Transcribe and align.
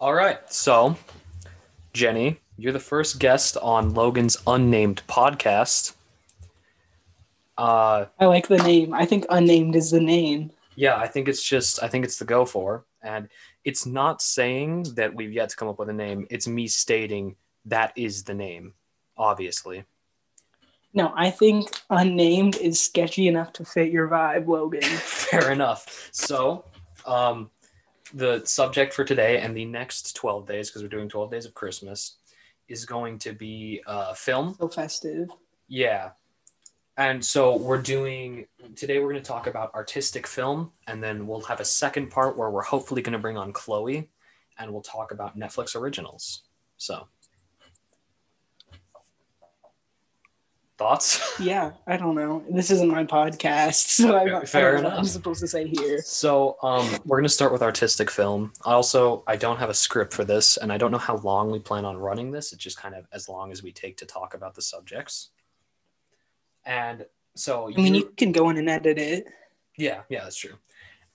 All 0.00 0.14
right. 0.14 0.38
So, 0.52 0.96
Jenny, 1.92 2.40
you're 2.56 2.72
the 2.72 2.78
first 2.78 3.18
guest 3.18 3.56
on 3.56 3.94
Logan's 3.94 4.36
unnamed 4.46 5.02
podcast. 5.08 5.94
Uh, 7.56 8.06
I 8.20 8.26
like 8.26 8.46
the 8.46 8.58
name. 8.58 8.94
I 8.94 9.04
think 9.04 9.26
unnamed 9.30 9.74
is 9.74 9.90
the 9.90 10.00
name. 10.00 10.52
yeah, 10.76 10.96
I 10.96 11.08
think 11.08 11.26
it's 11.26 11.42
just, 11.42 11.82
I 11.82 11.88
think 11.88 12.04
it's 12.04 12.18
the 12.18 12.24
go 12.24 12.44
for. 12.44 12.84
And 13.02 13.28
it's 13.64 13.84
not 13.84 14.22
saying 14.22 14.84
that 14.94 15.12
we've 15.12 15.32
yet 15.32 15.48
to 15.50 15.56
come 15.56 15.66
up 15.68 15.80
with 15.80 15.88
a 15.88 15.92
name. 15.92 16.26
It's 16.30 16.46
me 16.46 16.68
stating 16.68 17.34
that 17.64 17.92
is 17.96 18.22
the 18.22 18.34
name, 18.34 18.74
obviously. 19.16 19.84
No, 20.94 21.12
I 21.16 21.30
think 21.30 21.68
unnamed 21.90 22.56
is 22.56 22.80
sketchy 22.80 23.26
enough 23.26 23.52
to 23.54 23.64
fit 23.64 23.90
your 23.90 24.06
vibe, 24.08 24.46
Logan. 24.46 24.82
Fair 24.82 25.50
enough. 25.50 26.08
So, 26.12 26.64
um, 27.08 27.50
the 28.14 28.44
subject 28.44 28.92
for 28.94 29.04
today 29.04 29.40
and 29.40 29.56
the 29.56 29.64
next 29.64 30.14
12 30.16 30.46
days, 30.46 30.68
because 30.68 30.82
we're 30.82 30.88
doing 30.88 31.08
12 31.08 31.30
days 31.30 31.46
of 31.46 31.54
Christmas, 31.54 32.16
is 32.68 32.84
going 32.84 33.18
to 33.20 33.32
be 33.32 33.82
uh, 33.86 34.14
film. 34.14 34.54
So 34.58 34.68
festive. 34.68 35.30
Yeah. 35.68 36.10
And 36.96 37.24
so 37.24 37.56
we're 37.56 37.80
doing 37.80 38.46
today 38.74 38.98
we're 38.98 39.10
going 39.10 39.22
to 39.22 39.28
talk 39.28 39.46
about 39.46 39.72
artistic 39.74 40.26
film 40.26 40.72
and 40.88 41.02
then 41.02 41.28
we'll 41.28 41.40
have 41.42 41.60
a 41.60 41.64
second 41.64 42.10
part 42.10 42.36
where 42.36 42.50
we're 42.50 42.62
hopefully 42.62 43.02
going 43.02 43.12
to 43.12 43.20
bring 43.20 43.36
on 43.36 43.52
Kloe 43.52 43.86
and 44.58 44.72
we'll 44.72 44.82
talk 44.82 45.12
about 45.12 45.38
Netflix 45.38 45.76
originals. 45.76 46.42
So 46.76 47.06
Thoughts? 50.78 51.20
Yeah, 51.40 51.72
I 51.88 51.96
don't 51.96 52.14
know. 52.14 52.44
This 52.48 52.70
isn't 52.70 52.88
my 52.88 53.04
podcast, 53.04 53.72
so 53.88 54.16
I'm 54.16 54.28
not 54.28 54.48
Fair 54.48 54.68
I 54.68 54.72
don't 54.74 54.82
know 54.84 54.88
what 54.90 54.98
I'm 54.98 55.04
supposed 55.06 55.40
to 55.40 55.48
say 55.48 55.66
here. 55.66 56.00
So 56.02 56.56
um, 56.62 56.88
we're 57.04 57.16
going 57.16 57.24
to 57.24 57.28
start 57.28 57.52
with 57.52 57.62
artistic 57.62 58.08
film. 58.10 58.52
I 58.64 58.72
also 58.74 59.24
I 59.26 59.34
don't 59.34 59.56
have 59.56 59.70
a 59.70 59.74
script 59.74 60.14
for 60.14 60.24
this 60.24 60.56
and 60.56 60.72
I 60.72 60.78
don't 60.78 60.92
know 60.92 60.98
how 60.98 61.16
long 61.16 61.50
we 61.50 61.58
plan 61.58 61.84
on 61.84 61.96
running 61.96 62.30
this. 62.30 62.52
It's 62.52 62.62
just 62.62 62.78
kind 62.78 62.94
of 62.94 63.06
as 63.12 63.28
long 63.28 63.50
as 63.50 63.60
we 63.60 63.72
take 63.72 63.96
to 63.96 64.06
talk 64.06 64.34
about 64.34 64.54
the 64.54 64.62
subjects. 64.62 65.30
And 66.64 67.04
so 67.34 67.72
I 67.76 67.80
mean, 67.80 67.96
you- 67.96 68.12
can 68.16 68.30
go 68.30 68.48
in 68.50 68.56
and 68.56 68.70
edit 68.70 68.98
it. 68.98 69.26
Yeah, 69.76 70.02
yeah, 70.08 70.22
that's 70.22 70.36
true. 70.36 70.54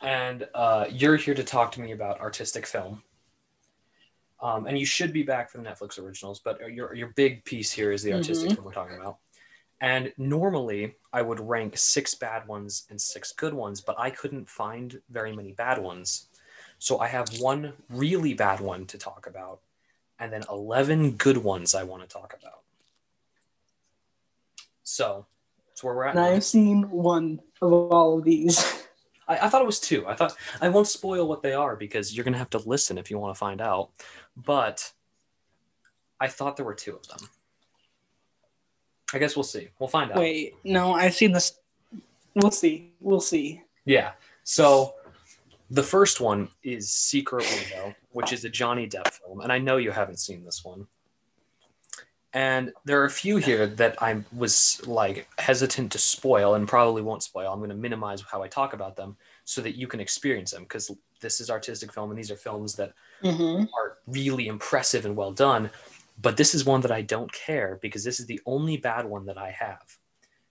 And 0.01 0.45
uh, 0.53 0.87
you're 0.89 1.15
here 1.15 1.35
to 1.35 1.43
talk 1.43 1.71
to 1.73 1.81
me 1.81 1.93
about 1.93 2.19
artistic 2.19 2.65
film. 2.65 3.01
Um, 4.41 4.67
and 4.67 4.77
you 4.77 4.85
should 4.85 5.13
be 5.13 5.23
back 5.23 5.49
for 5.49 5.57
the 5.57 5.63
Netflix 5.63 5.97
originals, 5.97 6.41
but 6.43 6.59
your 6.69 6.93
your 6.93 7.13
big 7.15 7.45
piece 7.45 7.71
here 7.71 7.93
is 7.93 8.03
the 8.03 8.11
artistic 8.11 8.49
Mhm. 8.49 8.55
film 8.55 8.65
we're 8.65 8.73
talking 8.73 8.97
about. 8.99 9.19
And 9.83 10.13
normally 10.17 10.95
I 11.11 11.21
would 11.21 11.41
rank 11.41 11.77
six 11.77 12.15
bad 12.15 12.47
ones 12.47 12.87
and 12.89 12.99
six 12.99 13.33
good 13.33 13.53
ones, 13.53 13.81
but 13.81 13.99
I 13.99 14.11
couldn't 14.11 14.49
find 14.49 15.01
very 15.09 15.35
many 15.35 15.51
bad 15.51 15.77
ones. 15.77 16.29
So 16.79 16.99
I 16.99 17.07
have 17.07 17.27
one 17.41 17.73
really 17.89 18.33
bad 18.33 18.61
one 18.61 18.85
to 18.87 18.97
talk 18.97 19.27
about, 19.27 19.59
and 20.19 20.31
then 20.31 20.43
11 20.49 21.11
good 21.17 21.35
ones 21.35 21.75
I 21.75 21.83
want 21.83 22.01
to 22.01 22.07
talk 22.07 22.33
about. 22.39 22.61
So 24.83 25.25
that's 25.67 25.83
where 25.83 25.93
we're 25.93 26.05
at. 26.05 26.15
And. 26.15 26.23
I've 26.23 26.45
seen 26.45 26.89
one 26.89 27.41
of 27.61 27.73
all 27.73 28.19
of 28.19 28.23
these. 28.23 28.63
I, 29.27 29.37
I 29.37 29.49
thought 29.49 29.61
it 29.61 29.65
was 29.65 29.81
two. 29.81 30.07
I 30.07 30.15
thought 30.15 30.33
I 30.61 30.69
won't 30.69 30.87
spoil 30.87 31.27
what 31.27 31.43
they 31.43 31.53
are 31.53 31.75
because 31.75 32.15
you're 32.15 32.23
gonna 32.23 32.37
have 32.37 32.51
to 32.51 32.57
listen 32.59 32.97
if 32.97 33.11
you 33.11 33.19
want 33.19 33.35
to 33.35 33.39
find 33.39 33.59
out. 33.59 33.89
But 34.37 34.93
I 36.21 36.29
thought 36.29 36.55
there 36.55 36.65
were 36.65 36.73
two 36.73 36.95
of 36.95 37.05
them. 37.09 37.27
I 39.13 39.19
guess 39.19 39.35
we'll 39.35 39.43
see. 39.43 39.69
We'll 39.79 39.89
find 39.89 40.11
out. 40.11 40.17
Wait, 40.17 40.55
no, 40.63 40.93
I've 40.93 41.13
seen 41.13 41.31
this. 41.31 41.59
We'll 42.35 42.51
see. 42.51 42.91
We'll 42.99 43.19
see. 43.21 43.61
Yeah. 43.85 44.11
So 44.43 44.95
the 45.69 45.83
first 45.83 46.19
one 46.19 46.49
is 46.63 46.89
Secret 46.91 47.45
Window, 47.49 47.95
which 48.11 48.33
is 48.33 48.43
a 48.45 48.49
Johnny 48.49 48.87
Depp 48.87 49.07
film, 49.11 49.41
and 49.41 49.51
I 49.51 49.59
know 49.59 49.77
you 49.77 49.91
haven't 49.91 50.17
seen 50.19 50.43
this 50.43 50.63
one. 50.65 50.87
And 52.35 52.71
there 52.83 52.99
are 52.99 53.05
a 53.05 53.11
few 53.11 53.37
here 53.37 53.67
that 53.67 54.01
I 54.01 54.23
was 54.35 54.81
like 54.87 55.27
hesitant 55.37 55.91
to 55.91 55.99
spoil 55.99 56.55
and 56.55 56.67
probably 56.67 57.03
won't 57.03 57.21
spoil. 57.21 57.53
I'm 57.53 57.59
going 57.59 57.69
to 57.69 57.75
minimize 57.75 58.21
how 58.21 58.41
I 58.41 58.47
talk 58.47 58.73
about 58.73 58.95
them 58.95 59.15
so 59.45 59.61
that 59.61 59.75
you 59.75 59.85
can 59.87 59.99
experience 59.99 60.49
them 60.49 60.63
because 60.63 60.89
this 61.21 61.39
is 61.39 61.51
artistic 61.51 61.93
film 61.93 62.09
and 62.09 62.17
these 62.17 62.31
are 62.31 62.35
films 62.35 62.75
that 62.75 62.93
Mm-hmm. 63.23 63.63
are 63.79 63.99
really 64.05 64.47
impressive 64.47 65.05
and 65.05 65.15
well 65.15 65.31
done. 65.31 65.69
But 66.21 66.37
this 66.37 66.53
is 66.53 66.65
one 66.65 66.81
that 66.81 66.91
I 66.91 67.01
don't 67.01 67.31
care 67.31 67.79
because 67.81 68.03
this 68.03 68.19
is 68.19 68.25
the 68.25 68.41
only 68.45 68.77
bad 68.77 69.05
one 69.05 69.25
that 69.25 69.37
I 69.37 69.51
have. 69.51 69.97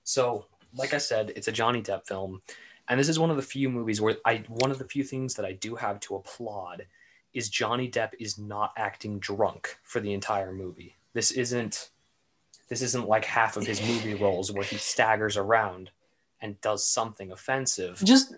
So, 0.04 0.46
like 0.74 0.94
I 0.94 0.98
said, 0.98 1.32
it's 1.36 1.48
a 1.48 1.52
Johnny 1.52 1.82
Depp 1.82 2.06
film. 2.06 2.42
And 2.88 2.98
this 2.98 3.08
is 3.08 3.18
one 3.18 3.30
of 3.30 3.36
the 3.36 3.42
few 3.42 3.70
movies 3.70 4.00
where 4.00 4.16
I, 4.26 4.42
one 4.48 4.70
of 4.70 4.78
the 4.78 4.88
few 4.88 5.04
things 5.04 5.34
that 5.34 5.46
I 5.46 5.52
do 5.52 5.76
have 5.76 6.00
to 6.00 6.16
applaud 6.16 6.86
is 7.32 7.48
Johnny 7.48 7.90
Depp 7.90 8.10
is 8.18 8.38
not 8.38 8.72
acting 8.76 9.18
drunk 9.18 9.78
for 9.82 10.00
the 10.00 10.12
entire 10.12 10.52
movie. 10.52 10.96
This 11.14 11.30
isn't, 11.30 11.90
this 12.68 12.82
isn't 12.82 13.08
like 13.08 13.24
half 13.24 13.56
of 13.56 13.66
his 13.66 13.80
movie 13.80 14.14
roles 14.22 14.52
where 14.52 14.64
he 14.64 14.76
staggers 14.76 15.36
around 15.36 15.90
and 16.40 16.60
does 16.60 16.84
something 16.84 17.30
offensive. 17.30 18.02
Just 18.04 18.34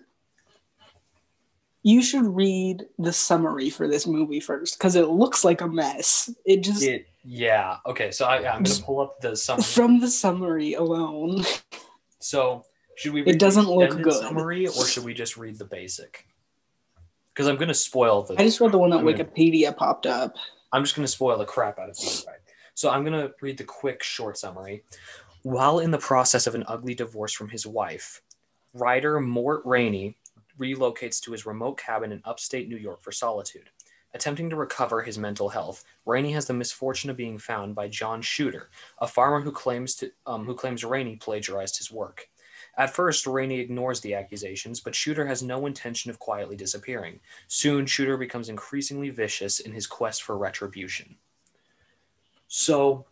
you 1.85 2.01
should 2.01 2.25
read 2.25 2.85
the 2.97 3.13
summary 3.13 3.69
for 3.69 3.87
this 3.87 4.07
movie 4.07 4.39
first 4.39 4.77
because 4.77 4.95
it 4.95 5.07
looks 5.07 5.43
like 5.43 5.61
a 5.61 5.67
mess. 5.67 6.31
It 6.45 6.63
just 6.63 6.83
It, 6.83 7.07
yeah. 7.25 7.77
Okay. 7.85 8.11
So 8.11 8.25
I, 8.25 8.37
I'm 8.37 8.63
going 8.63 8.65
to 8.65 8.83
pull 8.83 9.01
up 9.01 9.19
the 9.21 9.35
summary. 9.35 9.63
from 9.63 9.99
the 9.99 10.09
summary 10.09 10.73
alone. 10.75 11.43
So 12.19 12.65
should 12.95 13.13
we? 13.13 13.21
It 13.21 13.25
read 13.25 13.35
the 13.35 13.39
doesn't 13.39 13.67
look 13.69 14.01
good. 14.01 14.13
Summary, 14.13 14.67
or 14.67 14.85
should 14.85 15.03
we 15.03 15.13
just 15.13 15.37
read 15.37 15.57
the 15.57 15.65
basic? 15.65 16.27
Because 17.33 17.47
I'm 17.47 17.55
going 17.57 17.67
to 17.67 17.73
spoil 17.73 18.23
the. 18.23 18.39
I 18.39 18.45
just 18.45 18.61
read 18.61 18.71
the 18.71 18.77
one 18.77 18.89
that 18.91 18.99
I'm 18.99 19.05
gonna- 19.05 19.23
Wikipedia 19.25 19.75
popped 19.75 20.05
up. 20.05 20.35
I'm 20.71 20.83
just 20.83 20.95
going 20.95 21.05
to 21.05 21.11
spoil 21.11 21.37
the 21.37 21.45
crap 21.45 21.79
out 21.79 21.89
of 21.89 21.97
it. 21.99 22.25
So 22.73 22.89
I'm 22.89 23.05
going 23.05 23.19
to 23.19 23.33
read 23.41 23.57
the 23.57 23.63
quick, 23.63 24.03
short 24.03 24.37
summary. 24.37 24.83
While 25.43 25.79
in 25.79 25.91
the 25.91 25.97
process 25.97 26.47
of 26.47 26.55
an 26.55 26.63
ugly 26.67 26.93
divorce 26.95 27.31
from 27.31 27.49
his 27.49 27.65
wife, 27.67 28.21
writer 28.73 29.19
Mort 29.21 29.61
Rainey 29.63 30.17
relocates 30.59 31.21
to 31.21 31.31
his 31.31 31.45
remote 31.45 31.77
cabin 31.77 32.11
in 32.11 32.21
upstate 32.25 32.67
New 32.67 32.77
York 32.77 33.01
for 33.01 33.11
solitude. 33.11 33.69
Attempting 34.15 34.49
to 34.49 34.55
recover 34.55 35.01
his 35.01 35.17
mental 35.17 35.49
health, 35.49 35.83
Rainey 36.05 36.31
has 36.31 36.45
the 36.45 36.53
misfortune 36.53 37.09
of 37.09 37.17
being 37.17 37.37
found 37.37 37.75
by 37.75 37.89
John 37.89 38.21
Shooter, 38.21 38.69
a 38.99 39.07
farmer 39.07 39.41
who 39.41 39.51
claims 39.51 39.93
to 39.95 40.09
um, 40.25 40.45
who 40.45 40.55
claims 40.55 40.85
Rainey 40.85 41.17
plagiarized 41.17 41.77
his 41.77 41.91
work. 41.91 42.29
At 42.77 42.95
first, 42.95 43.27
Rainey 43.27 43.59
ignores 43.59 43.99
the 43.99 44.13
accusations, 44.13 44.79
but 44.79 44.95
Shooter 44.95 45.25
has 45.25 45.43
no 45.43 45.65
intention 45.65 46.09
of 46.09 46.19
quietly 46.19 46.55
disappearing. 46.55 47.19
Soon, 47.49 47.85
Shooter 47.85 48.15
becomes 48.15 48.47
increasingly 48.47 49.09
vicious 49.09 49.59
in 49.59 49.73
his 49.73 49.85
quest 49.85 50.23
for 50.23 50.37
retribution. 50.37 51.17
So, 52.47 53.05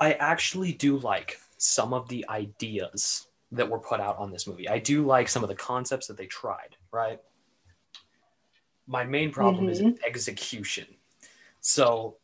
I 0.00 0.14
actually 0.14 0.72
do 0.72 0.98
like 0.98 1.38
some 1.58 1.94
of 1.94 2.08
the 2.08 2.28
ideas 2.28 3.28
that 3.52 3.70
were 3.70 3.78
put 3.78 4.00
out 4.00 4.18
on 4.18 4.32
this 4.32 4.48
movie. 4.48 4.68
I 4.68 4.80
do 4.80 5.06
like 5.06 5.28
some 5.28 5.44
of 5.44 5.48
the 5.48 5.54
concepts 5.54 6.08
that 6.08 6.16
they 6.16 6.26
tried, 6.26 6.74
right? 6.90 7.20
My 8.86 9.04
main 9.04 9.30
problem 9.30 9.68
is 9.68 9.80
mm-hmm. 9.80 10.04
execution. 10.04 10.86
So, 11.60 12.16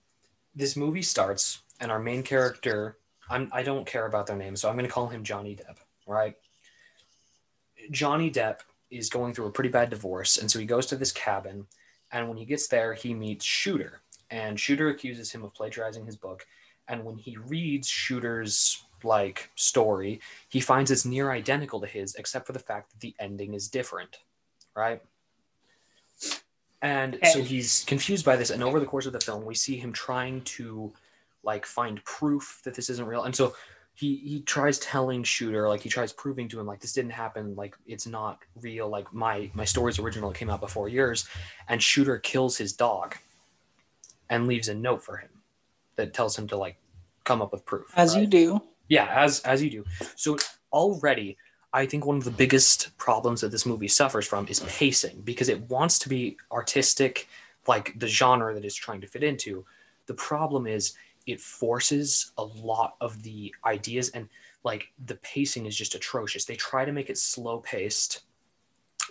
this 0.54 0.76
movie 0.76 1.02
starts, 1.02 1.62
and 1.80 1.90
our 1.90 2.00
main 2.00 2.22
character, 2.22 2.98
I'm, 3.30 3.48
I 3.52 3.62
don't 3.62 3.86
care 3.86 4.06
about 4.06 4.26
their 4.26 4.36
name, 4.36 4.56
so 4.56 4.68
I'm 4.68 4.74
going 4.74 4.86
to 4.86 4.92
call 4.92 5.06
him 5.06 5.22
Johnny 5.22 5.54
Depp, 5.54 5.76
right? 6.06 6.34
Johnny 7.90 8.30
Depp 8.30 8.60
is 8.90 9.08
going 9.08 9.34
through 9.34 9.46
a 9.46 9.52
pretty 9.52 9.70
bad 9.70 9.90
divorce, 9.90 10.38
and 10.38 10.50
so 10.50 10.58
he 10.58 10.66
goes 10.66 10.86
to 10.86 10.96
this 10.96 11.12
cabin, 11.12 11.66
and 12.10 12.28
when 12.28 12.36
he 12.36 12.44
gets 12.44 12.66
there, 12.66 12.94
he 12.94 13.14
meets 13.14 13.44
Shooter, 13.44 14.00
and 14.30 14.58
Shooter 14.58 14.88
accuses 14.88 15.30
him 15.30 15.44
of 15.44 15.54
plagiarizing 15.54 16.06
his 16.06 16.16
book. 16.16 16.46
And 16.88 17.04
when 17.04 17.18
he 17.18 17.36
reads 17.36 17.86
Shooter's 17.86 18.82
like 19.04 19.50
story, 19.54 20.20
he 20.48 20.60
finds 20.60 20.90
it's 20.90 21.04
near 21.04 21.30
identical 21.30 21.80
to 21.80 21.86
his, 21.86 22.14
except 22.14 22.46
for 22.46 22.52
the 22.52 22.58
fact 22.58 22.90
that 22.90 23.00
the 23.00 23.14
ending 23.18 23.54
is 23.54 23.68
different, 23.68 24.18
right? 24.74 25.02
And 26.80 27.18
so 27.32 27.42
he's 27.42 27.84
confused 27.86 28.24
by 28.24 28.36
this, 28.36 28.50
and 28.50 28.62
over 28.62 28.78
the 28.78 28.86
course 28.86 29.06
of 29.06 29.12
the 29.12 29.20
film, 29.20 29.44
we 29.44 29.54
see 29.54 29.76
him 29.76 29.92
trying 29.92 30.42
to 30.42 30.92
like 31.42 31.66
find 31.66 32.02
proof 32.04 32.60
that 32.64 32.74
this 32.74 32.88
isn't 32.88 33.06
real, 33.06 33.24
and 33.24 33.34
so 33.34 33.54
he 33.94 34.16
he 34.16 34.42
tries 34.42 34.78
telling 34.78 35.24
Shooter, 35.24 35.68
like 35.68 35.80
he 35.80 35.88
tries 35.88 36.12
proving 36.12 36.48
to 36.50 36.60
him, 36.60 36.66
like 36.66 36.78
this 36.78 36.92
didn't 36.92 37.10
happen, 37.10 37.56
like 37.56 37.76
it's 37.84 38.06
not 38.06 38.38
real, 38.62 38.88
like 38.88 39.12
my 39.12 39.50
my 39.54 39.64
story's 39.64 39.98
original, 39.98 40.30
it 40.30 40.36
came 40.36 40.50
out 40.50 40.60
before 40.60 40.88
yours, 40.88 41.26
and 41.68 41.82
Shooter 41.82 42.18
kills 42.18 42.56
his 42.56 42.72
dog, 42.72 43.16
and 44.30 44.46
leaves 44.46 44.68
a 44.68 44.74
note 44.74 45.02
for 45.02 45.16
him 45.16 45.30
that 45.96 46.14
tells 46.14 46.38
him 46.38 46.46
to 46.46 46.56
like 46.56 46.76
come 47.24 47.42
up 47.42 47.50
with 47.50 47.66
proof. 47.66 47.92
As 47.96 48.14
right? 48.14 48.20
you 48.20 48.26
do. 48.28 48.62
Yeah, 48.88 49.08
as 49.12 49.40
as 49.40 49.60
you 49.64 49.70
do. 49.70 49.84
So 50.14 50.38
already, 50.72 51.36
I 51.72 51.86
think 51.86 52.06
one 52.06 52.16
of 52.16 52.24
the 52.24 52.30
biggest 52.30 52.96
problems 52.96 53.42
that 53.42 53.50
this 53.50 53.66
movie 53.66 53.88
suffers 53.88 54.26
from 54.26 54.46
is 54.48 54.60
pacing 54.60 55.20
because 55.22 55.48
it 55.48 55.60
wants 55.68 55.98
to 56.00 56.08
be 56.08 56.36
artistic, 56.50 57.28
like 57.66 57.98
the 57.98 58.06
genre 58.06 58.54
that 58.54 58.64
it's 58.64 58.74
trying 58.74 59.00
to 59.02 59.06
fit 59.06 59.22
into. 59.22 59.64
The 60.06 60.14
problem 60.14 60.66
is 60.66 60.94
it 61.26 61.40
forces 61.40 62.32
a 62.38 62.42
lot 62.44 62.96
of 63.00 63.22
the 63.22 63.54
ideas 63.66 64.08
and 64.10 64.28
like 64.64 64.90
the 65.04 65.16
pacing 65.16 65.66
is 65.66 65.76
just 65.76 65.94
atrocious. 65.94 66.46
They 66.46 66.56
try 66.56 66.84
to 66.86 66.92
make 66.92 67.10
it 67.10 67.18
slow 67.18 67.58
paced 67.58 68.22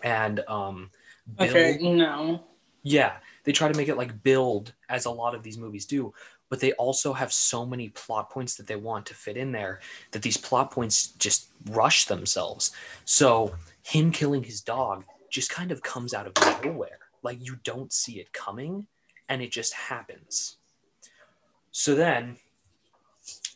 and 0.03 0.39
um 0.47 0.89
build 1.37 1.49
Okay, 1.51 1.77
no. 1.81 2.43
yeah, 2.83 3.17
they 3.43 3.51
try 3.51 3.67
to 3.71 3.77
make 3.77 3.87
it 3.87 3.97
like 3.97 4.23
build 4.23 4.73
as 4.89 5.05
a 5.05 5.11
lot 5.11 5.35
of 5.35 5.43
these 5.43 5.57
movies 5.57 5.85
do, 5.85 6.13
but 6.49 6.59
they 6.59 6.73
also 6.73 7.13
have 7.13 7.31
so 7.33 7.65
many 7.65 7.89
plot 7.89 8.29
points 8.29 8.55
that 8.55 8.67
they 8.67 8.75
want 8.75 9.05
to 9.05 9.13
fit 9.13 9.37
in 9.37 9.51
there 9.51 9.81
that 10.11 10.21
these 10.21 10.37
plot 10.37 10.71
points 10.71 11.07
just 11.13 11.49
rush 11.71 12.05
themselves. 12.05 12.71
So 13.05 13.53
him 13.83 14.11
killing 14.11 14.43
his 14.43 14.61
dog 14.61 15.03
just 15.29 15.49
kind 15.49 15.71
of 15.71 15.81
comes 15.81 16.13
out 16.13 16.27
of 16.27 16.63
nowhere. 16.63 16.99
Like 17.23 17.45
you 17.45 17.57
don't 17.63 17.91
see 17.91 18.19
it 18.19 18.31
coming 18.33 18.87
and 19.29 19.41
it 19.41 19.51
just 19.51 19.73
happens. 19.73 20.57
So 21.71 21.95
then 21.95 22.37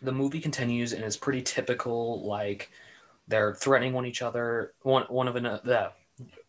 the 0.02 0.12
movie 0.12 0.40
continues 0.40 0.94
and 0.94 1.04
is 1.04 1.18
pretty 1.18 1.42
typical 1.42 2.26
like 2.28 2.72
they're 3.28 3.54
threatening 3.54 3.94
one 3.94 4.06
each 4.06 4.22
other 4.22 4.74
one 4.82 5.04
one 5.04 5.28
of 5.28 5.36
another 5.36 5.92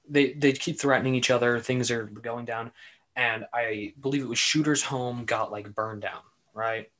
they 0.09 0.33
they 0.33 0.53
keep 0.53 0.81
threatening 0.81 1.15
each 1.15 1.31
other 1.31 1.61
things 1.61 1.91
are 1.91 2.07
going 2.07 2.45
down 2.45 2.71
and 3.17 3.45
i 3.53 3.93
believe 4.01 4.23
it 4.23 4.29
was 4.29 4.39
shooter's 4.39 4.83
home 4.83 5.25
got 5.25 5.53
like 5.53 5.73
burned 5.75 6.03
down 6.03 6.21
right? 6.55 6.91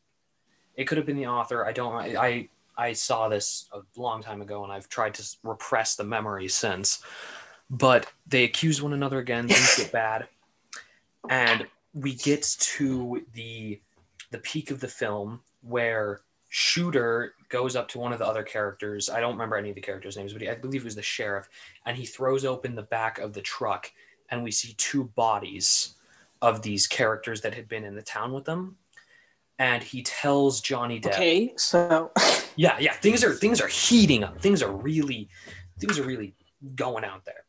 It 0.77 0.85
could 0.85 0.99
have 0.99 1.07
been 1.07 1.17
the 1.17 1.27
author. 1.27 1.65
I 1.67 1.73
don't 1.73 1.95
i 2.17 2.49
i 2.77 2.93
saw 2.93 3.29
this 3.29 3.69
a 3.75 3.81
long 4.01 4.23
time 4.23 4.41
ago 4.41 4.65
and 4.65 4.73
i've 4.73 4.89
tried 4.89 5.13
to 5.13 5.23
repress 5.43 5.95
the 5.95 6.03
memory 6.03 6.49
since 6.49 7.03
but 7.73 8.07
they 8.27 8.45
accuse 8.45 8.83
one 8.83 8.93
another 8.93 9.19
again 9.19 9.49
things 9.49 9.77
get 9.77 9.91
bad. 9.93 10.29
And 11.29 11.67
we 11.95 12.15
get 12.15 12.43
to 12.61 13.25
the 13.33 13.81
the 14.31 14.39
peak 14.39 14.71
of 14.71 14.81
the 14.81 14.89
film 14.89 15.41
where 15.63 16.21
shooter 16.51 17.35
goes 17.49 17.75
up 17.77 17.89
to 17.89 17.99
one 17.99 18.13
of 18.13 18.19
the 18.19 18.27
other 18.27 18.43
characters. 18.43 19.09
I 19.09 19.21
don't 19.21 19.33
remember 19.33 19.57
any 19.57 19.71
of 19.71 19.75
the 19.75 19.81
characters 19.81 20.17
names 20.17 20.35
but 20.35 20.43
he, 20.43 20.49
i 20.49 20.55
believe 20.55 20.83
it 20.83 20.85
was 20.85 20.95
the 20.95 21.03
sheriff 21.03 21.49
and 21.87 21.97
he 21.97 22.05
throws 22.05 22.45
open 22.45 22.75
the 22.75 22.83
back 22.83 23.19
of 23.19 23.33
the 23.33 23.41
truck 23.41 23.91
and 24.31 24.43
we 24.43 24.51
see 24.51 24.75
two 24.75 25.05
bodies 25.05 25.95
of 26.43 26.61
these 26.61 26.87
characters 26.87 27.41
that 27.41 27.55
had 27.55 27.69
been 27.69 27.85
in 27.85 27.95
the 27.95 28.03
town 28.03 28.33
with 28.33 28.45
them 28.45 28.77
and 29.59 29.83
he 29.83 30.03
tells 30.03 30.61
johnny 30.61 31.01
depp 31.01 31.13
Okay, 31.15 31.53
so 31.57 32.11
yeah 32.57 32.77
yeah 32.79 32.93
things 32.95 33.23
are 33.25 33.33
things 33.35 33.61
are 33.61 33.69
heating 33.69 34.25
up 34.25 34.41
things 34.41 34.63
are 34.63 34.73
really 34.73 35.29
things 35.81 35.99
are 35.99 36.05
really 36.05 36.35
going 36.75 37.05
out 37.05 37.25
there 37.25 37.45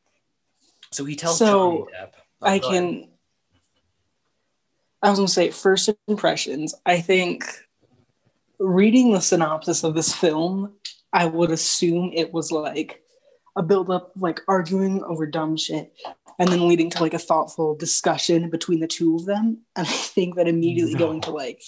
so 0.91 1.05
he 1.05 1.15
tells 1.15 1.37
So, 1.37 1.45
johnny 1.47 2.05
depp 2.05 2.11
oh, 2.41 2.47
I 2.47 2.59
go 2.59 2.67
ahead. 2.69 2.83
can. 2.83 3.09
I 5.01 5.09
was 5.09 5.19
gonna 5.19 5.27
say 5.27 5.51
first 5.51 5.89
impressions. 6.07 6.73
I 6.85 7.01
think 7.01 7.43
reading 8.59 9.11
the 9.11 9.19
synopsis 9.19 9.83
of 9.83 9.95
this 9.95 10.13
film, 10.13 10.73
I 11.11 11.25
would 11.25 11.51
assume 11.51 12.11
it 12.13 12.31
was 12.33 12.51
like 12.51 13.01
a 13.57 13.61
buildup, 13.63 14.11
like 14.15 14.39
arguing 14.47 15.03
over 15.03 15.25
dumb 15.25 15.57
shit, 15.57 15.93
and 16.39 16.47
then 16.49 16.67
leading 16.69 16.89
to 16.91 17.01
like 17.01 17.13
a 17.13 17.19
thoughtful 17.19 17.75
discussion 17.75 18.49
between 18.49 18.79
the 18.79 18.87
two 18.87 19.15
of 19.17 19.25
them. 19.25 19.59
And 19.75 19.85
I 19.87 19.91
think 19.91 20.35
that 20.35 20.47
immediately 20.47 20.93
No. 20.93 20.99
going 20.99 21.21
to 21.21 21.31
like, 21.31 21.61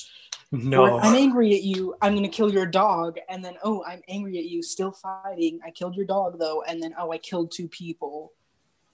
no 0.63 1.00
I'm 1.00 1.16
angry 1.16 1.54
at 1.56 1.63
you. 1.63 1.96
I'm 2.02 2.16
gonna 2.16 2.28
kill 2.28 2.52
your 2.52 2.66
dog, 2.66 3.18
and 3.30 3.44
then 3.44 3.56
oh, 3.63 3.84
I'm 3.86 4.02
angry 4.07 4.38
at 4.38 4.46
you. 4.46 4.62
Still 4.63 4.92
fighting. 4.92 5.60
I 5.66 5.72
killed 5.72 5.96
your 5.96 6.06
dog 6.06 6.40
though, 6.40 6.63
and 6.63 6.81
then 6.81 6.94
oh, 7.00 7.12
I 7.12 7.18
killed 7.18 7.52
two 7.52 7.68
people. 7.68 8.34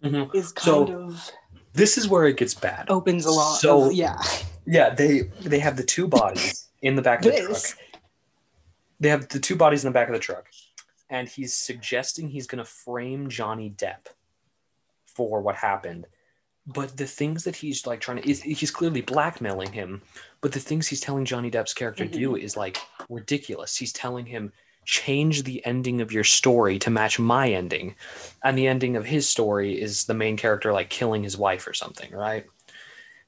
Mhm. 0.04 0.34
Is 0.34 0.54
So- 0.58 0.86
kind 0.86 0.98
of 0.98 1.32
this 1.74 1.98
is 1.98 2.08
where 2.08 2.26
it 2.26 2.38
gets 2.38 2.54
bad 2.54 2.90
opens 2.90 3.26
a 3.26 3.32
lot. 3.32 3.56
So- 3.60 3.86
of, 3.88 3.94
yeah. 3.94 4.22
Yeah, 4.66 4.90
they 4.94 5.22
they 5.42 5.60
have 5.60 5.76
the 5.78 5.84
two 5.84 6.08
bodies 6.08 6.70
in 6.82 6.96
the 6.96 7.02
back 7.02 7.26
of 7.26 7.32
the 7.32 7.42
truck. 7.42 7.62
They 9.00 9.10
have 9.10 9.28
the 9.30 9.40
two 9.40 9.56
bodies 9.56 9.84
in 9.84 9.90
the 9.90 9.94
back 9.94 10.08
of 10.08 10.14
the 10.14 10.20
truck, 10.20 10.46
and 11.10 11.28
he's 11.28 11.56
suggesting 11.56 12.28
he's 12.30 12.46
going 12.46 12.64
to 12.64 12.70
frame 12.70 13.30
Johnny 13.30 13.72
Depp 13.72 14.08
for 15.08 15.42
what 15.42 15.56
happened. 15.56 16.06
But 16.68 16.96
the 16.96 17.08
things 17.08 17.44
that 17.46 17.56
he's 17.56 17.88
like 17.88 18.02
trying 18.02 18.22
to 18.22 18.30
is 18.30 18.42
he's 18.42 18.72
clearly 18.72 19.02
blackmailing 19.02 19.72
him. 19.72 20.02
But 20.42 20.52
the 20.52 20.60
things 20.60 20.88
he's 20.88 21.02
telling 21.02 21.26
Johnny 21.26 21.50
Depp's 21.50 21.74
character 21.74 22.06
to 22.06 22.12
do 22.12 22.34
mm-hmm. 22.34 22.46
is 22.46 22.56
like 22.56 22.78
ridiculous. 23.10 23.76
He's 23.76 23.94
telling 23.94 24.26
him 24.26 24.54
change 24.86 25.44
the 25.44 25.66
ending 25.66 26.02
of 26.02 26.12
your 26.12 26.24
story 26.24 26.80
to 26.80 26.90
match 26.90 27.20
my 27.20 27.52
ending, 27.52 27.96
and 28.44 28.58
the 28.58 28.68
ending 28.68 28.96
of 28.96 29.06
his 29.06 29.28
story 29.28 29.80
is 29.80 30.06
the 30.06 30.14
main 30.14 30.38
character 30.38 30.72
like 30.74 30.90
killing 30.90 31.24
his 31.24 31.38
wife 31.38 31.68
or 31.68 31.74
something, 31.74 32.12
right? 32.12 32.46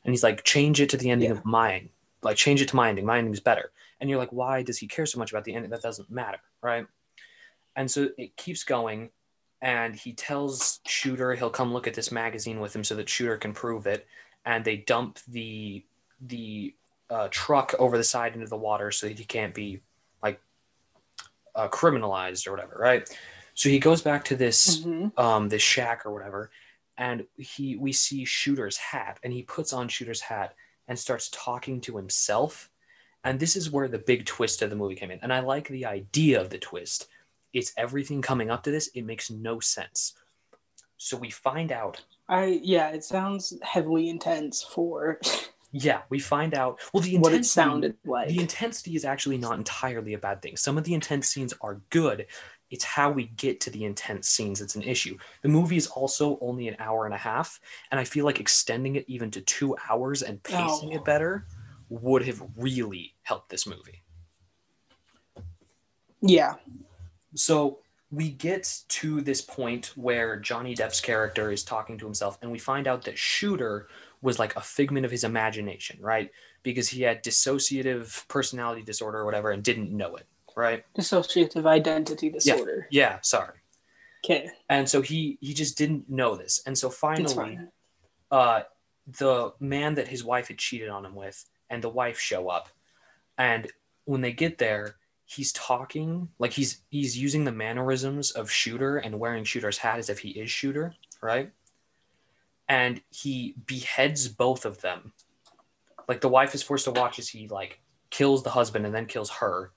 and 0.05 0.11
he's 0.11 0.23
like 0.23 0.43
change 0.43 0.81
it 0.81 0.89
to 0.89 0.97
the 0.97 1.09
ending 1.09 1.29
Yeah. 1.29 1.37
of 1.37 1.45
mine 1.45 1.89
like 2.21 2.37
change 2.37 2.61
it 2.61 2.69
to 2.69 2.75
my 2.75 2.89
ending 2.89 3.05
my 3.05 3.17
ending's 3.17 3.39
better 3.39 3.71
and 3.99 4.09
you're 4.09 4.19
like 4.19 4.31
why 4.31 4.63
does 4.63 4.77
he 4.77 4.87
care 4.87 5.05
so 5.05 5.19
much 5.19 5.31
about 5.31 5.43
the 5.43 5.53
ending 5.53 5.71
that 5.71 5.81
doesn't 5.81 6.09
matter 6.09 6.39
right 6.61 6.85
and 7.75 7.89
so 7.89 8.09
it 8.17 8.35
keeps 8.37 8.63
going 8.63 9.09
and 9.63 9.95
he 9.95 10.11
tells 10.13 10.81
shooter 10.85 11.33
he'll 11.33 11.49
come 11.49 11.73
look 11.73 11.87
at 11.87 11.93
this 11.95 12.11
magazine 12.11 12.59
with 12.59 12.75
him 12.75 12.83
so 12.83 12.93
that 12.95 13.09
shooter 13.09 13.37
can 13.37 13.53
prove 13.53 13.87
it 13.87 14.05
and 14.45 14.63
they 14.63 14.75
dump 14.77 15.17
the 15.29 15.83
the 16.27 16.75
uh, 17.09 17.27
truck 17.31 17.73
over 17.79 17.97
the 17.97 18.03
side 18.03 18.33
into 18.35 18.45
the 18.47 18.57
water 18.57 18.91
so 18.91 19.07
that 19.07 19.17
he 19.17 19.25
can't 19.25 19.53
be 19.53 19.79
like 20.21 20.39
uh, 21.55 21.67
criminalized 21.69 22.45
or 22.47 22.51
whatever 22.51 22.75
right 22.79 23.09
so 23.55 23.69
he 23.69 23.79
goes 23.79 24.01
back 24.01 24.23
to 24.25 24.35
this 24.35 24.79
Mhm. 24.81 25.17
um 25.17 25.49
this 25.49 25.61
shack 25.61 26.05
or 26.05 26.11
whatever 26.11 26.51
and 26.97 27.25
he 27.37 27.75
we 27.77 27.91
see 27.93 28.25
shooter's 28.25 28.77
hat 28.77 29.19
and 29.23 29.31
he 29.33 29.43
puts 29.43 29.73
on 29.73 29.87
shooter's 29.87 30.21
hat 30.21 30.55
and 30.87 30.99
starts 30.99 31.29
talking 31.31 31.79
to 31.81 31.95
himself 31.97 32.69
and 33.23 33.39
this 33.39 33.55
is 33.55 33.71
where 33.71 33.87
the 33.87 33.99
big 33.99 34.25
twist 34.25 34.61
of 34.61 34.69
the 34.69 34.75
movie 34.75 34.95
came 34.95 35.11
in 35.11 35.19
and 35.21 35.31
i 35.31 35.39
like 35.39 35.67
the 35.69 35.85
idea 35.85 36.41
of 36.41 36.49
the 36.49 36.57
twist 36.57 37.07
it's 37.53 37.71
everything 37.77 38.21
coming 38.21 38.49
up 38.49 38.63
to 38.63 38.71
this 38.71 38.87
it 38.95 39.03
makes 39.03 39.29
no 39.31 39.59
sense 39.59 40.13
so 40.97 41.17
we 41.17 41.29
find 41.29 41.71
out 41.71 42.03
I 42.29 42.61
yeah, 42.63 42.89
it 42.89 43.03
sounds 43.03 43.53
heavily 43.61 44.09
intense 44.09 44.63
for 44.63 45.19
yeah 45.71 46.01
we 46.09 46.19
find 46.19 46.53
out 46.53 46.79
well 46.93 47.03
the 47.03 47.17
what 47.17 47.33
it 47.33 47.45
sounded 47.45 47.95
like. 48.05 48.29
the 48.29 48.39
intensity 48.39 48.95
is 48.95 49.03
actually 49.05 49.37
not 49.37 49.57
entirely 49.57 50.13
a 50.13 50.17
bad 50.17 50.41
thing. 50.41 50.55
Some 50.55 50.77
of 50.77 50.83
the 50.85 50.93
intense 50.93 51.27
scenes 51.27 51.53
are 51.61 51.81
good. 51.89 52.27
It's 52.69 52.85
how 52.85 53.11
we 53.11 53.25
get 53.35 53.59
to 53.61 53.69
the 53.69 53.83
intense 53.83 54.27
scenes 54.29 54.59
that's 54.59 54.75
an 54.75 54.81
issue. 54.83 55.17
The 55.41 55.49
movie 55.49 55.75
is 55.77 55.87
also 55.87 56.39
only 56.41 56.67
an 56.69 56.75
hour 56.79 57.05
and 57.05 57.13
a 57.13 57.17
half, 57.17 57.59
and 57.91 57.99
I 57.99 58.03
feel 58.03 58.23
like 58.25 58.39
extending 58.39 58.95
it 58.95 59.05
even 59.07 59.29
to 59.31 59.41
two 59.41 59.75
hours 59.89 60.23
and 60.23 60.41
pacing 60.41 60.89
Oh. 60.91 60.95
it 60.95 61.03
better 61.05 61.45
would 61.89 62.25
have 62.25 62.41
really 62.57 63.13
helped 63.23 63.49
this 63.49 63.67
movie. 63.67 64.01
yeah. 66.21 66.55
So 67.35 67.79
we 68.11 68.29
get 68.29 68.81
to 68.87 69.21
this 69.21 69.41
point 69.41 69.91
where 69.95 70.37
Johnny 70.37 70.75
Depp's 70.75 71.01
character 71.01 71.51
is 71.51 71.63
talking 71.63 71.97
to 71.97 72.05
himself, 72.05 72.37
and 72.41 72.51
we 72.51 72.59
find 72.59 72.87
out 72.87 73.03
that 73.05 73.17
Shooter 73.17 73.87
was 74.21 74.39
like 74.39 74.55
a 74.55 74.61
figment 74.61 75.05
of 75.05 75.11
his 75.11 75.23
imagination, 75.23 75.97
right? 75.99 76.31
Because 76.61 76.87
he 76.87 77.01
had 77.01 77.23
dissociative 77.23 78.27
personality 78.27 78.83
disorder 78.83 79.19
or 79.19 79.25
whatever 79.25 79.51
and 79.51 79.63
didn't 79.63 79.91
know 79.91 80.15
it, 80.15 80.27
right? 80.55 80.85
Dissociative 80.95 81.65
identity 81.65 82.29
disorder. 82.29 82.87
Yeah, 82.91 83.13
yeah 83.13 83.19
sorry. 83.21 83.57
Okay. 84.23 84.49
And 84.69 84.87
so 84.87 85.01
he 85.01 85.37
he 85.41 85.53
just 85.53 85.77
didn't 85.77 86.09
know 86.09 86.35
this, 86.35 86.61
and 86.65 86.77
so 86.77 86.89
finally, 86.89 87.59
uh, 88.31 88.61
the 89.19 89.53
man 89.59 89.95
that 89.95 90.07
his 90.07 90.23
wife 90.23 90.47
had 90.47 90.57
cheated 90.57 90.89
on 90.89 91.05
him 91.05 91.15
with 91.15 91.43
and 91.69 91.83
the 91.83 91.89
wife 91.89 92.19
show 92.19 92.47
up, 92.47 92.69
and 93.37 93.67
when 94.05 94.21
they 94.21 94.31
get 94.31 94.57
there, 94.57 94.95
he's 95.33 95.51
talking 95.53 96.29
like 96.39 96.51
he's 96.51 96.81
he's 96.89 97.17
using 97.17 97.43
the 97.43 97.51
mannerisms 97.51 98.31
of 98.31 98.51
Shooter 98.51 98.97
and 98.97 99.19
wearing 99.19 99.43
Shooter's 99.43 99.77
hat 99.77 99.99
as 99.99 100.09
if 100.09 100.19
he 100.19 100.29
is 100.29 100.49
Shooter, 100.49 100.93
right? 101.21 101.51
And 102.69 103.01
he 103.09 103.55
beheads 103.65 104.27
both 104.27 104.65
of 104.65 104.79
them. 104.81 105.13
Like 106.07 106.21
the 106.21 106.29
wife 106.29 106.53
is 106.53 106.61
forced 106.61 106.85
to 106.85 106.91
watch 106.91 107.19
as 107.19 107.27
he 107.27 107.47
like 107.47 107.79
kills 108.09 108.43
the 108.43 108.49
husband 108.49 108.85
and 108.85 108.93
then 108.93 109.05
kills 109.05 109.29
her, 109.31 109.71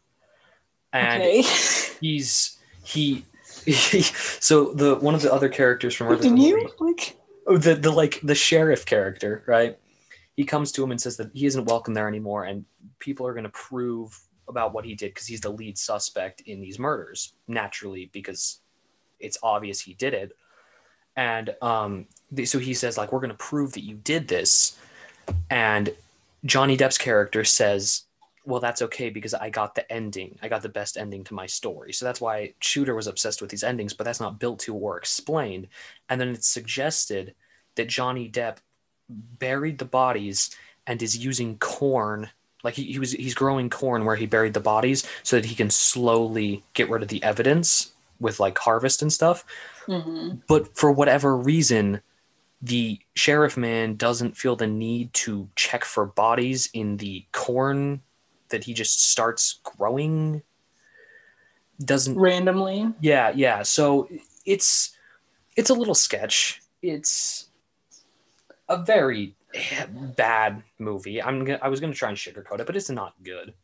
and 0.92 1.22
okay. 1.22 1.42
he's 2.00 2.58
he, 2.84 3.24
so 3.66 4.72
the 4.74 4.96
one 4.96 5.14
of 5.14 5.22
the 5.22 5.32
other 5.32 5.48
characters 5.48 5.94
from 5.94 6.18
Can 6.18 6.34
the 6.34 6.40
you 6.40 6.70
like 6.78 7.16
oh, 7.46 7.56
the 7.56 7.74
the 7.74 7.90
like 7.90 8.20
the 8.22 8.34
sheriff 8.34 8.84
character, 8.84 9.42
right? 9.46 9.78
He 10.36 10.44
comes 10.44 10.70
to 10.72 10.84
him 10.84 10.90
and 10.90 11.00
says 11.00 11.16
that 11.16 11.30
he 11.32 11.46
isn't 11.46 11.64
welcome 11.64 11.94
there 11.94 12.08
anymore, 12.08 12.44
and 12.44 12.66
people 12.98 13.26
are 13.26 13.32
going 13.32 13.44
to 13.44 13.50
prove 13.50 14.20
about 14.48 14.72
what 14.72 14.84
he 14.84 14.94
did 14.94 15.14
because 15.14 15.26
he's 15.26 15.40
the 15.40 15.50
lead 15.50 15.76
suspect 15.78 16.42
in 16.42 16.60
these 16.60 16.78
murders, 16.78 17.34
naturally, 17.48 18.10
because 18.12 18.60
it's 19.20 19.38
obvious 19.42 19.80
he 19.80 19.94
did 19.94 20.14
it. 20.14 20.32
And 21.16 21.54
um, 21.62 22.06
so 22.44 22.58
he 22.58 22.74
says, 22.74 22.98
like, 22.98 23.12
we're 23.12 23.20
going 23.20 23.30
to 23.30 23.36
prove 23.36 23.72
that 23.72 23.84
you 23.84 23.96
did 23.96 24.28
this. 24.28 24.78
And 25.50 25.90
Johnny 26.44 26.76
Depp's 26.76 26.98
character 26.98 27.42
says, 27.42 28.02
well, 28.44 28.60
that's 28.60 28.82
okay 28.82 29.10
because 29.10 29.34
I 29.34 29.50
got 29.50 29.74
the 29.74 29.90
ending. 29.92 30.38
I 30.40 30.48
got 30.48 30.62
the 30.62 30.68
best 30.68 30.96
ending 30.96 31.24
to 31.24 31.34
my 31.34 31.46
story. 31.46 31.92
So 31.92 32.04
that's 32.04 32.20
why 32.20 32.54
Shooter 32.60 32.94
was 32.94 33.08
obsessed 33.08 33.40
with 33.40 33.50
these 33.50 33.64
endings, 33.64 33.92
but 33.92 34.04
that's 34.04 34.20
not 34.20 34.38
built 34.38 34.60
to 34.60 34.74
or 34.74 34.96
explained. 34.96 35.68
And 36.08 36.20
then 36.20 36.28
it's 36.28 36.46
suggested 36.46 37.34
that 37.74 37.88
Johnny 37.88 38.30
Depp 38.30 38.58
buried 39.08 39.78
the 39.78 39.84
bodies 39.84 40.54
and 40.86 41.02
is 41.02 41.16
using 41.16 41.58
corn. 41.58 42.28
Like 42.66 42.74
he, 42.74 42.82
he 42.92 42.98
was 42.98 43.12
he's 43.12 43.34
growing 43.34 43.70
corn 43.70 44.04
where 44.04 44.16
he 44.16 44.26
buried 44.26 44.54
the 44.54 44.60
bodies 44.60 45.08
so 45.22 45.36
that 45.36 45.44
he 45.44 45.54
can 45.54 45.70
slowly 45.70 46.64
get 46.74 46.90
rid 46.90 47.02
of 47.02 47.08
the 47.08 47.22
evidence 47.22 47.92
with 48.18 48.40
like 48.40 48.58
harvest 48.58 49.02
and 49.02 49.12
stuff. 49.12 49.44
mhm. 49.86 50.42
But 50.48 50.76
for 50.76 50.90
whatever 50.90 51.36
reason, 51.36 52.00
the 52.60 52.98
sheriff 53.14 53.56
man 53.56 53.94
doesn't 53.94 54.36
feel 54.36 54.56
the 54.56 54.66
need 54.66 55.14
to 55.14 55.48
check 55.54 55.84
for 55.84 56.06
bodies 56.06 56.68
in 56.74 56.96
the 56.96 57.24
corn 57.30 58.02
that 58.48 58.64
he 58.64 58.74
just 58.74 59.10
starts 59.10 59.60
growing 59.62 60.42
doesn't 61.84 62.18
randomly. 62.18 62.90
yeah 63.00 63.30
yeah 63.34 63.62
so 63.62 64.08
it's 64.44 64.96
it's 65.56 65.70
a 65.70 65.74
little 65.74 65.94
sketch 65.94 66.62
it's 66.82 67.48
a 68.68 68.82
very 68.82 69.34
bad 70.16 70.62
movie. 70.78 71.22
I'm 71.22 71.44
gonna, 71.44 71.58
i 71.62 71.68
was 71.68 71.80
gonna 71.80 71.94
try 71.94 72.08
and 72.08 72.18
sugarcoat 72.18 72.60
it 72.60 72.66
but 72.66 72.76
it's 72.76 72.90
not 72.90 73.14
good. 73.22 73.54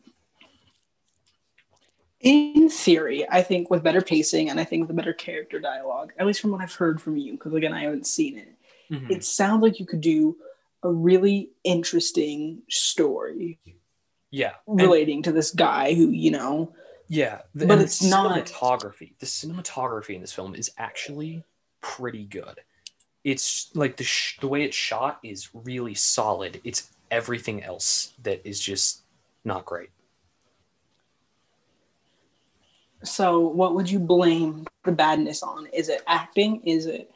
In 2.20 2.68
theory, 2.68 3.26
I 3.28 3.42
think 3.42 3.68
with 3.68 3.82
better 3.82 4.00
pacing 4.00 4.48
and 4.48 4.60
I 4.60 4.64
think 4.64 4.82
with 4.82 4.90
a 4.90 4.94
better 4.94 5.12
character 5.12 5.58
dialogue, 5.58 6.12
at 6.18 6.26
least 6.26 6.40
from 6.40 6.52
what 6.52 6.60
I've 6.60 6.74
heard 6.74 7.02
from 7.02 7.16
you, 7.16 7.32
because 7.32 7.52
again, 7.52 7.72
I 7.72 7.82
haven't 7.82 8.06
seen 8.06 8.38
it, 8.38 8.54
Mhm. 8.90 9.10
it 9.10 9.24
sounds 9.24 9.60
like 9.62 9.80
you 9.80 9.86
could 9.86 10.00
do 10.00 10.36
a 10.84 10.90
really 10.92 11.50
interesting 11.64 12.62
story 12.68 13.58
yeah. 14.30 14.54
And- 14.68 14.80
relating 14.80 15.22
to 15.24 15.32
this 15.32 15.50
guy 15.50 15.94
who, 15.94 16.10
you 16.10 16.30
know, 16.30 16.74
yeah. 17.08 17.42
The- 17.54 17.66
but 17.66 17.72
and 17.72 17.80
the 17.80 17.84
it's 17.86 18.02
not- 18.02 18.46
cinematography 18.46 19.18
the 19.18 19.26
cinematography 19.26 20.14
in 20.14 20.20
this 20.20 20.32
film 20.32 20.54
is 20.54 20.70
actually 20.78 21.42
pretty 21.80 22.24
good 22.24 22.60
it's 23.24 23.70
like 23.74 23.96
the 23.96 24.04
sh- 24.04 24.38
the 24.40 24.48
way 24.48 24.64
it's 24.64 24.76
shot 24.76 25.18
is 25.22 25.48
really 25.54 25.94
solid 25.94 26.60
it's 26.64 26.90
everything 27.10 27.62
else 27.62 28.14
that 28.22 28.40
is 28.46 28.58
just 28.58 29.02
not 29.44 29.64
great 29.64 29.90
so 33.04 33.40
what 33.40 33.74
would 33.74 33.90
you 33.90 33.98
blame 33.98 34.66
the 34.84 34.92
badness 34.92 35.42
on? 35.42 35.66
Is 35.72 35.88
it 35.88 36.02
acting? 36.06 36.62
Is 36.64 36.86
it 36.86 37.10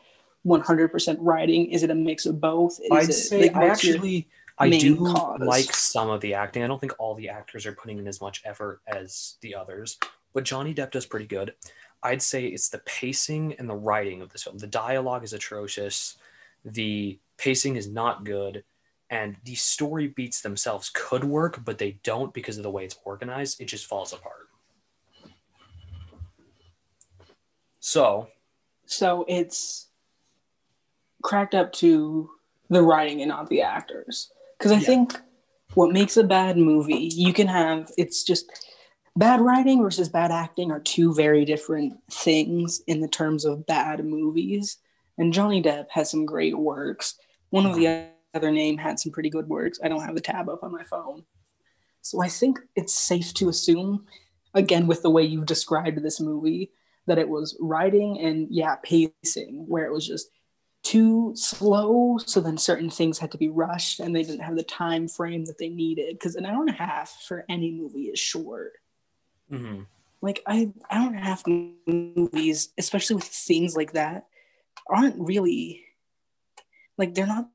100% 0.46 1.16
writing? 1.20 1.70
Is 1.70 1.82
it 1.82 1.90
a 1.90 1.94
mix 1.94 2.26
of 2.26 2.40
both? 2.40 2.80
Is 2.80 2.90
I'd 2.90 3.08
it, 3.10 3.12
say 3.12 3.42
like, 3.42 3.56
I 3.56 3.68
actually 3.68 4.28
I 4.58 4.70
do 4.70 4.96
cause? 4.96 5.40
like 5.40 5.72
some 5.74 6.10
of 6.10 6.20
the 6.20 6.34
acting. 6.34 6.62
I 6.62 6.66
don't 6.66 6.80
think 6.80 6.94
all 6.98 7.14
the 7.14 7.28
actors 7.28 7.66
are 7.66 7.72
putting 7.72 7.98
in 7.98 8.06
as 8.08 8.20
much 8.20 8.42
effort 8.44 8.80
as 8.86 9.36
the 9.42 9.54
others, 9.54 9.98
but 10.32 10.44
Johnny 10.44 10.74
Depp 10.74 10.90
does 10.90 11.06
pretty 11.06 11.26
good. 11.26 11.54
I'd 12.06 12.22
say 12.22 12.46
it's 12.46 12.68
the 12.68 12.78
pacing 12.78 13.54
and 13.58 13.68
the 13.68 13.74
writing 13.74 14.22
of 14.22 14.30
this 14.30 14.44
film. 14.44 14.58
The 14.58 14.68
dialogue 14.68 15.24
is 15.24 15.32
atrocious. 15.32 16.16
The 16.64 17.18
pacing 17.36 17.74
is 17.74 17.88
not 17.88 18.24
good. 18.24 18.62
And 19.10 19.36
the 19.44 19.56
story 19.56 20.08
beats 20.08 20.40
themselves 20.40 20.90
could 20.94 21.24
work, 21.24 21.64
but 21.64 21.78
they 21.78 21.98
don't 22.04 22.32
because 22.32 22.58
of 22.58 22.62
the 22.62 22.70
way 22.70 22.84
it's 22.84 22.98
organized. 23.04 23.60
It 23.60 23.64
just 23.64 23.86
falls 23.86 24.12
apart. 24.12 24.48
So, 27.80 28.28
So 28.84 29.24
it's 29.26 29.88
cracked 31.22 31.56
up 31.56 31.72
to 31.72 32.30
the 32.68 32.82
writing 32.82 33.20
and 33.20 33.30
not 33.30 33.48
the 33.48 33.62
actors. 33.62 34.30
Because 34.56 34.70
I 34.70 34.76
Yeah. 34.76 34.86
think 34.86 35.20
what 35.74 35.92
makes 35.92 36.16
a 36.16 36.22
bad 36.22 36.56
movie, 36.56 37.10
you 37.12 37.32
can 37.32 37.48
have, 37.48 37.90
it's 37.98 38.22
just 38.22 38.46
bad 39.16 39.40
writing 39.40 39.82
versus 39.82 40.08
bad 40.08 40.30
acting 40.30 40.70
are 40.70 40.80
two 40.80 41.14
very 41.14 41.44
different 41.44 41.94
things 42.10 42.82
in 42.86 43.00
the 43.00 43.08
terms 43.08 43.44
of 43.44 43.66
bad 43.66 44.04
movies. 44.04 44.78
And 45.18 45.32
Johnny 45.32 45.62
Depp 45.62 45.86
has 45.90 46.10
some 46.10 46.26
great 46.26 46.56
works. 46.56 47.18
One 47.50 47.66
of 47.66 47.76
the 47.76 48.08
other 48.34 48.50
name 48.50 48.76
had 48.76 49.00
some 49.00 49.12
pretty 49.12 49.30
good 49.30 49.48
works. 49.48 49.80
I 49.82 49.88
don't 49.88 50.04
have 50.04 50.14
the 50.14 50.20
tab 50.20 50.48
up 50.48 50.62
on 50.62 50.72
my 50.72 50.84
phone. 50.84 51.24
So 52.02 52.22
I 52.22 52.28
think 52.28 52.60
it's 52.76 52.94
safe 52.94 53.32
to 53.34 53.48
assume, 53.48 54.06
again, 54.54 54.86
with 54.86 55.02
the 55.02 55.10
way 55.10 55.24
you've 55.24 55.46
described 55.46 56.02
this 56.02 56.20
movie, 56.20 56.70
that 57.06 57.18
it 57.18 57.28
was 57.28 57.56
writing 57.60 58.18
and 58.20 58.48
yeah 58.50 58.76
pacing 58.82 59.64
where 59.66 59.86
it 59.86 59.92
was 59.92 60.06
just 60.06 60.28
too 60.82 61.32
slow 61.34 62.18
so 62.18 62.40
then 62.40 62.58
certain 62.58 62.90
things 62.90 63.18
had 63.18 63.32
to 63.32 63.38
be 63.38 63.48
rushed 63.48 63.98
and 63.98 64.14
they 64.14 64.22
didn't 64.22 64.44
have 64.44 64.56
the 64.56 64.62
time 64.62 65.08
frame 65.08 65.44
that 65.44 65.58
they 65.58 65.68
needed 65.68 66.14
because 66.14 66.36
an 66.36 66.46
hour 66.46 66.60
and 66.60 66.70
a 66.70 66.72
half 66.72 67.22
for 67.26 67.44
any 67.48 67.72
movie 67.72 68.04
is 68.04 68.18
short 68.18 68.72
mhm. 69.50 69.86
like 70.20 70.42
i 70.46 70.70
hour 70.90 71.08
and 71.08 71.16
a 71.16 71.20
half 71.20 71.44
movies 71.46 72.70
especially 72.78 73.16
with 73.16 73.24
things 73.24 73.76
like 73.76 73.92
that 73.92 74.26
aren't 74.88 75.16
really 75.18 75.84
like 76.98 77.14
they're 77.14 77.26
not 77.26 77.48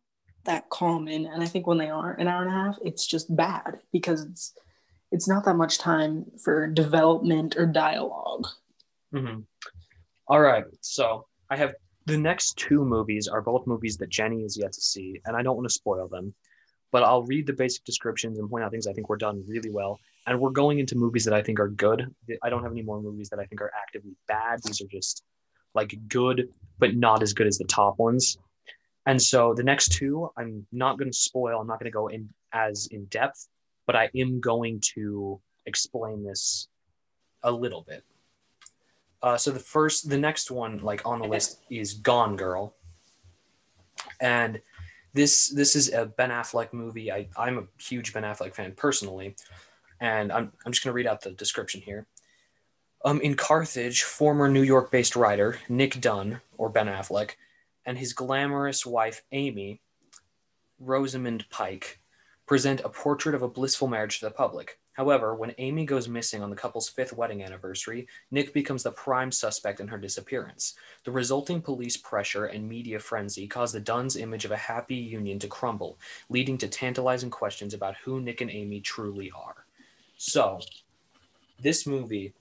that 0.45 0.69
common 0.69 1.25
and 1.25 1.43
i 1.43 1.45
think 1.45 1.67
when 1.67 1.77
they 1.77 1.89
are 1.89 2.13
an 2.13 2.27
hour 2.27 2.41
and 2.41 2.51
a 2.51 2.53
half 2.53 2.77
it's 2.83 3.05
just 3.05 3.33
bad 3.35 3.79
because 3.91 4.23
it's 4.23 4.53
it's 5.11 5.27
not 5.27 5.43
that 5.45 5.55
much 5.55 5.77
time 5.77 6.25
for 6.43 6.67
development 6.67 7.55
or 7.57 7.65
dialogue 7.65 8.47
Mhm. 9.13 9.45
All 10.27 10.39
right. 10.39 10.65
So 10.81 11.25
I 11.49 11.57
have 11.57 11.73
the 12.05 12.17
next 12.17 12.57
two 12.57 12.85
movies 12.85 13.27
are 13.27 13.41
both 13.41 13.67
movies 13.67 13.97
that 13.97 14.09
Jenny 14.09 14.43
is 14.43 14.57
yet 14.57 14.71
to 14.73 14.81
see, 14.81 15.21
and 15.25 15.35
I 15.35 15.43
don't 15.43 15.55
want 15.55 15.67
to 15.67 15.73
spoil 15.73 16.07
them, 16.07 16.33
but 16.91 17.03
I'll 17.03 17.23
read 17.23 17.47
the 17.47 17.53
basic 17.53 17.83
descriptions 17.83 18.39
and 18.39 18.49
point 18.49 18.63
out 18.63 18.71
things 18.71 18.87
I 18.87 18.93
think 18.93 19.09
were 19.09 19.17
done 19.17 19.43
really 19.47 19.69
well. 19.69 19.99
And 20.27 20.39
we're 20.39 20.51
going 20.51 20.79
into 20.79 20.95
movies 20.95 21.25
that 21.25 21.33
I 21.33 21.41
think 21.41 21.59
are 21.59 21.67
good. 21.67 22.13
I 22.43 22.49
don't 22.49 22.63
have 22.63 22.71
any 22.71 22.83
more 22.83 23.01
movies 23.01 23.29
that 23.29 23.39
I 23.39 23.45
think 23.45 23.61
are 23.61 23.71
actively 23.81 24.15
bad. 24.27 24.61
These 24.63 24.81
are 24.81 24.87
just 24.87 25.23
like 25.73 25.97
good, 26.07 26.49
but 26.79 26.95
not 26.95 27.23
as 27.23 27.33
good 27.33 27.47
as 27.47 27.57
the 27.57 27.65
top 27.65 27.97
ones. 27.97 28.37
And 29.05 29.19
so 29.21 29.53
the 29.53 29.63
next 29.63 29.93
two, 29.93 30.29
I'm 30.37 30.65
not 30.71 30.97
going 30.99 31.11
to 31.11 31.17
spoil. 31.17 31.59
I'm 31.59 31.67
not 31.67 31.79
going 31.79 31.91
to 31.91 31.95
go 31.95 32.07
in 32.07 32.29
as 32.53 32.87
in 32.91 33.05
depth, 33.05 33.47
but 33.87 33.95
I 33.95 34.09
am 34.15 34.39
going 34.39 34.79
to 34.95 35.41
explain 35.65 36.23
this 36.23 36.67
a 37.43 37.51
little 37.51 37.83
bit. 37.87 38.03
Uh, 39.23 39.37
so 39.37 39.51
the 39.51 39.59
first, 39.59 40.09
the 40.09 40.17
next 40.17 40.51
one, 40.51 40.79
like 40.79 41.05
on 41.05 41.19
the 41.19 41.27
list, 41.27 41.61
is 41.69 41.93
Gone 41.95 42.35
Girl, 42.35 42.75
and 44.19 44.59
this 45.13 45.49
this 45.49 45.75
is 45.75 45.93
a 45.93 46.07
Ben 46.07 46.31
Affleck 46.31 46.73
movie. 46.73 47.11
I 47.11 47.27
I'm 47.37 47.59
a 47.59 47.63
huge 47.79 48.13
Ben 48.13 48.23
Affleck 48.23 48.55
fan 48.55 48.73
personally, 48.75 49.35
and 50.01 50.31
I'm 50.31 50.51
I'm 50.65 50.73
just 50.73 50.83
gonna 50.83 50.93
read 50.93 51.07
out 51.07 51.21
the 51.21 51.31
description 51.31 51.79
here. 51.79 52.05
Um, 53.05 53.21
in 53.21 53.35
Carthage, 53.35 54.03
former 54.03 54.49
New 54.49 54.63
York-based 54.63 55.15
writer 55.15 55.59
Nick 55.69 56.01
Dunne, 56.01 56.41
or 56.57 56.69
Ben 56.69 56.87
Affleck, 56.87 57.31
and 57.85 57.97
his 57.97 58.13
glamorous 58.13 58.85
wife 58.85 59.23
Amy, 59.31 59.79
Rosamund 60.79 61.45
Pike, 61.49 61.99
present 62.45 62.81
a 62.81 62.89
portrait 62.89 63.35
of 63.35 63.43
a 63.43 63.47
blissful 63.47 63.87
marriage 63.87 64.19
to 64.19 64.25
the 64.25 64.31
public. 64.31 64.77
However, 64.93 65.33
when 65.33 65.55
Amy 65.57 65.85
goes 65.85 66.09
missing 66.09 66.43
on 66.43 66.49
the 66.49 66.55
couple's 66.55 66.89
fifth 66.89 67.13
wedding 67.13 67.43
anniversary, 67.43 68.07
Nick 68.29 68.53
becomes 68.53 68.83
the 68.83 68.91
prime 68.91 69.31
suspect 69.31 69.79
in 69.79 69.87
her 69.87 69.97
disappearance. 69.97 70.75
The 71.05 71.11
resulting 71.11 71.61
police 71.61 71.95
pressure 71.95 72.45
and 72.47 72.67
media 72.67 72.99
frenzy 72.99 73.47
cause 73.47 73.71
the 73.71 73.79
Dunne's 73.79 74.17
image 74.17 74.43
of 74.43 74.51
a 74.51 74.57
happy 74.57 74.95
union 74.95 75.39
to 75.39 75.47
crumble, 75.47 75.97
leading 76.29 76.57
to 76.57 76.67
tantalizing 76.67 77.29
questions 77.29 77.73
about 77.73 77.95
who 78.03 78.19
Nick 78.19 78.41
and 78.41 78.51
Amy 78.51 78.81
truly 78.81 79.31
are. 79.31 79.60
So, 80.23 80.59
this 81.59 81.87
movie, 81.87 82.35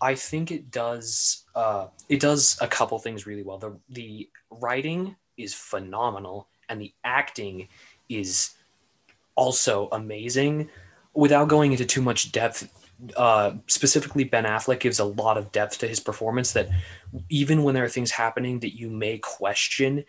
I 0.00 0.14
think 0.14 0.52
it 0.52 0.70
does 0.70 1.44
uh, 1.56 1.88
it 2.08 2.20
does 2.20 2.56
a 2.60 2.68
couple 2.68 3.00
things 3.00 3.26
really 3.26 3.42
well. 3.42 3.58
The 3.58 3.76
the 3.88 4.28
writing 4.48 5.16
is 5.36 5.52
phenomenal, 5.52 6.46
and 6.68 6.80
the 6.80 6.94
acting 7.02 7.66
is 8.08 8.50
also 9.34 9.88
amazing 9.90 10.70
without 11.12 11.48
going 11.48 11.72
into 11.72 11.84
too 11.84 12.00
much 12.00 12.30
depth, 12.30 12.72
uh, 13.16 13.54
specifically 13.66 14.22
Ben 14.22 14.44
Affleck 14.44 14.78
gives 14.78 15.00
a 15.00 15.04
lot 15.04 15.36
of 15.36 15.50
depth 15.50 15.78
to 15.78 15.88
his 15.88 15.98
performance 15.98 16.52
that 16.52 16.68
even 17.28 17.64
when 17.64 17.74
there 17.74 17.82
are 17.82 17.88
things 17.88 18.12
happening 18.12 18.60
that 18.60 18.78
you 18.78 18.88
may 18.88 19.18
question, 19.18 20.04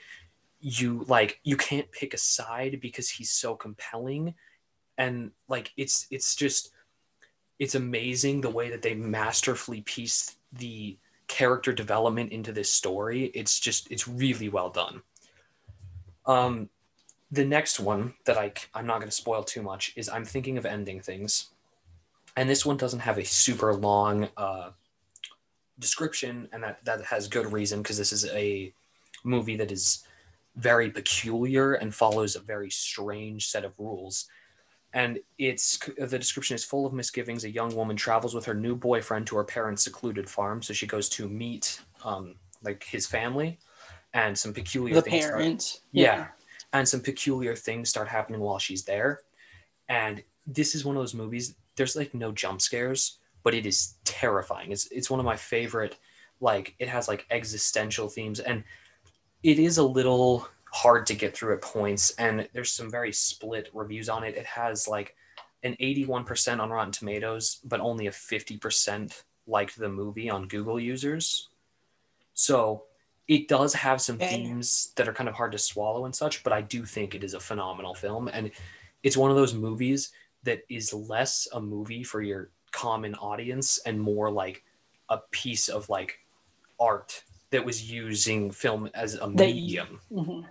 you 0.60 1.03
like 1.08 1.39
you 1.43 1.58
can't 1.58 1.91
pick 1.91 2.13
a 2.13 2.20
side 2.20 2.79
because 2.79 3.10
he's 3.10 3.31
so 3.31 3.55
compelling 3.55 4.36
and 5.00 5.31
like 5.48 5.72
it's 5.77 6.05
it's 6.12 6.36
just 6.36 6.72
it's 7.62 7.75
amazing 7.75 8.41
the 8.41 8.50
way 8.50 8.72
that 8.72 8.82
they 8.82 8.96
masterfully 8.96 9.82
piece 9.82 10.38
the 10.53 10.98
character 11.27 11.72
development 11.72 12.32
into 12.32 12.51
this 12.51 12.72
story. 12.72 13.25
It's 13.36 13.60
just 13.60 13.91
it's 13.91 14.08
really 14.08 14.50
well 14.50 14.72
done. 14.72 15.03
Um 16.25 16.70
the 17.32 17.46
next 17.46 17.80
one 17.80 18.15
that 18.25 18.36
I 18.36 18.51
I'm 18.74 18.88
not 18.88 18.98
going 18.98 19.10
to 19.10 19.15
spoil 19.15 19.44
too 19.44 19.62
much 19.62 19.94
is 19.96 20.10
I'm 20.10 20.25
thinking 20.25 20.58
of 20.58 20.65
ending 20.65 21.01
things, 21.01 21.51
and 22.36 22.50
this 22.50 22.65
one 22.65 22.77
doesn't 22.77 23.00
have 23.00 23.20
a 23.20 23.24
super 23.24 23.75
long 23.75 24.27
uh, 24.38 24.72
description, 25.77 26.50
and 26.51 26.63
that 26.63 26.84
that 26.84 27.06
has 27.06 27.27
good 27.27 27.53
reason 27.53 27.84
because 27.84 27.98
this 27.98 28.12
is 28.12 28.25
a 28.25 28.74
movie 29.24 29.56
that 29.58 29.72
is 29.72 30.03
very 30.56 30.89
peculiar 30.89 31.75
and 31.75 31.94
follows 31.94 32.36
a 32.36 32.39
very 32.39 32.72
strange 32.72 33.48
set 33.48 33.63
of 33.63 33.74
rules. 33.77 34.27
And 34.93 35.19
it's 35.38 35.79
the 35.98 36.19
description 36.19 36.55
is 36.55 36.65
full 36.65 36.86
of 36.86 36.93
misgivings. 36.93 37.45
A 37.45 37.50
young 37.50 37.74
woman 37.75 37.95
travels 37.95 38.36
with 38.36 38.45
her 38.45 38.53
new 38.53 38.75
boyfriend 38.75 39.25
to 39.27 39.38
her 39.38 39.43
parents' 39.43 39.83
secluded 39.83 40.29
farm, 40.29 40.62
so 40.62 40.74
she 40.74 40.86
goes 40.86 41.07
to 41.10 41.29
meet 41.29 41.81
um, 42.03 42.36
like 42.62 42.83
his 42.83 43.07
family, 43.07 43.57
and 44.13 44.38
some 44.38 44.53
peculiar 44.53 44.95
the 44.95 45.01
things 45.01 45.25
start- 45.25 45.38
parents 45.38 45.81
yeah. 45.91 46.27
And 46.74 46.88
some 46.88 47.01
peculiar 47.01 47.55
things 47.55 47.89
start 47.89 48.07
happening 48.07 48.39
while 48.39 48.60
she's 48.60 48.83
there. 48.83 49.19
And 49.89 50.24
this 50.48 50.74
is 50.74 50.86
one 50.86 50.95
of 50.95 51.01
those 51.01 51.13
movies, 51.13 51.55
there's 51.75 51.98
like 51.98 52.13
no 52.13 52.31
jump 52.31 52.62
scares, 52.62 53.19
but 53.43 53.53
it 53.53 53.65
is 53.65 53.95
terrifying. 54.03 54.71
It's 54.71 54.88
it's 54.88 55.10
one 55.10 55.19
of 55.19 55.25
my 55.25 55.36
favorite, 55.36 55.98
like 56.39 56.75
it 56.79 56.88
has 56.88 57.07
like 57.07 57.25
existential 57.29 58.10
themes 58.10 58.39
and 58.39 58.63
it 59.43 59.57
is 59.57 59.77
a 59.77 59.83
little 59.83 60.48
hard 60.71 61.05
to 61.07 61.15
get 61.15 61.35
through 61.35 61.53
at 61.53 61.61
points, 61.61 62.11
and 62.11 62.47
there's 62.53 62.71
some 62.71 62.89
very 62.89 63.11
split 63.11 63.69
reviews 63.73 64.09
on 64.09 64.23
it. 64.23 64.35
It 64.35 64.45
has 64.45 64.87
like 64.87 65.15
an 65.63 65.75
81% 65.79 66.59
on 66.59 66.69
Rotten 66.69 66.91
Tomatoes, 66.91 67.59
but 67.63 67.79
only 67.79 68.07
a 68.07 68.11
50% 68.11 69.23
liked 69.47 69.77
the 69.77 69.89
movie 69.89 70.29
on 70.29 70.47
Google 70.47 70.79
users. 70.79 71.49
So 72.33 72.85
it 73.27 73.47
does 73.47 73.73
have 73.73 74.01
some 74.01 74.17
themes 74.17 74.93
that 74.95 75.07
are 75.07 75.13
kind 75.13 75.29
of 75.29 75.35
hard 75.35 75.51
to 75.51 75.57
swallow 75.57 76.05
and 76.05 76.15
such, 76.15 76.43
but 76.43 76.53
I 76.53 76.61
do 76.61 76.85
think 76.85 77.13
it 77.13 77.23
is 77.23 77.33
a 77.33 77.39
phenomenal 77.39 77.93
film. 77.93 78.29
And 78.29 78.51
it's 79.03 79.17
one 79.17 79.29
of 79.29 79.37
those 79.37 79.53
movies 79.53 80.11
that 80.43 80.63
is 80.69 80.93
less 80.93 81.47
a 81.53 81.61
movie 81.61 82.03
for 82.03 82.21
your 82.21 82.49
common 82.71 83.13
audience 83.15 83.77
and 83.85 83.99
more 83.99 84.31
like 84.31 84.63
a 85.09 85.19
piece 85.31 85.67
of 85.67 85.89
like 85.89 86.19
art 86.79 87.23
that 87.51 87.63
was 87.63 87.91
using 87.91 88.49
film 88.49 88.89
as 88.93 89.15
a 89.15 89.29
medium. 89.29 89.99
Mhm. 90.11 90.45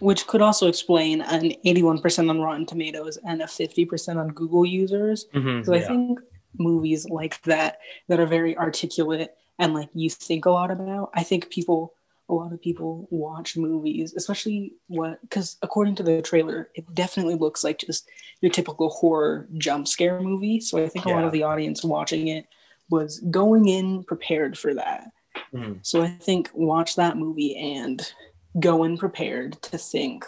Which 0.00 0.26
could 0.26 0.42
also 0.42 0.68
explain 0.68 1.20
an 1.20 1.52
81% 1.64 2.28
on 2.30 2.40
Rotten 2.40 2.66
Tomatoes 2.66 3.18
and 3.26 3.42
a 3.42 3.46
50% 3.46 4.18
on 4.18 4.28
Google 4.28 4.66
users. 4.66 5.26
Mhm, 5.32 5.64
So 5.64 5.72
I 5.74 5.80
think 5.80 6.20
movies 6.58 7.08
like 7.08 7.40
that, 7.42 7.78
that 8.08 8.20
are 8.20 8.26
very 8.26 8.56
articulate 8.56 9.34
and 9.58 9.74
like 9.74 9.88
you 9.94 10.10
think 10.10 10.46
a 10.46 10.50
lot 10.50 10.70
about, 10.70 11.10
I 11.14 11.22
think 11.22 11.50
people, 11.50 11.94
a 12.28 12.34
lot 12.34 12.52
of 12.52 12.60
people 12.60 13.06
watch 13.10 13.56
movies, 13.56 14.14
especially 14.14 14.72
what, 14.88 15.20
because 15.22 15.56
according 15.62 15.94
to 15.96 16.02
the 16.02 16.22
trailer, 16.22 16.70
it 16.74 16.92
definitely 16.94 17.36
looks 17.36 17.62
like 17.62 17.78
just 17.78 18.08
your 18.40 18.50
typical 18.50 18.88
horror 18.88 19.48
jump 19.58 19.86
scare 19.86 20.20
movie. 20.20 20.58
So 20.60 20.82
I 20.82 20.88
think 20.88 21.04
a 21.06 21.10
lot 21.10 21.24
of 21.24 21.32
the 21.32 21.42
audience 21.44 21.84
watching 21.84 22.28
it 22.28 22.46
was 22.90 23.20
going 23.30 23.68
in 23.68 24.02
prepared 24.04 24.58
for 24.58 24.74
that. 24.74 25.10
Mhm. 25.52 25.78
So 25.82 26.02
I 26.02 26.08
think 26.08 26.50
watch 26.54 26.96
that 26.96 27.16
movie 27.16 27.56
and 27.56 28.12
go 28.58 28.84
in 28.84 28.96
prepared 28.96 29.60
to 29.62 29.78
sink. 29.78 30.24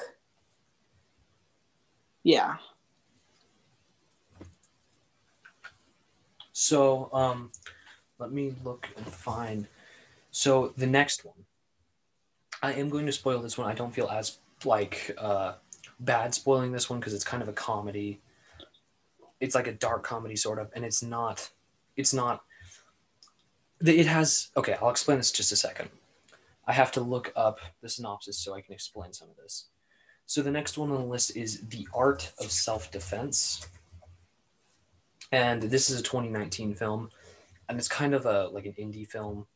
Yeah. 2.23 2.57
So, 6.53 7.11
um, 7.13 7.51
let 8.19 8.33
me 8.33 8.55
look 8.65 8.89
and 8.97 9.07
find. 9.07 9.67
So 10.31 10.73
the 10.77 10.87
next 10.87 11.25
one, 11.25 11.45
I 12.63 12.73
am 12.73 12.89
going 12.89 13.07
to 13.07 13.13
spoil 13.13 13.41
this 13.41 13.59
one. 13.59 13.71
I 13.71 13.75
don't 13.75 13.95
feel 13.95 14.09
as 14.09 14.39
like 14.65 15.15
uh, 15.19 15.55
bad 16.01 16.35
spoiling 16.35 16.73
this 16.73 16.89
one 16.89 16.99
because 16.99 17.15
it's 17.15 17.25
kind 17.25 17.43
of 17.43 17.49
a 17.49 17.53
comedy. 17.53 18.21
It's 19.41 19.55
like 19.55 19.67
a 19.67 19.73
dark 19.73 20.03
comedy 20.03 20.37
sort 20.37 20.59
of, 20.59 20.71
and 20.75 20.85
it's 20.85 21.03
not. 21.03 21.49
It's 21.97 22.15
not. 22.15 22.43
It 23.81 24.07
has 24.07 24.49
okay. 24.57 24.77
I'll 24.81 24.91
explain 24.91 25.19
this 25.19 25.31
just 25.31 25.53
a 25.53 25.57
second. 25.57 25.91
I 26.67 26.73
have 26.73 26.93
to 26.93 27.01
look 27.01 27.33
up 27.37 27.61
the 27.81 27.89
synopsis 27.89 28.39
so 28.39 28.55
I 28.55 28.61
can 28.61 28.75
explain 28.75 29.13
some 29.13 29.31
of 29.31 29.37
this. 29.37 29.67
So 30.27 30.43
the 30.43 30.51
next 30.51 30.77
one 30.77 30.91
on 30.91 31.01
the 31.01 31.07
list 31.07 31.37
is 31.37 31.67
The 31.69 31.87
Art 31.95 32.33
of 32.41 32.51
Self-Defense. 32.51 33.69
And 35.31 35.63
this 35.63 35.91
is 35.91 36.01
a 36.01 36.03
2019 36.03 36.75
film 36.75 37.11
and 37.69 37.79
it's 37.79 37.89
kind 37.89 38.15
of 38.15 38.27
a 38.27 38.49
like 38.49 38.67
an 38.67 38.75
indie 38.79 39.09
film. 39.09 39.47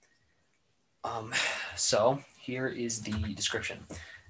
Um, 1.04 1.32
so 1.76 2.20
here 2.38 2.68
is 2.68 3.00
the 3.00 3.12
description. 3.34 3.78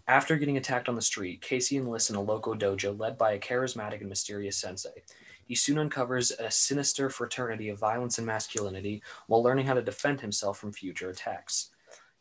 After 0.08 0.36
getting 0.36 0.56
attacked 0.56 0.88
on 0.88 0.96
the 0.96 1.02
street, 1.02 1.40
Casey 1.40 1.76
enlists 1.76 2.10
in 2.10 2.16
a 2.16 2.20
local 2.20 2.54
dojo 2.54 2.98
led 2.98 3.16
by 3.16 3.32
a 3.32 3.38
charismatic 3.38 4.00
and 4.00 4.08
mysterious 4.08 4.56
sensei. 4.56 5.02
He 5.44 5.54
soon 5.54 5.78
uncovers 5.78 6.30
a 6.32 6.50
sinister 6.50 7.10
fraternity 7.10 7.68
of 7.68 7.78
violence 7.78 8.18
and 8.18 8.26
masculinity 8.26 9.02
while 9.26 9.42
learning 9.42 9.66
how 9.66 9.74
to 9.74 9.82
defend 9.82 10.20
himself 10.20 10.58
from 10.58 10.72
future 10.72 11.10
attacks. 11.10 11.70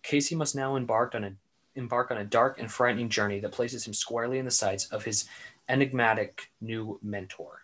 Casey 0.04 0.36
must 0.36 0.56
now 0.56 0.76
embark 0.76 1.16
on 1.16 1.24
a 1.24 1.34
embark 1.76 2.12
on 2.12 2.18
a 2.18 2.26
dark 2.26 2.60
and 2.60 2.72
frightening 2.72 3.10
journey 3.10 3.40
that 3.40 3.52
places 3.52 3.86
him 3.86 3.94
squarely 3.94 4.40
in 4.40 4.46
the 4.46 4.52
sights 4.52 4.88
of 4.88 5.04
his 5.04 5.26
enigmatic 5.70 6.50
new 6.62 7.00
mentor. 7.02 7.62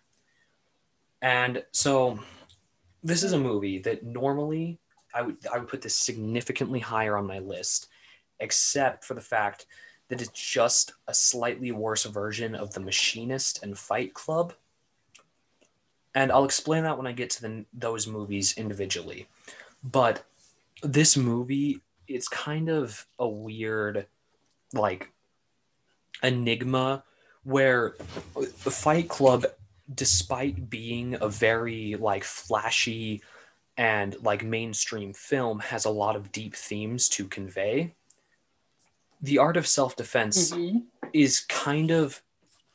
And 1.22 1.64
so 1.72 2.20
this 3.04 3.24
is 3.24 3.34
a 3.34 3.40
movie 3.40 3.80
that 3.80 4.04
normally 4.04 4.80
I 5.14 5.22
would 5.22 5.38
I 5.52 5.58
would 5.58 5.68
put 5.68 5.82
this 5.82 5.98
significantly 5.98 6.80
higher 6.80 7.18
on 7.18 7.28
my 7.28 7.40
list, 7.40 7.88
except 8.40 9.04
for 9.04 9.14
the 9.14 9.22
fact 9.22 9.66
that 10.10 10.22
it's 10.22 10.30
just 10.30 10.94
a 11.08 11.14
slightly 11.14 11.72
worse 11.72 12.04
version 12.06 12.54
of 12.54 12.74
The 12.74 12.80
Machinist 12.80 13.64
and 13.64 13.78
Fight 13.78 14.14
Club. 14.14 14.54
And 16.14 16.32
I'll 16.32 16.46
explain 16.46 16.84
that 16.84 16.98
when 16.98 17.08
I 17.08 17.12
get 17.12 17.30
to 17.32 17.42
the, 17.42 17.66
those 17.74 18.08
movies 18.08 18.56
individually. 18.58 19.28
But 19.84 20.24
this 20.84 21.18
movie, 21.18 21.82
it's 22.08 22.28
kind 22.28 22.70
of 22.70 23.06
a 23.20 23.28
weird, 23.28 24.08
like, 24.74 25.12
enigma 26.24 27.04
where 27.44 27.92
Fight 28.58 29.10
Club 29.10 29.46
despite 29.94 30.70
being 30.70 31.16
a 31.22 31.30
very 31.30 31.96
like 31.96 32.24
flashy 32.24 33.22
and 33.78 34.16
like 34.24 34.44
mainstream 34.44 35.14
film 35.14 35.60
has 35.60 35.86
a 35.86 35.90
lot 35.90 36.16
of 36.16 36.32
deep 36.32 36.56
themes 36.56 37.08
to 37.10 37.28
convey 37.28 37.94
the 39.22 39.38
art 39.38 39.58
of 39.58 39.68
self-defense 39.68 40.52
Mhm. 40.52 40.86
is 41.14 41.42
kind 41.42 41.92
of 41.92 42.22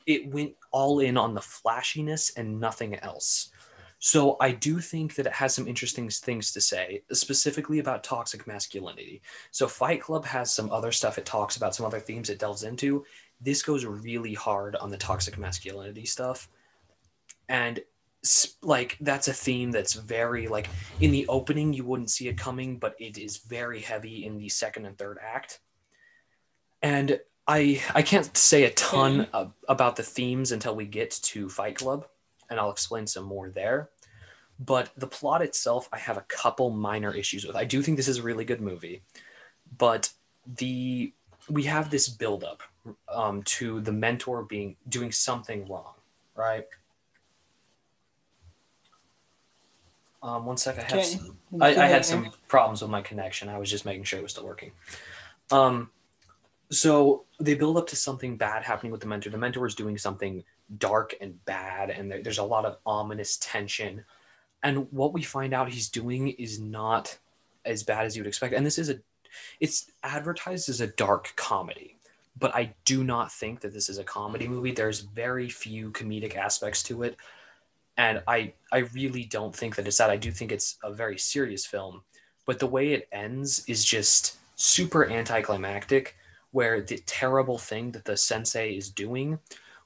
it 0.07 0.29
went 0.29 0.55
all 0.71 1.01
in 1.01 1.17
on 1.17 1.35
the 1.35 1.41
flashiness 1.41 2.31
and 2.37 2.61
nothing 2.61 2.95
else 2.97 3.51
so 4.01 4.37
i 4.41 4.51
do 4.51 4.81
think 4.81 5.15
that 5.15 5.27
it 5.27 5.33
has 5.33 5.55
some 5.55 5.69
interesting 5.69 6.09
things 6.11 6.51
to 6.53 6.61
say 6.61 7.03
specifically 7.13 7.79
about 7.79 8.03
toxic 8.03 8.47
masculinity. 8.47 9.23
So 9.51 9.69
fight 9.69 10.01
club 10.01 10.25
has 10.25 10.53
some 10.53 10.71
other 10.71 10.93
stuff 10.93 11.19
it 11.19 11.27
talks 11.27 11.57
about 11.57 11.75
some 11.75 11.87
other 11.87 12.01
themes 12.01 12.31
it 12.31 12.39
delves 12.39 12.65
into. 12.65 13.05
This 13.41 13.63
goes 13.63 13.85
really 13.85 14.35
hard 14.35 14.77
on 14.77 14.91
the 14.91 14.97
toxic 14.97 15.39
masculinity 15.39 16.05
stuff. 16.05 16.49
And 17.49 17.81
like 18.63 18.99
that's 19.01 19.29
a 19.29 19.33
theme 19.33 19.71
that's 19.71 19.95
very 19.95 20.47
like 20.47 20.69
in 21.01 21.11
the 21.11 21.27
opening 21.29 21.73
you 21.73 21.85
wouldn't 21.85 22.11
see 22.11 22.29
it 22.29 22.37
coming 22.37 22.77
but 22.77 22.95
it 22.99 23.17
is 23.17 23.39
very 23.39 23.81
heavy 23.81 24.27
in 24.27 24.37
the 24.37 24.49
second 24.49 24.87
and 24.87 24.99
third 24.99 25.19
act. 25.23 25.61
And 26.83 27.21
i 27.47 27.83
i 27.95 28.03
can't 28.03 28.37
say 28.37 28.65
a 28.65 28.71
ton 28.71 29.23
mm-hmm. 29.23 29.37
ab- 29.37 29.55
about 29.69 29.97
the 29.97 30.03
themes 30.03 30.53
until 30.53 30.75
we 30.77 30.85
get 30.85 31.11
to 31.23 31.49
fight 31.49 31.77
club 31.77 32.07
and 32.51 32.61
i'll 32.61 32.71
explain 32.71 33.07
some 33.07 33.25
more 33.25 33.51
there 33.51 33.89
but 34.59 34.91
the 34.97 35.07
plot 35.07 35.43
itself 35.43 35.89
i 35.93 35.99
have 35.99 36.17
a 36.17 36.23
couple 36.23 36.71
minor 36.71 37.15
issues 37.15 37.47
with 37.47 37.57
i 37.57 37.65
do 37.65 37.83
think 37.83 37.97
this 37.97 38.09
is 38.09 38.19
a 38.19 38.23
really 38.23 38.45
good 38.45 38.61
movie 38.61 39.03
but 39.79 40.13
the 40.57 41.13
we 41.49 41.63
have 41.63 41.91
this 41.91 42.09
buildup 42.09 42.63
um, 43.09 43.43
to 43.43 43.81
the 43.81 43.93
mentor 43.93 44.43
being 44.43 44.77
doing 44.89 45.13
something 45.13 45.67
wrong 45.69 45.95
right 46.35 46.67
um, 50.23 50.45
one 50.45 50.57
sec 50.57 50.79
i 50.79 50.83
had 50.83 50.91
Okay. 50.91 51.03
some 51.03 51.37
I, 51.61 51.69
I 51.75 51.87
had 51.87 52.05
some 52.05 52.31
problems 52.49 52.83
with 52.83 52.91
my 52.91 53.03
connection. 53.03 53.49
I 53.49 53.59
was 53.59 53.71
just 53.71 53.85
making 53.85 54.05
sure 54.05 54.19
it 54.19 54.23
was 54.23 54.33
still 54.33 54.47
working. 54.47 54.71
Um, 55.51 55.91
so 56.71 57.25
they 57.41 57.55
build 57.55 57.77
up 57.77 57.89
to 57.89 57.97
something 57.97 58.37
bad 58.37 58.63
happening 58.63 58.93
with 58.93 59.01
the 59.01 59.09
mentor. 59.09 59.31
The 59.31 59.39
mentor 59.39 59.67
is 59.67 59.75
doing 59.75 59.99
something 59.99 60.45
dark 60.79 61.15
and 61.21 61.43
bad, 61.45 61.91
and 61.91 62.11
there, 62.11 62.23
there's 62.23 62.39
a 62.39 62.45
lot 62.45 62.65
of 62.65 62.79
ominous 62.87 63.37
tension. 63.39 64.05
And 64.63 64.91
what 64.93 65.13
we 65.13 65.23
find 65.23 65.55
out 65.55 65.71
he's 65.71 65.89
doing 65.89 66.29
is 66.29 66.61
not 66.61 67.17
as 67.65 67.83
bad 67.83 68.07
as 68.07 68.17
you 68.17 68.23
would 68.23 68.29
expect. 68.29 68.55
And 68.55 68.65
this 68.65 68.79
is 68.79 68.91
a, 68.91 68.99
it's 69.61 69.91
advertised 70.03 70.69
as 70.69 70.81
a 70.81 70.87
dark 70.87 71.33
comedy, 71.37 71.97
but 72.39 72.55
I 72.55 72.75
do 72.85 73.05
not 73.05 73.33
think 73.33 73.61
that 73.61 73.73
this 73.73 73.89
is 73.89 73.99
a 73.99 74.05
comedy 74.05 74.49
movie. 74.49 74.73
There's 74.73 75.01
very 75.01 75.49
few 75.49 75.91
comedic 75.91 76.37
aspects 76.37 76.83
to 76.85 77.03
it 77.03 77.17
and 78.01 78.23
I 78.27 78.53
I 78.73 78.79
really 78.95 79.25
don't 79.25 79.55
think 79.55 79.77
that 79.77 79.87
it's 79.87 79.99
that. 79.99 80.11
I 80.11 80.17
do 80.17 80.31
think 80.31 80.53
it's 80.53 80.79
a 80.83 80.91
very 80.91 81.19
serious 81.19 81.67
film, 81.67 82.03
but 82.47 82.59
the 82.59 82.67
way 82.67 82.93
it 82.93 83.09
ends 83.13 83.63
is 83.69 83.85
just 83.85 84.39
super 84.57 85.07
anticlimactic. 85.09 86.17
Where 86.53 86.81
the 86.81 86.99
terrible 87.07 87.59
thing 87.59 87.93
that 87.93 88.05
the 88.05 88.17
sensei 88.17 88.75
is 88.77 88.89
doing, 88.89 89.39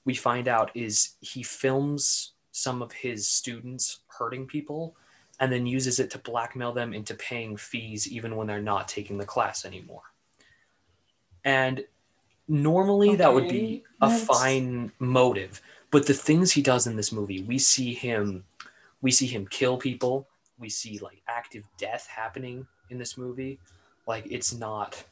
we 0.05 0.15
find 0.15 0.49
out 0.49 0.71
is 0.75 1.17
he 1.21 1.43
films 1.43 2.33
some 2.53 2.83
of 2.83 2.93
his 2.93 3.29
students 3.29 4.01
hurting 4.07 4.47
people, 4.47 4.97
and 5.41 5.53
then 5.53 5.67
uses 5.67 5.99
it 5.99 6.11
to 6.11 6.19
blackmail 6.19 6.73
them 6.73 6.95
into 6.95 7.15
paying 7.15 7.57
fees 7.57 8.07
even 8.11 8.37
when 8.37 8.47
they're 8.47 8.63
not 8.63 8.87
taking 8.87 9.19
the 9.19 9.25
class 9.25 9.65
anymore. 9.65 10.03
And 11.45 11.85
normally 12.47 13.17
that 13.17 13.33
would 13.33 13.49
be 13.49 13.83
a 14.01 14.09
that's- 14.09 14.25
fine 14.25 14.93
motive 14.99 15.63
but 15.91 16.07
the 16.07 16.13
things 16.13 16.53
he 16.53 16.61
does 16.61 16.87
in 16.87 16.95
this 16.95 17.11
movie 17.11 17.41
we 17.45 17.57
see 17.57 17.95
him 17.95 18.45
we 19.05 19.11
see 19.11 19.27
him 19.27 19.47
kill 19.47 19.77
people. 19.77 20.27
We 20.59 20.71
see 20.71 20.99
like 20.99 21.21
active 21.29 21.63
death 21.77 22.07
happening 22.07 22.67
in 22.89 22.97
this 22.97 23.19
movie. 23.19 23.61
Like 24.07 24.25
it's 24.29 24.55
not 24.55 25.05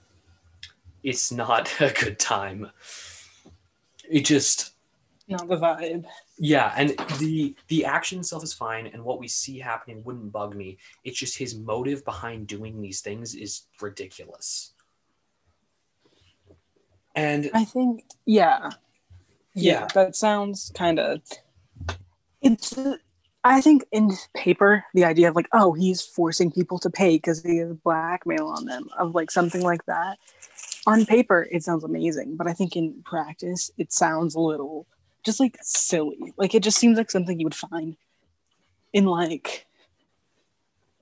it's 1.05 1.31
not 1.31 1.71
a 1.81 1.91
good 1.93 2.19
time. 2.19 2.71
It 4.09 4.25
just 4.25 4.72
Not 5.33 5.49
the 5.49 5.57
vibe. 5.57 6.05
yeah 6.39 6.73
and 6.77 6.91
the 7.19 7.55
the 7.69 7.85
action 7.85 8.21
itself 8.21 8.43
is 8.45 8.53
fine 8.53 8.87
and 8.87 9.03
what 9.05 9.19
we 9.19 9.29
see 9.29 9.59
happening 9.59 10.03
wouldn't 10.05 10.31
bug 10.33 10.55
me 10.55 10.79
it's 11.05 11.19
just 11.19 11.37
his 11.39 11.55
motive 11.57 12.05
behind 12.05 12.47
doing 12.47 12.81
these 12.81 13.01
things 13.01 13.35
is 13.35 13.63
ridiculous 13.81 14.73
And 17.15 17.51
I 17.53 17.65
think, 17.65 18.05
yeah. 18.25 18.71
Yeah, 19.55 19.81
Yeah. 19.81 19.87
that 19.95 20.17
sounds 20.17 20.73
kind 20.75 20.99
of. 20.99 21.21
It's. 22.41 22.75
I 23.45 23.61
think 23.61 23.85
in 23.91 24.09
paper, 24.37 24.85
the 24.95 25.05
idea 25.05 25.29
of 25.29 25.35
like, 25.35 25.49
oh, 25.53 25.73
he's 25.73 26.01
forcing 26.01 26.51
people 26.53 26.79
to 26.79 26.89
pay 26.89 27.17
because 27.17 27.43
he 27.43 27.57
has 27.59 27.75
blackmail 27.75 28.47
on 28.47 28.65
them, 28.67 28.89
of 28.99 29.15
like 29.17 29.31
something 29.33 29.63
like 29.63 29.85
that. 29.87 30.17
On 30.87 31.05
paper, 31.05 31.49
it 31.51 31.65
sounds 31.65 31.83
amazing, 31.85 32.37
but 32.37 32.47
I 32.47 32.53
think 32.53 32.77
in 32.77 33.03
practice, 33.05 33.71
it 33.79 33.93
sounds 33.93 34.35
a 34.37 34.41
little 34.41 34.87
just 35.23 35.41
like 35.41 35.57
silly. 35.63 36.33
Like 36.37 36.55
it 36.55 36.63
just 36.63 36.79
seems 36.79 36.97
like 36.99 37.11
something 37.11 37.39
you 37.39 37.47
would 37.47 37.55
find 37.55 37.97
in 38.93 39.05
like 39.07 39.67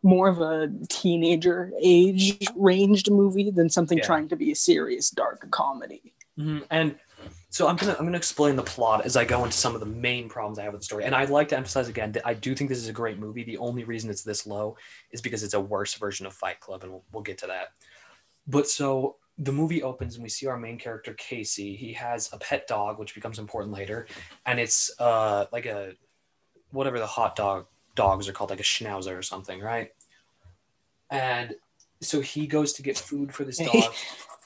more 0.02 0.28
of 0.28 0.40
a 0.40 0.70
teenager 0.88 1.72
age 1.82 2.38
ranged 2.56 3.10
movie 3.10 3.50
than 3.50 3.68
something 3.68 3.98
Yeah. 3.98 4.04
trying 4.04 4.28
to 4.28 4.36
be 4.36 4.50
a 4.50 4.54
serious 4.56 5.10
dark 5.10 5.50
comedy. 5.50 6.14
Mhm. 6.38 6.64
And 6.70 6.98
so 7.50 7.66
I'm 7.66 7.76
gonna 7.76 7.96
I'm 7.98 8.06
gonna 8.06 8.16
explain 8.16 8.56
the 8.56 8.62
plot 8.62 9.04
as 9.04 9.16
I 9.16 9.24
go 9.24 9.44
into 9.44 9.56
some 9.56 9.74
of 9.74 9.80
the 9.80 9.86
main 9.86 10.28
problems 10.28 10.58
I 10.58 10.62
have 10.62 10.72
with 10.72 10.80
the 10.82 10.86
story. 10.86 11.04
And 11.04 11.14
I'd 11.14 11.28
like 11.30 11.48
to 11.48 11.56
emphasize 11.56 11.88
again 11.88 12.12
that 12.12 12.26
I 12.26 12.32
do 12.32 12.54
think 12.54 12.70
this 12.70 12.78
is 12.78 12.88
a 12.88 12.92
great 12.92 13.18
movie. 13.18 13.44
The 13.44 13.58
only 13.58 13.84
reason 13.84 14.08
it's 14.08 14.22
this 14.22 14.46
low 14.46 14.76
is 15.10 15.20
because 15.20 15.42
it's 15.42 15.54
a 15.54 15.60
worse 15.60 15.94
version 15.94 16.26
of 16.26 16.32
Fight 16.32 16.60
Club, 16.60 16.82
and 16.82 16.92
we'll, 16.92 17.04
we'll 17.12 17.22
get 17.22 17.38
to 17.38 17.46
that. 17.48 17.72
But 18.46 18.68
so 18.68 19.16
the 19.40 19.52
movie 19.52 19.82
opens 19.82 20.14
and 20.14 20.22
we 20.22 20.28
see 20.28 20.46
our 20.46 20.58
main 20.58 20.78
character 20.78 21.14
Casey. 21.14 21.74
He 21.74 21.92
has 21.94 22.30
a 22.32 22.38
pet 22.38 22.68
dog, 22.68 22.98
which 22.98 23.14
becomes 23.14 23.38
important 23.38 23.74
later, 23.74 24.06
and 24.46 24.60
it's 24.60 24.90
uh 24.98 25.46
like 25.50 25.66
a 25.66 25.94
whatever 26.70 26.98
the 26.98 27.06
hot 27.06 27.34
dog 27.34 27.66
dogs 27.96 28.28
are 28.28 28.32
called, 28.32 28.50
like 28.50 28.60
a 28.60 28.64
schnauzer 28.64 29.18
or 29.18 29.22
something, 29.22 29.60
right? 29.60 29.92
And 31.10 31.56
so 32.00 32.20
he 32.20 32.46
goes 32.46 32.72
to 32.74 32.82
get 32.82 32.96
food 32.96 33.34
for 33.34 33.44
this 33.44 33.58
dog 33.72 33.92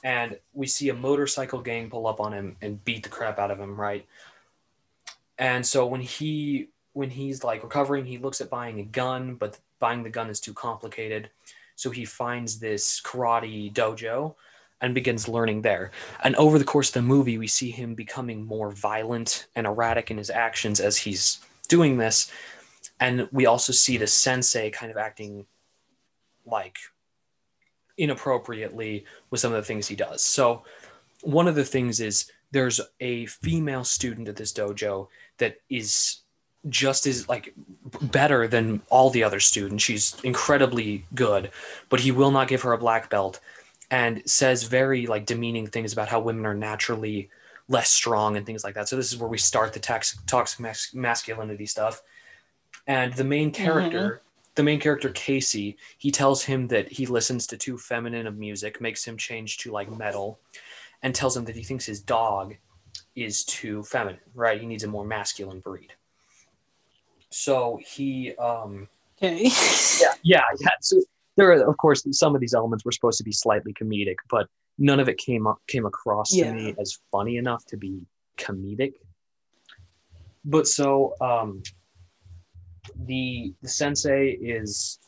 and 0.04 0.38
we 0.52 0.66
see 0.66 0.90
a 0.90 0.94
motorcycle 0.94 1.60
gang 1.60 1.88
pull 1.88 2.06
up 2.06 2.20
on 2.20 2.32
him 2.32 2.56
and 2.60 2.84
beat 2.84 3.02
the 3.02 3.08
crap 3.08 3.38
out 3.38 3.50
of 3.50 3.58
him 3.58 3.80
right 3.80 4.06
and 5.38 5.66
so 5.66 5.86
when 5.86 6.00
he 6.00 6.68
when 6.92 7.10
he's 7.10 7.42
like 7.42 7.62
recovering 7.64 8.04
he 8.04 8.18
looks 8.18 8.40
at 8.40 8.50
buying 8.50 8.78
a 8.78 8.84
gun 8.84 9.34
but 9.34 9.58
buying 9.80 10.02
the 10.02 10.10
gun 10.10 10.30
is 10.30 10.38
too 10.38 10.52
complicated 10.52 11.30
so 11.74 11.90
he 11.90 12.04
finds 12.04 12.60
this 12.60 13.00
karate 13.02 13.72
dojo 13.72 14.34
and 14.84 14.94
begins 14.94 15.28
learning 15.28 15.62
there 15.62 15.90
and 16.22 16.36
over 16.36 16.58
the 16.58 16.64
course 16.64 16.88
of 16.88 16.94
the 16.94 17.02
movie 17.02 17.38
we 17.38 17.46
see 17.46 17.70
him 17.70 17.94
becoming 17.94 18.44
more 18.44 18.70
violent 18.70 19.46
and 19.56 19.66
erratic 19.66 20.10
in 20.10 20.18
his 20.18 20.30
actions 20.30 20.78
as 20.78 20.96
he's 20.96 21.40
doing 21.68 21.96
this 21.96 22.30
and 23.00 23.28
we 23.32 23.46
also 23.46 23.72
see 23.72 23.96
the 23.96 24.06
sensei 24.06 24.70
kind 24.70 24.90
of 24.90 24.96
acting 24.96 25.46
like 26.46 26.78
inappropriately 27.98 29.04
with 29.30 29.40
some 29.40 29.52
of 29.52 29.56
the 29.56 29.66
things 29.66 29.86
he 29.86 29.96
does. 29.96 30.22
So 30.22 30.64
one 31.22 31.48
of 31.48 31.54
the 31.54 31.64
things 31.64 32.00
is 32.00 32.30
there's 32.50 32.80
a 33.00 33.26
female 33.26 33.84
student 33.84 34.28
at 34.28 34.36
this 34.36 34.52
dojo 34.52 35.08
that 35.38 35.60
is 35.68 36.18
just 36.68 37.06
as 37.06 37.28
like 37.28 37.52
better 38.00 38.48
than 38.48 38.80
all 38.88 39.10
the 39.10 39.22
other 39.22 39.40
students. 39.40 39.84
She's 39.84 40.16
incredibly 40.22 41.04
good, 41.14 41.50
but 41.88 42.00
he 42.00 42.10
will 42.10 42.30
not 42.30 42.48
give 42.48 42.62
her 42.62 42.72
a 42.72 42.78
black 42.78 43.10
belt 43.10 43.40
and 43.90 44.22
says 44.28 44.64
very 44.64 45.06
like 45.06 45.26
demeaning 45.26 45.66
things 45.66 45.92
about 45.92 46.08
how 46.08 46.20
women 46.20 46.46
are 46.46 46.54
naturally 46.54 47.28
less 47.68 47.90
strong 47.90 48.36
and 48.36 48.44
things 48.44 48.64
like 48.64 48.74
that. 48.74 48.88
So 48.88 48.96
this 48.96 49.12
is 49.12 49.18
where 49.18 49.28
we 49.28 49.38
start 49.38 49.72
the 49.72 49.80
tax- 49.80 50.18
toxic 50.26 50.60
mas- 50.60 50.94
masculinity 50.94 51.66
stuff. 51.66 52.02
And 52.86 53.12
the 53.14 53.24
main 53.24 53.50
character, 53.50 54.22
the 54.54 54.62
main 54.62 54.78
character 54.78 55.10
Casey, 55.10 55.76
he 55.98 56.10
tells 56.10 56.42
him 56.42 56.68
that 56.68 56.92
he 56.92 57.06
listens 57.06 57.46
to 57.48 57.56
too 57.56 57.78
feminine 57.78 58.26
of 58.26 58.36
music, 58.36 58.80
makes 58.80 59.04
him 59.04 59.16
change 59.16 59.58
to 59.58 59.72
like 59.72 59.90
metal, 59.90 60.38
and 61.02 61.14
tells 61.14 61.36
him 61.36 61.44
that 61.46 61.56
he 61.56 61.62
thinks 61.62 61.86
his 61.86 62.00
dog 62.00 62.54
is 63.16 63.44
too 63.44 63.82
feminine, 63.84 64.20
right? 64.34 64.60
He 64.60 64.66
needs 64.66 64.84
a 64.84 64.88
more 64.88 65.04
masculine 65.04 65.60
breed. 65.60 65.94
So 67.30 67.80
he 67.84 68.34
um 68.36 68.88
Okay. 69.16 69.44
yeah, 70.00 70.12
yeah, 70.22 70.42
yeah. 70.60 70.68
So 70.80 71.00
there 71.36 71.50
are, 71.50 71.68
of 71.68 71.76
course, 71.76 72.06
some 72.12 72.34
of 72.34 72.40
these 72.40 72.54
elements 72.54 72.84
were 72.84 72.92
supposed 72.92 73.18
to 73.18 73.24
be 73.24 73.32
slightly 73.32 73.72
comedic, 73.72 74.16
but 74.30 74.46
none 74.78 75.00
of 75.00 75.08
it 75.08 75.18
came 75.18 75.46
up 75.46 75.58
came 75.66 75.86
across 75.86 76.30
to 76.30 76.52
me 76.52 76.74
as 76.78 76.98
funny 77.10 77.36
enough 77.36 77.64
to 77.66 77.76
be 77.76 78.00
comedic. 78.38 78.94
But 80.44 80.66
so 80.66 81.14
um, 81.20 81.62
the 83.06 83.54
the 83.62 83.68
sensei 83.68 84.30
is 84.30 84.98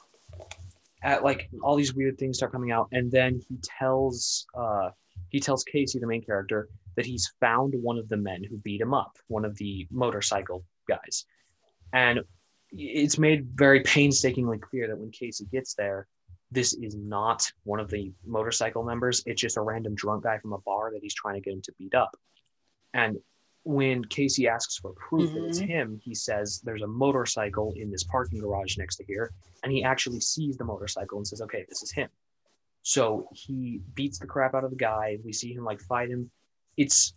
at 1.02 1.22
like 1.22 1.48
all 1.62 1.76
these 1.76 1.94
weird 1.94 2.18
things 2.18 2.38
start 2.38 2.52
coming 2.52 2.72
out, 2.72 2.88
and 2.92 3.10
then 3.10 3.40
he 3.48 3.56
tells 3.62 4.46
uh, 4.54 4.90
he 5.28 5.40
tells 5.40 5.64
Casey, 5.64 5.98
the 5.98 6.06
main 6.06 6.22
character, 6.22 6.68
that 6.96 7.06
he's 7.06 7.32
found 7.40 7.74
one 7.80 7.98
of 7.98 8.08
the 8.08 8.16
men 8.16 8.42
who 8.42 8.56
beat 8.58 8.80
him 8.80 8.94
up, 8.94 9.16
one 9.28 9.44
of 9.44 9.56
the 9.56 9.86
motorcycle 9.90 10.64
guys, 10.88 11.26
and 11.92 12.20
it's 12.72 13.18
made 13.18 13.46
very 13.54 13.80
painstakingly 13.80 14.58
clear 14.58 14.88
that 14.88 14.98
when 14.98 15.10
Casey 15.10 15.46
gets 15.46 15.74
there, 15.74 16.08
this 16.50 16.74
is 16.74 16.94
not 16.94 17.50
one 17.64 17.80
of 17.80 17.90
the 17.90 18.12
motorcycle 18.24 18.84
members. 18.84 19.22
It's 19.26 19.40
just 19.40 19.56
a 19.56 19.60
random 19.60 19.94
drunk 19.94 20.24
guy 20.24 20.38
from 20.38 20.52
a 20.52 20.58
bar 20.58 20.92
that 20.92 21.02
he's 21.02 21.14
trying 21.14 21.34
to 21.34 21.40
get 21.40 21.54
him 21.54 21.62
to 21.62 21.72
beat 21.78 21.94
up. 21.94 22.16
And 22.94 23.18
when 23.64 24.04
Casey 24.04 24.46
asks 24.46 24.76
for 24.76 24.92
proof 24.92 25.32
that 25.34 25.44
it's 25.44 25.60
Mhm. 25.60 25.66
him, 25.66 26.00
he 26.04 26.14
says 26.14 26.60
there's 26.60 26.82
a 26.82 26.86
motorcycle 26.86 27.72
in 27.76 27.90
this 27.90 28.04
parking 28.04 28.38
garage 28.38 28.78
next 28.78 28.96
to 28.96 29.04
here. 29.04 29.32
And 29.64 29.72
he 29.72 29.82
actually 29.82 30.20
sees 30.20 30.56
the 30.56 30.64
motorcycle 30.64 31.18
and 31.18 31.26
says, 31.26 31.40
okay, 31.42 31.64
this 31.68 31.82
is 31.82 31.90
him. 31.90 32.08
So 32.82 33.28
he 33.32 33.80
beats 33.94 34.20
the 34.20 34.26
crap 34.28 34.54
out 34.54 34.62
of 34.62 34.70
the 34.70 34.76
guy. 34.76 35.18
We 35.24 35.32
see 35.32 35.52
him 35.52 35.64
like 35.64 35.80
fight 35.80 36.08
him. 36.10 36.30
It's 36.76 37.14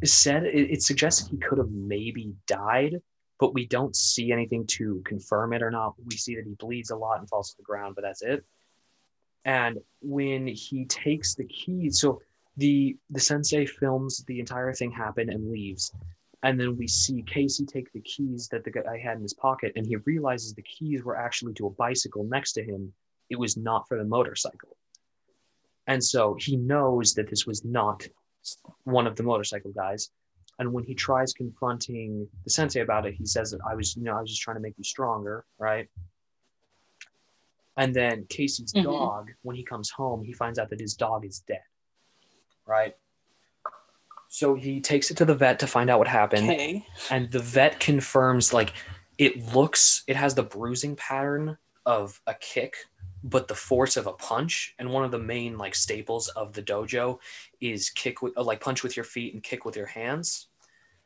it's 0.00 0.12
said 0.12 0.44
it, 0.44 0.70
it 0.70 0.82
suggests 0.82 1.28
he 1.28 1.36
could 1.36 1.58
have 1.58 1.70
maybe 1.70 2.34
died, 2.46 3.00
but 3.42 3.54
we 3.54 3.66
don't 3.66 3.96
see 3.96 4.30
anything 4.30 4.64
to 4.64 5.02
confirm 5.04 5.52
it 5.52 5.64
or 5.64 5.70
not. 5.72 5.96
We 6.08 6.16
see 6.16 6.36
that 6.36 6.46
he 6.46 6.54
bleeds 6.54 6.90
a 6.90 6.96
lot 6.96 7.18
and 7.18 7.28
falls 7.28 7.50
to 7.50 7.56
the 7.56 7.64
ground, 7.64 7.96
but 7.96 8.02
that's 8.02 8.22
it. 8.22 8.44
And 9.44 9.78
when 10.00 10.46
he 10.46 10.84
takes 10.84 11.34
the 11.34 11.46
keys, 11.46 11.98
so 11.98 12.22
the 12.56 12.96
the 13.10 13.18
sensei 13.18 13.66
films 13.66 14.22
the 14.28 14.38
entire 14.38 14.72
thing 14.72 14.92
happen 14.92 15.28
and 15.28 15.50
leaves. 15.50 15.92
And 16.44 16.60
then 16.60 16.76
we 16.76 16.86
see 16.86 17.24
Casey 17.26 17.66
take 17.66 17.92
the 17.92 18.02
keys 18.02 18.46
that 18.52 18.62
the 18.62 18.70
guy 18.70 18.96
had 18.96 19.16
in 19.16 19.22
his 19.22 19.34
pocket, 19.34 19.72
and 19.74 19.84
he 19.84 19.96
realizes 19.96 20.54
the 20.54 20.62
keys 20.62 21.02
were 21.02 21.16
actually 21.16 21.54
to 21.54 21.66
a 21.66 21.70
bicycle 21.70 22.22
next 22.22 22.52
to 22.52 22.62
him. 22.62 22.92
It 23.28 23.40
was 23.40 23.56
not 23.56 23.88
for 23.88 23.98
the 23.98 24.04
motorcycle. 24.04 24.76
And 25.88 26.04
so 26.04 26.36
he 26.38 26.54
knows 26.54 27.14
that 27.14 27.28
this 27.28 27.44
was 27.44 27.64
not 27.64 28.06
one 28.84 29.08
of 29.08 29.16
the 29.16 29.24
motorcycle 29.24 29.72
guys. 29.72 30.10
And 30.58 30.72
when 30.72 30.84
he 30.84 30.94
tries 30.94 31.32
confronting 31.32 32.28
the 32.44 32.50
sensei 32.50 32.80
about 32.80 33.06
it, 33.06 33.14
he 33.14 33.26
says 33.26 33.50
that 33.50 33.60
I 33.68 33.74
was, 33.74 33.96
you 33.96 34.04
know, 34.04 34.16
I 34.16 34.20
was 34.20 34.30
just 34.30 34.42
trying 34.42 34.56
to 34.56 34.60
make 34.60 34.74
you 34.76 34.84
stronger, 34.84 35.44
right? 35.58 35.88
And 37.76 37.94
then 37.94 38.26
Casey's 38.28 38.72
Mhm. 38.74 38.82
dog, 38.84 39.30
when 39.42 39.56
he 39.56 39.64
comes 39.64 39.90
home, 39.90 40.22
he 40.22 40.32
finds 40.32 40.58
out 40.58 40.68
that 40.70 40.80
his 40.80 40.94
dog 40.94 41.24
is 41.24 41.40
dead, 41.40 41.64
right? 42.66 42.96
So 44.28 44.54
he 44.54 44.80
takes 44.80 45.10
it 45.10 45.16
to 45.18 45.24
the 45.24 45.34
vet 45.34 45.58
to 45.60 45.66
find 45.66 45.90
out 45.90 45.98
what 45.98 46.08
happened 46.08 46.50
Okay. 46.50 46.86
and 47.10 47.30
the 47.30 47.38
vet 47.38 47.80
confirms 47.80 48.52
like 48.52 48.72
it 49.18 49.36
looks 49.54 50.04
it 50.06 50.16
has 50.16 50.34
the 50.34 50.42
bruising 50.42 50.96
pattern 50.96 51.58
of 51.84 52.20
a 52.26 52.34
kick 52.34 52.76
but 53.24 53.48
the 53.48 53.54
force 53.54 53.96
of 53.96 54.06
a 54.06 54.12
punch 54.12 54.74
and 54.78 54.90
one 54.90 55.04
of 55.04 55.10
the 55.10 55.18
main 55.18 55.56
like 55.56 55.74
staples 55.74 56.28
of 56.28 56.52
the 56.52 56.62
dojo 56.62 57.18
is 57.60 57.90
kick 57.90 58.22
with 58.22 58.36
like 58.36 58.60
punch 58.60 58.82
with 58.82 58.96
your 58.96 59.04
feet 59.04 59.34
and 59.34 59.42
kick 59.42 59.64
with 59.64 59.76
your 59.76 59.86
hands. 59.86 60.48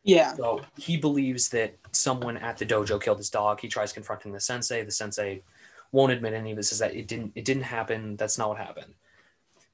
Yeah. 0.02 0.34
so 0.34 0.60
he 0.78 0.96
believes 0.96 1.48
that 1.48 1.74
someone 1.90 2.36
at 2.36 2.56
the 2.56 2.64
dojo 2.64 3.02
killed 3.02 3.18
his 3.18 3.28
dog. 3.28 3.60
He 3.60 3.68
tries 3.68 3.92
confronting 3.92 4.32
the 4.32 4.40
sensei. 4.40 4.84
The 4.84 4.92
sensei 4.92 5.42
won't 5.90 6.12
admit 6.12 6.32
any 6.32 6.52
of 6.52 6.56
this 6.56 6.72
is 6.72 6.78
that 6.78 6.94
it 6.94 7.08
didn't 7.08 7.32
it 7.34 7.44
didn't 7.44 7.64
happen. 7.64 8.16
That's 8.16 8.38
not 8.38 8.48
what 8.48 8.58
happened. 8.58 8.94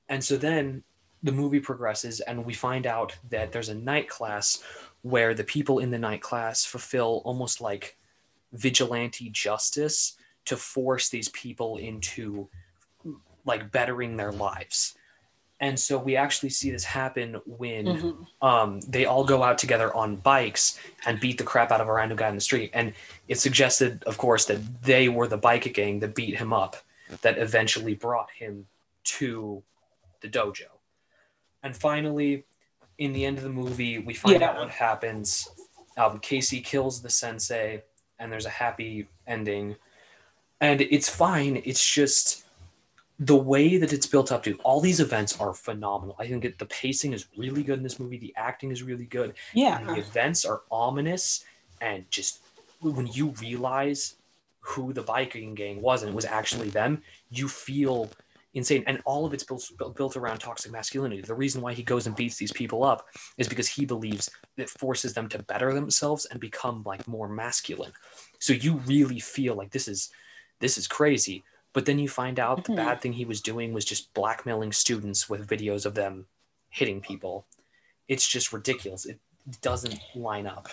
And 0.09 0.25
so 0.25 0.37
then 0.37 0.83
the 1.23 1.33
movie 1.33 1.61
progresses 1.61 2.21
and 2.21 2.45
we 2.45 2.55
find 2.55 2.87
out 2.87 3.17
that 3.31 3.53
there's 3.53 3.69
a 3.69 3.75
night 3.75 4.09
class 4.09 4.63
where 5.03 5.35
the 5.35 5.45
people 5.45 5.79
in 5.79 5.91
the 5.91 5.99
night 5.99 6.23
class 6.23 6.65
fulfill 6.65 7.23
almost 7.25 7.61
like 7.61 7.97
vigilante 8.53 9.31
justice 9.31 10.17
to 10.47 10.57
force 10.57 11.09
these 11.09 11.29
people 11.31 11.77
into 11.79 12.49
like 13.45 13.71
bettering 13.73 14.17
their 14.17 14.33
lives 14.33 14.97
and 15.61 15.79
so 15.79 15.97
we 15.97 16.17
actually 16.17 16.49
see 16.51 16.73
this 16.73 16.83
happen 16.83 17.41
when 17.47 17.87
Mhm. 17.87 18.27
um, 18.43 18.81
they 18.81 19.05
all 19.05 19.23
go 19.25 19.45
out 19.45 19.59
together 19.59 19.95
on 19.95 20.17
bikes 20.17 20.77
and 21.07 21.21
beat 21.21 21.39
the 21.39 21.45
crap 21.45 21.71
out 21.71 21.81
of 21.81 21.87
a 21.87 21.93
random 21.93 22.17
guy 22.19 22.29
in 22.29 22.35
the 22.35 22.41
street. 22.41 22.73
And 22.75 22.93
it 23.29 23.39
suggested, 23.39 24.03
of 24.03 24.19
course, 24.19 24.45
that 24.47 24.57
they 24.83 25.09
were 25.09 25.29
the 25.29 25.37
bike 25.39 25.73
gang 25.73 26.01
that 26.01 26.17
beat 26.17 26.37
him 26.37 26.53
up, 26.53 26.75
that 27.21 27.39
eventually 27.39 27.95
brought 27.95 28.29
him 28.33 28.67
to 29.05 29.63
the 30.21 30.29
dojo. 30.29 30.67
And 31.63 31.77
finally, 31.77 32.45
in 32.99 33.13
the 33.13 33.25
end 33.25 33.39
of 33.39 33.45
the 33.45 33.51
movie, 33.51 34.01
we 34.01 34.15
find 34.15 34.41
Yeah. 34.41 34.49
out 34.51 34.57
what 34.59 34.71
happens. 34.71 35.49
Um, 35.97 36.19
Casey 36.19 36.61
kills 36.61 37.03
the 37.03 37.11
sensei, 37.11 37.85
and 38.19 38.33
there's 38.33 38.47
a 38.47 38.51
happy 38.51 39.07
ending. 39.29 39.77
And 40.63 40.81
it's 40.81 41.09
fine. 41.09 41.61
It's 41.65 41.87
just 41.87 42.47
the 43.19 43.37
way 43.37 43.77
that 43.77 43.93
it's 43.93 44.07
built 44.07 44.33
up 44.33 44.43
to 44.45 44.55
all 44.65 44.81
these 44.81 45.01
events 45.01 45.39
are 45.39 45.53
phenomenal. 45.53 46.17
I 46.19 46.27
think 46.27 46.45
it, 46.45 46.59
the 46.59 46.67
pacing 46.67 47.13
is 47.13 47.27
really 47.37 47.63
good 47.63 47.77
in 47.79 47.83
this 47.83 48.01
movie. 48.01 48.17
The 48.17 48.33
acting 48.37 48.71
is 48.71 48.83
really 48.83 49.05
good. 49.05 49.35
Yeah. 49.53 49.79
And 49.79 49.89
the 49.89 49.97
events 49.97 50.45
are 50.45 50.63
ominous 50.71 51.45
and 51.81 52.09
just 52.11 52.41
when 52.81 53.09
you 53.09 53.35
realize 53.41 54.17
who 54.61 54.93
the 54.93 55.03
Viking 55.03 55.55
gang 55.55 55.83
was 55.83 56.03
and 56.03 56.11
it 56.11 56.15
was 56.15 56.25
actually 56.25 56.71
them, 56.71 57.03
you 57.31 57.49
feel 57.49 58.09
insane. 58.55 58.85
And 58.87 59.01
all 59.05 59.27
of 59.27 59.35
it's 59.35 59.45
built, 59.45 59.69
built 59.97 60.17
around 60.17 60.39
toxic 60.39 60.71
masculinity. 60.71 61.23
The 61.23 61.35
reason 61.35 61.61
why 61.61 61.73
he 61.75 61.83
goes 61.83 62.07
and 62.07 62.15
beats 62.15 62.37
these 62.37 62.53
people 62.53 62.85
up 62.85 63.09
is 63.37 63.49
because 63.49 63.69
he 63.69 63.85
believes 63.85 64.31
it 64.57 64.71
forces 64.71 65.13
them 65.13 65.29
to 65.31 65.43
better 65.43 65.75
themselves 65.75 66.27
and 66.27 66.41
become 66.41 66.83
like 66.85 67.07
more 67.09 67.29
masculine. 67.29 67.93
So 68.39 68.53
you 68.53 68.77
really 68.87 69.19
feel 69.19 69.57
like 69.57 69.71
this 69.71 69.89
is 69.89 70.11
this 70.63 70.79
is 70.79 70.87
crazy. 70.87 71.43
But 71.75 71.87
then 71.87 71.99
you 71.99 72.09
find 72.09 72.39
out 72.39 72.65
the 72.65 72.73
Mhm. 72.73 72.77
bad 72.77 73.01
thing 73.01 73.15
he 73.15 73.25
was 73.25 73.41
doing 73.41 73.73
was 73.73 73.85
just 73.85 74.15
blackmailing 74.15 74.73
students 74.73 75.29
with 75.29 75.49
videos 75.49 75.85
of 75.85 75.95
them 75.95 76.27
hitting 76.71 77.01
people. 77.01 77.45
It's 78.09 78.27
just 78.29 78.53
ridiculous. 78.53 79.05
It 79.05 79.19
doesn't 79.61 80.01
line 80.15 80.47
up. 80.47 80.69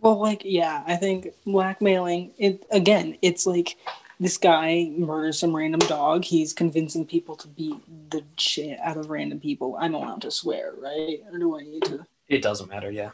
Well, 0.00 0.18
like, 0.18 0.42
yeah, 0.44 0.82
I 0.86 0.96
think 0.96 1.34
blackmailing 1.44 2.32
it 2.38 2.64
again, 2.70 3.18
it's 3.20 3.44
like 3.44 3.76
this 4.18 4.38
guy 4.38 4.92
murders 4.96 5.38
some 5.38 5.54
random 5.54 5.80
dog. 5.80 6.24
He's 6.24 6.52
convincing 6.52 7.06
people 7.06 7.36
to 7.36 7.48
beat 7.48 8.10
the 8.10 8.22
shit 8.38 8.78
out 8.80 8.96
of 8.96 9.10
random 9.10 9.40
people. 9.40 9.76
I'm 9.78 9.94
allowed 9.94 10.22
to 10.22 10.30
swear, 10.30 10.74
right? 10.78 11.22
Or 11.30 11.38
do 11.38 11.58
I 11.58 11.62
need 11.62 11.82
to? 11.84 12.06
It 12.28 12.42
doesn't 12.42 12.68
matter, 12.68 12.90
yeah. 12.90 13.10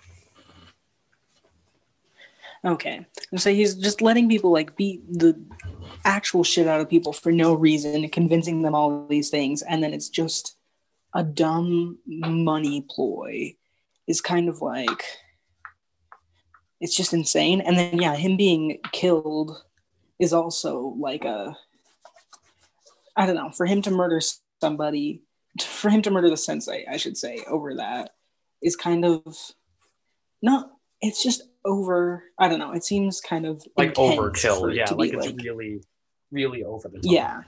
Okay. 2.67 3.07
So 3.37 3.53
he's 3.53 3.77
just 3.77 4.03
letting 4.03 4.29
people 4.29 4.51
like 4.53 4.77
beat 4.77 5.07
the 5.09 5.41
actual 6.05 6.43
shit 6.43 6.67
out 6.67 6.81
of 6.81 6.91
people 6.91 7.13
for 7.13 7.31
no 7.31 7.55
reason, 7.55 8.09
convincing 8.09 8.63
them 8.63 8.75
all 8.75 9.07
these 9.07 9.31
things, 9.31 9.63
and 9.63 9.83
then 9.83 9.95
it's 9.95 10.09
just 10.09 10.57
a 11.15 11.23
dumb 11.23 11.99
money 12.07 12.85
ploy. 12.91 13.55
Is 14.09 14.21
kind 14.21 14.49
of 14.49 14.63
like 14.63 15.05
it's 16.81 16.97
just 16.97 17.13
insane. 17.13 17.61
And 17.61 17.77
then 17.77 17.99
yeah, 18.01 18.17
him 18.17 18.37
being 18.37 18.79
killed 18.93 19.63
is 20.19 20.33
also 20.33 20.97
like 20.99 21.25
a 21.25 21.57
I 23.17 23.27
don't 23.27 23.37
know, 23.37 23.51
for 23.51 23.65
him 23.65 23.81
to 23.83 23.91
murder 23.91 24.21
somebody, 24.61 25.23
for 25.61 25.89
him 25.89 26.03
to 26.03 26.11
murder 26.11 26.29
the 26.29 26.37
sensei, 26.37 26.85
I 26.91 26.99
should 26.99 27.17
say, 27.17 27.43
over 27.49 27.77
that 27.77 28.11
is 28.63 28.77
kind 28.77 29.05
of 29.05 29.25
not 30.43 30.71
it's 31.01 31.23
just 31.23 31.43
over 31.67 32.25
i 32.39 32.49
don't 32.49 32.59
know 32.59 32.73
it 32.73 32.85
seems 32.85 33.21
kind 33.21 33.45
of 33.45 33.63
Like 33.77 33.95
overkill, 33.95 34.75
yeah. 34.75 34.87
Like 34.93 35.13
it's 35.13 35.29
really, 35.45 35.83
really 36.31 36.65
over 36.65 36.89
the 36.89 37.01
top. 37.01 37.13
yeah 37.19 37.41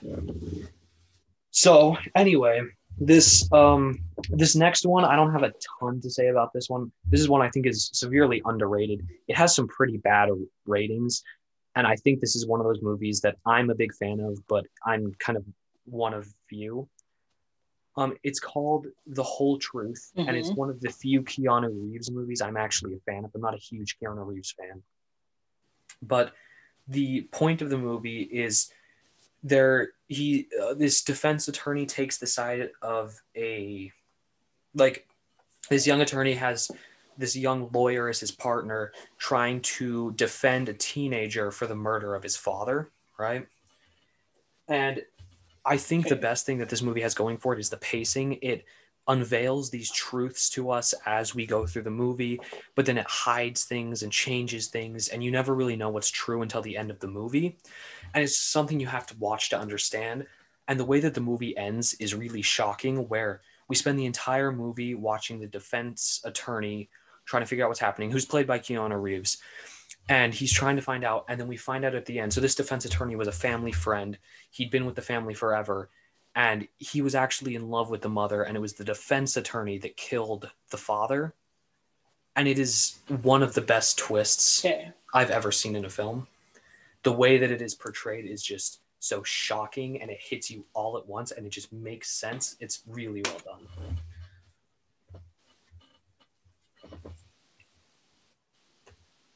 So 1.50 1.96
anyway, 2.14 2.60
this 2.98 3.50
um 3.52 3.98
this 4.30 4.54
next 4.54 4.84
one, 4.84 5.04
I 5.04 5.16
don't 5.16 5.32
have 5.32 5.42
a 5.42 5.52
ton 5.80 6.00
to 6.02 6.10
say 6.10 6.28
about 6.28 6.52
this 6.52 6.68
one. 6.68 6.92
This 7.10 7.20
is 7.20 7.28
one 7.28 7.42
I 7.42 7.50
think 7.50 7.66
is 7.66 7.90
severely 7.92 8.42
underrated. 8.44 9.06
It 9.28 9.36
has 9.36 9.54
some 9.54 9.66
pretty 9.68 9.96
bad 9.98 10.28
ratings, 10.66 11.22
and 11.74 11.86
I 11.86 11.96
think 11.96 12.20
this 12.20 12.36
is 12.36 12.46
one 12.46 12.60
of 12.60 12.66
those 12.66 12.82
movies 12.82 13.20
that 13.22 13.36
I'm 13.46 13.70
a 13.70 13.74
big 13.74 13.92
fan 13.94 14.20
of, 14.20 14.38
but 14.48 14.64
I'm 14.84 15.14
kind 15.18 15.36
of 15.38 15.44
one 15.84 16.14
of 16.14 16.28
few. 16.48 16.88
Um, 17.98 18.16
it's 18.22 18.38
called 18.38 18.86
The 19.08 19.24
Whole 19.24 19.58
Truth, 19.58 20.12
and 20.16 20.36
it's 20.36 20.50
Mhm. 20.50 20.56
one 20.56 20.70
of 20.70 20.80
the 20.80 20.88
few 20.90 21.20
Keanu 21.22 21.68
Reeves 21.68 22.10
movies 22.12 22.40
I'm 22.40 22.56
actually 22.56 22.94
a 22.94 23.00
fan 23.00 23.24
of. 23.24 23.32
I'm 23.34 23.40
not 23.40 23.54
a 23.54 23.58
huge 23.58 23.98
Keanu 23.98 24.24
Reeves 24.24 24.52
fan, 24.52 24.84
but 26.00 26.32
the 26.86 27.22
point 27.32 27.60
of 27.60 27.70
the 27.70 27.76
movie 27.76 28.22
is 28.22 28.70
there 29.42 29.92
he 30.06 30.48
uh, 30.60 30.74
this 30.74 31.02
defense 31.02 31.48
attorney 31.48 31.86
takes 31.86 32.18
the 32.18 32.26
side 32.26 32.70
of 32.82 33.20
a 33.36 33.92
like 34.74 35.06
this 35.68 35.86
young 35.86 36.00
attorney 36.00 36.34
has 36.34 36.70
this 37.16 37.36
young 37.36 37.68
lawyer 37.72 38.08
as 38.08 38.20
his 38.20 38.30
partner 38.30 38.92
trying 39.18 39.60
to 39.60 40.12
defend 40.12 40.68
a 40.68 40.74
teenager 40.74 41.50
for 41.50 41.66
the 41.66 41.74
murder 41.74 42.14
of 42.14 42.22
his 42.22 42.36
father 42.36 42.90
right 43.18 43.46
and 44.68 45.02
i 45.68 45.76
think 45.76 46.08
the 46.08 46.16
best 46.16 46.46
thing 46.46 46.58
that 46.58 46.68
this 46.68 46.82
movie 46.82 47.00
has 47.00 47.14
going 47.14 47.36
for 47.36 47.52
it 47.54 47.60
is 47.60 47.70
the 47.70 47.76
pacing. 47.76 48.38
It 48.42 48.64
unveils 49.06 49.70
these 49.70 49.90
truths 49.90 50.50
to 50.50 50.70
us 50.70 50.94
as 51.06 51.34
we 51.34 51.46
go 51.46 51.66
through 51.66 51.82
the 51.82 51.90
movie 51.90 52.38
but 52.74 52.84
then 52.84 52.98
it 52.98 53.06
hides 53.08 53.64
things 53.64 54.02
and 54.02 54.12
changes 54.12 54.66
things 54.66 55.08
and 55.08 55.24
you 55.24 55.30
never 55.30 55.54
really 55.54 55.76
know 55.76 55.88
what's 55.88 56.10
true 56.10 56.42
until 56.42 56.60
the 56.60 56.76
end 56.76 56.90
of 56.90 57.00
the 57.00 57.06
movie. 57.08 57.56
And 58.12 58.22
it's 58.22 58.36
something 58.36 58.78
you 58.78 58.86
have 58.86 59.06
to 59.06 59.16
watch 59.16 59.48
to 59.50 59.58
understand. 59.58 60.26
And 60.68 60.78
the 60.78 60.84
way 60.84 61.00
that 61.00 61.14
the 61.14 61.22
movie 61.22 61.56
ends 61.56 61.94
is 61.94 62.14
really 62.14 62.42
shocking 62.42 63.08
where 63.08 63.40
we 63.68 63.76
spend 63.76 63.98
the 63.98 64.06
entire 64.06 64.52
movie 64.52 64.94
watching 64.94 65.40
the 65.40 65.46
defense 65.46 66.20
attorney 66.24 66.90
trying 67.24 67.42
to 67.42 67.46
figure 67.46 67.64
out 67.64 67.68
what's 67.68 67.80
happening 67.80 68.10
who's 68.10 68.24
played 68.24 68.46
by 68.46 68.58
keanu 68.58 69.00
reeves 69.00 69.38
and 70.08 70.32
he's 70.32 70.52
trying 70.52 70.76
to 70.76 70.82
find 70.82 71.04
out 71.04 71.24
and 71.28 71.40
then 71.40 71.48
we 71.48 71.56
find 71.56 71.84
out 71.84 71.94
at 71.94 72.06
the 72.06 72.18
end 72.18 72.32
so 72.32 72.40
this 72.40 72.54
defense 72.54 72.84
attorney 72.84 73.16
was 73.16 73.28
a 73.28 73.32
family 73.32 73.72
friend 73.72 74.18
he'd 74.50 74.70
been 74.70 74.86
with 74.86 74.94
the 74.94 75.02
family 75.02 75.34
forever 75.34 75.90
and 76.34 76.68
he 76.78 77.02
was 77.02 77.14
actually 77.14 77.54
in 77.54 77.68
love 77.68 77.90
with 77.90 78.02
the 78.02 78.08
mother 78.08 78.42
and 78.42 78.56
it 78.56 78.60
was 78.60 78.74
the 78.74 78.84
defense 78.84 79.36
attorney 79.36 79.78
that 79.78 79.96
killed 79.96 80.50
the 80.70 80.76
father 80.76 81.34
and 82.36 82.46
it 82.46 82.58
is 82.58 82.98
one 83.22 83.42
of 83.42 83.54
the 83.54 83.60
best 83.60 83.98
twists 83.98 84.64
okay 84.64 84.92
I've 85.14 85.30
ever 85.30 85.50
seen 85.50 85.76
in 85.76 85.84
a 85.84 85.90
film. 85.90 86.26
The 87.02 87.12
way 87.12 87.38
that 87.38 87.50
it 87.50 87.62
is 87.62 87.74
portrayed 87.74 88.26
is 88.26 88.42
just 88.42 88.80
so 88.98 89.22
shocking 89.22 90.02
and 90.02 90.10
it 90.10 90.18
hits 90.20 90.50
you 90.50 90.64
all 90.74 90.98
at 90.98 91.06
once 91.06 91.30
and 91.30 91.46
it 91.46 91.50
just 91.50 91.72
makes 91.72 92.10
sense. 92.10 92.56
It's 92.60 92.82
really 92.86 93.22
well 93.24 93.40
done. 93.44 93.66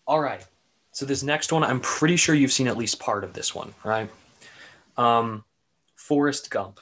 All 0.06 0.20
right. 0.20 0.44
So 0.92 1.06
this 1.06 1.22
next 1.22 1.52
one, 1.52 1.64
I'm 1.64 1.80
pretty 1.80 2.16
sure 2.16 2.34
you've 2.34 2.52
seen 2.52 2.68
at 2.68 2.76
least 2.76 3.00
part 3.00 3.24
of 3.24 3.32
this 3.32 3.54
one, 3.54 3.74
right? 3.82 4.10
Um, 4.96 5.44
Forrest 5.96 6.50
Gump. 6.50 6.80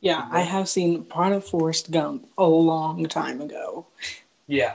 yeah 0.00 0.28
i 0.30 0.40
have 0.42 0.68
seen 0.68 1.02
part 1.04 1.32
of 1.32 1.42
forrest 1.44 1.90
gump 1.90 2.28
a 2.38 2.44
long 2.46 3.06
time 3.06 3.40
ago 3.40 3.86
Yeah. 4.46 4.74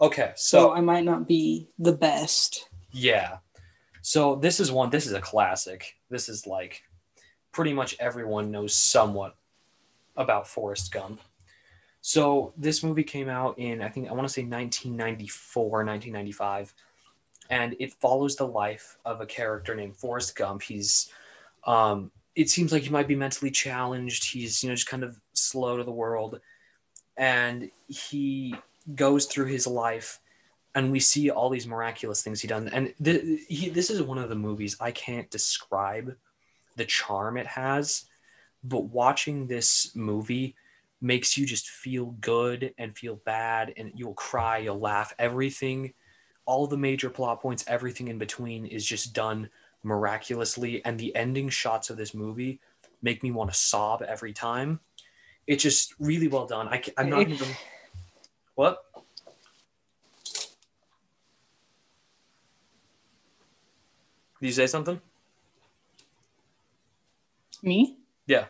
Okay. 0.00 0.32
so 0.34 0.58
So 0.58 0.72
i 0.72 0.80
might 0.80 1.04
not 1.04 1.26
be 1.28 1.68
the 1.78 1.92
best 1.92 2.68
Yeah. 2.90 3.38
So 4.02 4.34
this 4.36 4.58
is 4.60 4.72
one, 4.72 4.90
this 4.90 5.06
is 5.06 5.12
a 5.12 5.20
classic. 5.20 5.94
This 6.10 6.28
is 6.28 6.46
like 6.46 6.82
pretty 7.52 7.72
much 7.72 7.94
everyone 8.00 8.50
knows 8.50 8.74
somewhat 8.74 9.36
about 10.16 10.48
Forrest 10.48 10.90
Gump. 10.92 11.20
So 12.08 12.54
this 12.56 12.82
movie 12.82 13.04
came 13.04 13.28
out 13.28 13.58
in, 13.58 13.82
I 13.82 13.90
think, 13.90 14.08
I 14.08 14.14
want 14.14 14.26
to 14.26 14.32
say 14.32 14.40
1994, 14.40 15.62
1995. 15.84 16.72
And 17.50 17.76
it 17.78 17.92
follows 17.92 18.34
the 18.34 18.46
life 18.46 18.96
of 19.04 19.20
a 19.20 19.26
character 19.26 19.74
named 19.74 19.94
Forrest 19.94 20.34
Gump. 20.34 20.62
He's, 20.62 21.12
um, 21.66 22.10
it 22.34 22.48
seems 22.48 22.72
like 22.72 22.84
he 22.84 22.88
might 22.88 23.08
be 23.08 23.14
mentally 23.14 23.50
challenged. 23.50 24.24
He's, 24.24 24.62
you 24.62 24.70
know, 24.70 24.74
just 24.74 24.88
kind 24.88 25.04
of 25.04 25.20
slow 25.34 25.76
to 25.76 25.84
the 25.84 25.90
world. 25.90 26.40
And 27.18 27.70
he 27.88 28.54
goes 28.94 29.26
through 29.26 29.48
his 29.48 29.66
life 29.66 30.18
and 30.74 30.90
we 30.90 31.00
see 31.00 31.28
all 31.28 31.50
these 31.50 31.66
miraculous 31.66 32.22
things 32.22 32.40
he 32.40 32.48
done 32.48 32.68
and 32.68 32.94
th- 33.04 33.46
he, 33.48 33.68
this 33.68 33.90
is 33.90 34.00
one 34.00 34.16
of 34.16 34.30
the 34.30 34.34
movies 34.34 34.76
i 34.80 34.90
can't 34.90 35.28
describe 35.30 36.16
the 36.76 36.84
charm 36.86 37.36
it 37.36 37.46
has 37.46 38.06
but 38.64 38.84
watching 38.84 39.46
this 39.46 39.94
movie 39.94 40.54
makes 41.00 41.36
you 41.36 41.46
just 41.46 41.68
feel 41.70 42.16
good 42.20 42.74
and 42.78 42.96
feel 42.96 43.16
bad 43.24 43.72
and 43.76 43.92
you'll 43.94 44.14
cry 44.14 44.58
you'll 44.58 44.78
laugh. 44.78 45.14
Everything 45.18 45.92
all 46.46 46.66
the 46.66 46.76
major 46.76 47.10
plot 47.10 47.42
points 47.42 47.64
everything 47.68 48.08
in 48.08 48.18
between 48.18 48.64
is 48.64 48.84
just 48.84 49.12
done 49.12 49.50
miraculously 49.82 50.82
and 50.84 50.98
the 50.98 51.14
ending 51.14 51.48
shots 51.48 51.90
of 51.90 51.96
this 51.96 52.14
movie 52.14 52.58
make 53.02 53.22
me 53.22 53.30
want 53.30 53.50
to 53.50 53.56
sob 53.56 54.02
every 54.02 54.32
time. 54.32 54.80
It's 55.46 55.62
just 55.62 55.94
really 55.98 56.28
well 56.28 56.46
done. 56.46 56.68
I, 56.68 56.82
i'm 56.96 57.10
not 57.10 57.28
even 57.28 57.48
what? 58.54 58.82
Did 64.40 64.46
you 64.46 64.52
say 64.52 64.66
something? 64.66 65.00
me? 67.62 67.98
Yeah. 68.26 68.46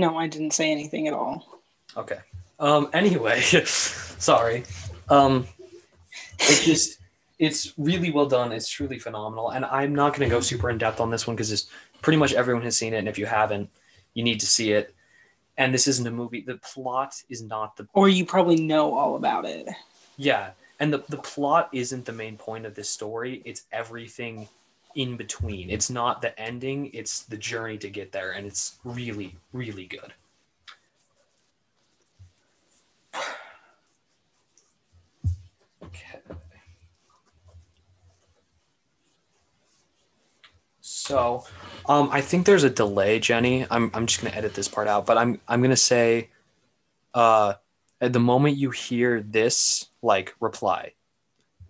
No 0.00 0.16
i 0.16 0.26
didn't 0.26 0.52
say 0.52 0.70
anything 0.70 1.06
at 1.06 1.14
all 1.14 1.60
Okay. 1.96 2.18
Um. 2.58 2.88
Anyway, 2.92 3.40
sorry. 3.64 4.64
Um. 5.08 5.46
It 6.38 6.62
just 6.64 6.98
it's 7.38 7.72
really 7.78 8.10
well 8.10 8.26
done. 8.26 8.52
It's 8.52 8.68
truly 8.68 8.98
phenomenal, 8.98 9.50
and 9.50 9.64
I'm 9.64 9.94
not 9.94 10.14
going 10.14 10.28
to 10.28 10.34
go 10.34 10.40
super 10.40 10.70
in 10.70 10.78
depth 10.78 11.00
on 11.00 11.10
this 11.10 11.26
one 11.26 11.36
because 11.36 11.68
pretty 12.02 12.18
much 12.18 12.32
everyone 12.32 12.62
has 12.64 12.76
seen 12.76 12.94
it, 12.94 12.98
and 12.98 13.08
if 13.08 13.18
you 13.18 13.26
haven't, 13.26 13.70
you 14.14 14.22
need 14.22 14.40
to 14.40 14.46
see 14.46 14.72
it. 14.72 14.94
And 15.58 15.74
this 15.74 15.86
isn't 15.88 16.06
a 16.06 16.10
movie. 16.10 16.40
The 16.40 16.56
plot 16.56 17.14
is 17.28 17.42
not 17.42 17.76
the 17.76 17.86
or 17.92 18.08
you 18.08 18.24
probably 18.24 18.56
know 18.56 18.94
all 18.94 19.16
about 19.16 19.44
it 19.44 19.68
Yeah, 20.16 20.50
and 20.78 20.92
the 20.92 21.02
the 21.08 21.18
plot 21.18 21.68
isn't 21.72 22.04
the 22.04 22.12
main 22.12 22.36
point 22.36 22.66
of 22.66 22.74
this 22.74 22.88
story. 22.88 23.42
It's 23.44 23.64
everything 23.72 24.48
in 24.94 25.16
between. 25.16 25.70
It's 25.70 25.90
not 25.90 26.22
the 26.22 26.38
ending. 26.40 26.90
It's 26.92 27.22
the 27.22 27.36
journey 27.36 27.78
to 27.78 27.90
get 27.90 28.12
there, 28.12 28.32
and 28.32 28.46
it's 28.46 28.78
really 28.84 29.36
really 29.52 29.86
good. 29.86 30.12
Okay. 35.82 36.20
So, 40.80 41.44
um, 41.86 42.08
I 42.12 42.20
think 42.20 42.46
there's 42.46 42.62
a 42.62 42.70
delay, 42.70 43.18
Jenny. 43.18 43.66
I'm, 43.70 43.90
I'm 43.94 44.06
just 44.06 44.22
gonna 44.22 44.34
edit 44.36 44.54
this 44.54 44.68
part 44.68 44.86
out, 44.86 45.06
but 45.06 45.18
I'm 45.18 45.40
I'm 45.48 45.62
gonna 45.62 45.76
say, 45.76 46.30
uh, 47.14 47.54
at 48.00 48.12
the 48.12 48.20
moment 48.20 48.56
you 48.56 48.70
hear 48.70 49.20
this, 49.22 49.88
like 50.02 50.34
reply, 50.40 50.92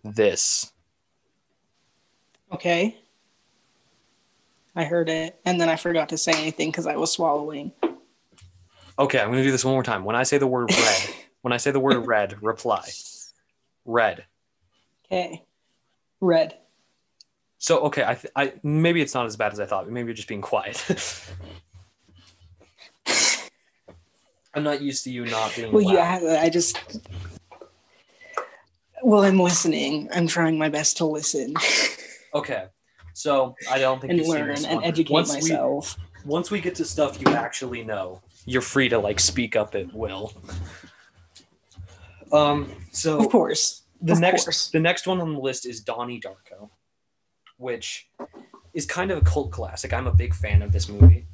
this. 0.04 0.72
Okay. 2.52 2.99
I 4.74 4.84
heard 4.84 5.08
it, 5.08 5.38
and 5.44 5.60
then 5.60 5.68
I 5.68 5.76
forgot 5.76 6.10
to 6.10 6.18
say 6.18 6.32
anything 6.32 6.70
because 6.70 6.86
I 6.86 6.96
was 6.96 7.12
swallowing. 7.12 7.72
Okay, 8.98 9.18
I'm 9.18 9.30
gonna 9.30 9.42
do 9.42 9.50
this 9.50 9.64
one 9.64 9.74
more 9.74 9.82
time. 9.82 10.04
When 10.04 10.16
I 10.16 10.22
say 10.22 10.38
the 10.38 10.46
word 10.46 10.70
red, 10.74 11.08
when 11.42 11.52
I 11.52 11.56
say 11.56 11.70
the 11.70 11.80
word 11.80 12.06
red, 12.06 12.42
reply. 12.42 12.88
Red. 13.84 14.24
Okay. 15.06 15.42
Red. 16.20 16.58
So 17.58 17.80
okay, 17.80 18.04
I, 18.04 18.14
th- 18.14 18.32
I 18.36 18.52
maybe 18.62 19.02
it's 19.02 19.14
not 19.14 19.26
as 19.26 19.36
bad 19.36 19.52
as 19.52 19.60
I 19.60 19.66
thought. 19.66 19.88
Maybe 19.88 20.06
you're 20.06 20.14
just 20.14 20.28
being 20.28 20.40
quiet. 20.40 20.84
I'm 24.54 24.62
not 24.64 24.80
used 24.82 25.04
to 25.04 25.10
you 25.10 25.26
not 25.26 25.54
being. 25.54 25.72
Well, 25.72 25.84
loud. 25.84 26.22
yeah, 26.22 26.40
I 26.42 26.48
just. 26.48 26.78
Well, 29.02 29.22
I'm 29.22 29.40
listening. 29.40 30.08
I'm 30.12 30.26
trying 30.26 30.58
my 30.58 30.68
best 30.68 30.98
to 30.98 31.06
listen 31.06 31.54
Okay, 32.34 32.66
so 33.20 33.54
I 33.70 33.78
don't 33.78 34.00
think 34.00 34.14
and 34.14 34.26
learn 34.26 34.50
and 34.64 34.82
educate 34.82 35.12
once 35.12 35.34
myself. 35.34 35.98
We, 36.24 36.30
once 36.30 36.50
we 36.50 36.58
get 36.60 36.74
to 36.76 36.86
stuff 36.86 37.20
you 37.20 37.28
actually 37.28 37.84
know, 37.84 38.22
you're 38.46 38.62
free 38.62 38.88
to 38.88 38.98
like 38.98 39.20
speak 39.20 39.56
up 39.56 39.74
at 39.74 39.92
will. 39.92 40.32
Um. 42.32 42.72
So 42.92 43.18
Of 43.18 43.30
course. 43.30 43.82
the 44.00 44.12
of 44.14 44.20
next 44.20 44.44
course. 44.44 44.70
the 44.70 44.80
next 44.80 45.06
one 45.06 45.20
on 45.20 45.34
the 45.34 45.40
list 45.40 45.66
is 45.66 45.80
Donnie 45.80 46.20
Darko, 46.20 46.70
which 47.58 48.08
is 48.72 48.86
kind 48.86 49.10
of 49.10 49.18
a 49.18 49.22
cult 49.22 49.50
classic. 49.50 49.92
I'm 49.92 50.06
a 50.06 50.14
big 50.14 50.34
fan 50.34 50.62
of 50.62 50.72
this 50.72 50.88
movie. 50.88 51.26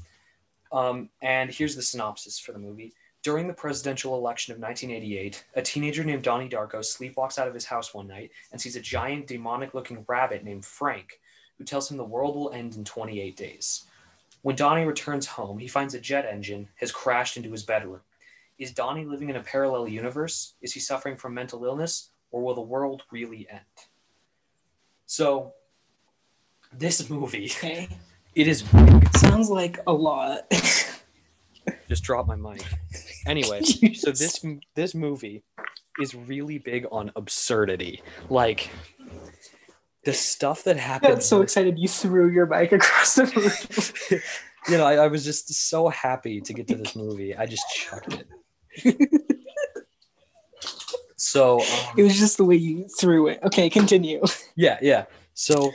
Um, 0.72 1.11
and 1.22 1.51
here's 1.51 1.77
the 1.77 1.83
synopsis 1.83 2.38
for 2.38 2.53
the 2.53 2.59
movie. 2.59 2.92
During 3.22 3.46
the 3.46 3.55
presidential 3.55 4.14
election 4.16 4.53
of 4.55 4.61
1988, 4.61 5.44
a 5.55 5.62
teenager 5.62 6.03
named 6.03 6.22
Donnie 6.22 6.49
Darko 6.49 6.77
sleepwalks 6.77 7.38
out 7.38 7.49
of 7.49 7.55
his 7.55 7.64
house 7.64 7.94
one 7.94 8.09
night 8.09 8.31
and 8.53 8.61
sees 8.61 8.77
a 8.77 8.81
giant 8.81 9.27
demonic 9.27 9.75
looking 9.75 10.05
rabbit 10.09 10.44
named 10.44 10.64
Frank, 10.64 11.20
who 11.59 11.64
tells 11.64 11.90
him 11.90 11.97
the 11.97 12.05
world 12.05 12.37
will 12.37 12.53
end 12.53 12.77
in 12.77 12.85
28 12.85 13.37
days. 13.37 13.87
When 14.42 14.57
Donnie 14.57 14.85
returns 14.85 15.27
home, 15.27 15.59
he 15.59 15.69
finds 15.69 15.95
a 15.95 16.01
jet 16.01 16.27
engine 16.31 16.69
has 16.77 16.92
crashed 16.92 17.37
into 17.37 17.51
his 17.51 17.64
bedroom. 17.64 18.01
Is 18.59 18.73
Donnie 18.73 19.05
living 19.05 19.29
in 19.29 19.37
a 19.37 19.42
parallel 19.42 19.88
universe? 19.88 20.55
Is 20.62 20.73
he 20.73 20.81
suffering 20.81 21.16
from 21.16 21.35
mental 21.35 21.64
illness? 21.64 22.11
Or 22.31 22.42
will 22.42 22.55
the 22.55 22.61
world 22.61 23.03
really 23.11 23.47
end? 23.51 23.61
So, 25.07 25.53
this 26.73 27.09
movie, 27.11 27.47
Okay. 27.47 27.88
it 28.35 28.49
is. 28.49 28.64
Sounds 29.16 29.51
like 29.51 29.79
a 29.87 29.92
lot. 29.92 30.51
Just 31.88 32.05
drop 32.05 32.27
my 32.27 32.37
mic. 32.37 32.62
Anyway, 33.27 33.62
so 33.95 34.11
this 34.11 34.45
this 34.75 34.95
movie 34.95 35.42
is 36.01 36.14
really 36.14 36.59
big 36.59 36.87
on 36.90 37.11
absurdity. 37.16 38.03
Like 38.29 38.71
the 40.07 40.14
stuff 40.14 40.64
that 40.64 40.77
happened. 40.90 41.12
I'm 41.14 41.21
so 41.21 41.42
excited 41.42 41.79
you 41.79 41.88
threw 41.88 42.31
your 42.31 42.47
bike 42.47 42.73
across 42.73 43.16
the 43.16 43.25
room. 44.11 44.21
you 44.69 44.79
know, 44.79 44.87
I, 44.87 44.95
I 44.95 45.07
was 45.09 45.25
just 45.25 45.53
so 45.69 45.88
happy 45.88 46.40
to 46.40 46.55
get 46.55 46.69
to 46.69 46.77
this 46.77 46.97
movie. 46.97 47.37
I 47.37 47.45
just 47.45 47.64
chucked 47.75 48.14
it. 48.14 48.27
So 51.16 51.61
um, 51.61 51.66
It 51.97 52.03
was 52.03 52.19
just 52.19 52.37
the 52.37 52.45
way 52.45 52.57
you 52.57 52.87
threw 52.88 53.27
it. 53.29 53.40
Okay, 53.42 53.69
continue. 53.69 54.23
yeah, 54.55 54.79
yeah. 54.81 55.07
So 55.35 55.73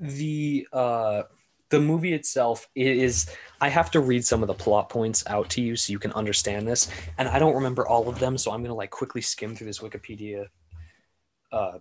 the 0.00 0.66
uh 0.72 1.22
the 1.70 1.80
movie 1.80 2.12
itself 2.12 2.68
is 2.76 3.26
I 3.60 3.68
have 3.68 3.90
to 3.92 4.00
read 4.00 4.24
some 4.24 4.42
of 4.42 4.46
the 4.46 4.54
plot 4.54 4.88
points 4.90 5.24
out 5.26 5.48
to 5.50 5.62
you 5.62 5.74
so 5.76 5.90
you 5.92 5.98
can 5.98 6.12
understand 6.12 6.68
this. 6.68 6.88
And 7.18 7.26
I 7.28 7.38
don't 7.38 7.54
remember 7.54 7.86
all 7.88 8.08
of 8.08 8.18
them, 8.18 8.36
so 8.38 8.52
I'm 8.52 8.62
gonna 8.62 8.74
like 8.74 8.90
quickly 8.90 9.20
skim 9.22 9.56
through 9.56 9.66
this 9.66 9.80
Wikipedia 9.80 10.46
uh 11.50 11.78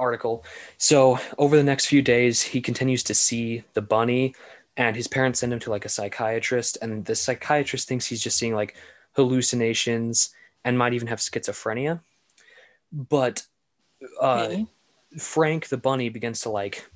article. 0.00 0.44
So 0.78 1.18
over 1.38 1.56
the 1.56 1.62
next 1.62 1.86
few 1.86 2.02
days, 2.02 2.42
he 2.42 2.60
continues 2.60 3.02
to 3.04 3.14
see 3.14 3.62
the 3.74 3.82
bunny 3.82 4.34
and 4.76 4.96
his 4.96 5.08
parents 5.08 5.40
send 5.40 5.52
him 5.52 5.58
to 5.60 5.70
like 5.70 5.84
a 5.84 5.88
psychiatrist, 5.90 6.78
and 6.80 7.04
the 7.04 7.14
psychiatrist 7.14 7.86
thinks 7.88 8.06
he's 8.06 8.22
just 8.22 8.38
seeing 8.38 8.54
like 8.54 8.76
hallucinations 9.12 10.34
and 10.64 10.78
might 10.78 10.94
even 10.94 11.08
have 11.08 11.18
schizophrenia. 11.18 12.00
But 12.92 13.46
uh 14.20 14.48
Okay. 14.48 14.66
Frank 15.18 15.68
the 15.68 15.76
bunny 15.76 16.08
begins 16.08 16.40
to 16.42 16.50
like 16.50 16.88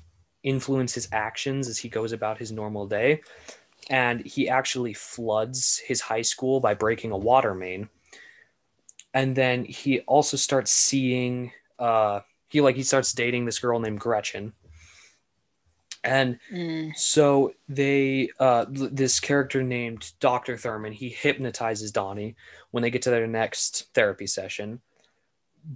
influence 0.43 0.93
his 0.95 1.07
actions 1.11 1.67
as 1.67 1.77
he 1.77 1.89
goes 1.89 2.11
about 2.13 2.37
his 2.37 2.51
normal 2.51 2.87
day. 2.87 3.21
And 3.89 4.25
he 4.25 4.49
actually 4.49 4.93
floods 4.93 5.77
his 5.85 6.01
high 6.01 6.23
school 6.23 6.59
by 6.59 6.73
breaking 6.73 7.11
a 7.11 7.17
water 7.17 7.53
main. 7.53 7.89
And 9.13 9.35
then 9.35 9.65
he 9.65 9.99
also 10.01 10.37
starts 10.37 10.71
seeing 10.71 11.51
uh 11.77 12.21
he 12.55 12.61
like 12.61 12.77
he 12.77 12.83
starts 12.83 13.11
dating 13.11 13.43
this 13.43 13.59
girl 13.59 13.81
named 13.81 13.99
Gretchen. 13.99 14.53
And 16.05 16.39
Mm. 16.53 16.95
so 16.95 17.53
they 17.67 18.29
uh 18.39 18.65
this 18.69 19.19
character 19.19 19.61
named 19.61 20.13
Dr. 20.21 20.55
Thurman, 20.55 20.93
he 20.93 21.09
hypnotizes 21.09 21.91
Donnie 21.91 22.35
when 22.71 22.81
they 22.81 22.89
get 22.89 23.01
to 23.01 23.09
their 23.09 23.27
next 23.27 23.93
therapy 23.93 24.25
session. 24.25 24.79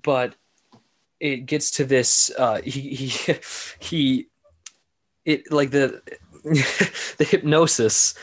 But 0.03 0.35
it 1.19 1.47
gets 1.47 1.71
to 1.71 1.83
this 1.83 2.31
uh 2.37 2.61
he 2.63 2.95
he 2.95 3.33
he 3.79 4.27
it 5.25 5.51
like 5.51 5.71
the 5.71 6.01
the 7.17 7.27
hypnosis 7.29 8.13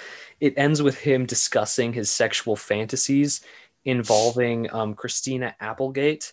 it 0.40 0.54
ends 0.56 0.80
with 0.80 0.98
him 0.98 1.26
discussing 1.26 1.92
his 1.92 2.10
sexual 2.10 2.56
fantasies 2.56 3.42
involving 3.84 4.72
um 4.72 4.94
Christina 4.94 5.54
Applegate 5.60 6.32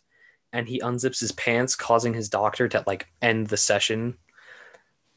and 0.54 0.70
he 0.70 0.80
unzips 0.80 1.20
his 1.20 1.32
pants 1.34 1.76
causing 1.76 2.13
his 2.13 2.30
doctor 2.30 2.70
to 2.70 2.84
like 2.86 3.08
end 3.22 3.48
the 3.48 3.58
session. 3.58 4.16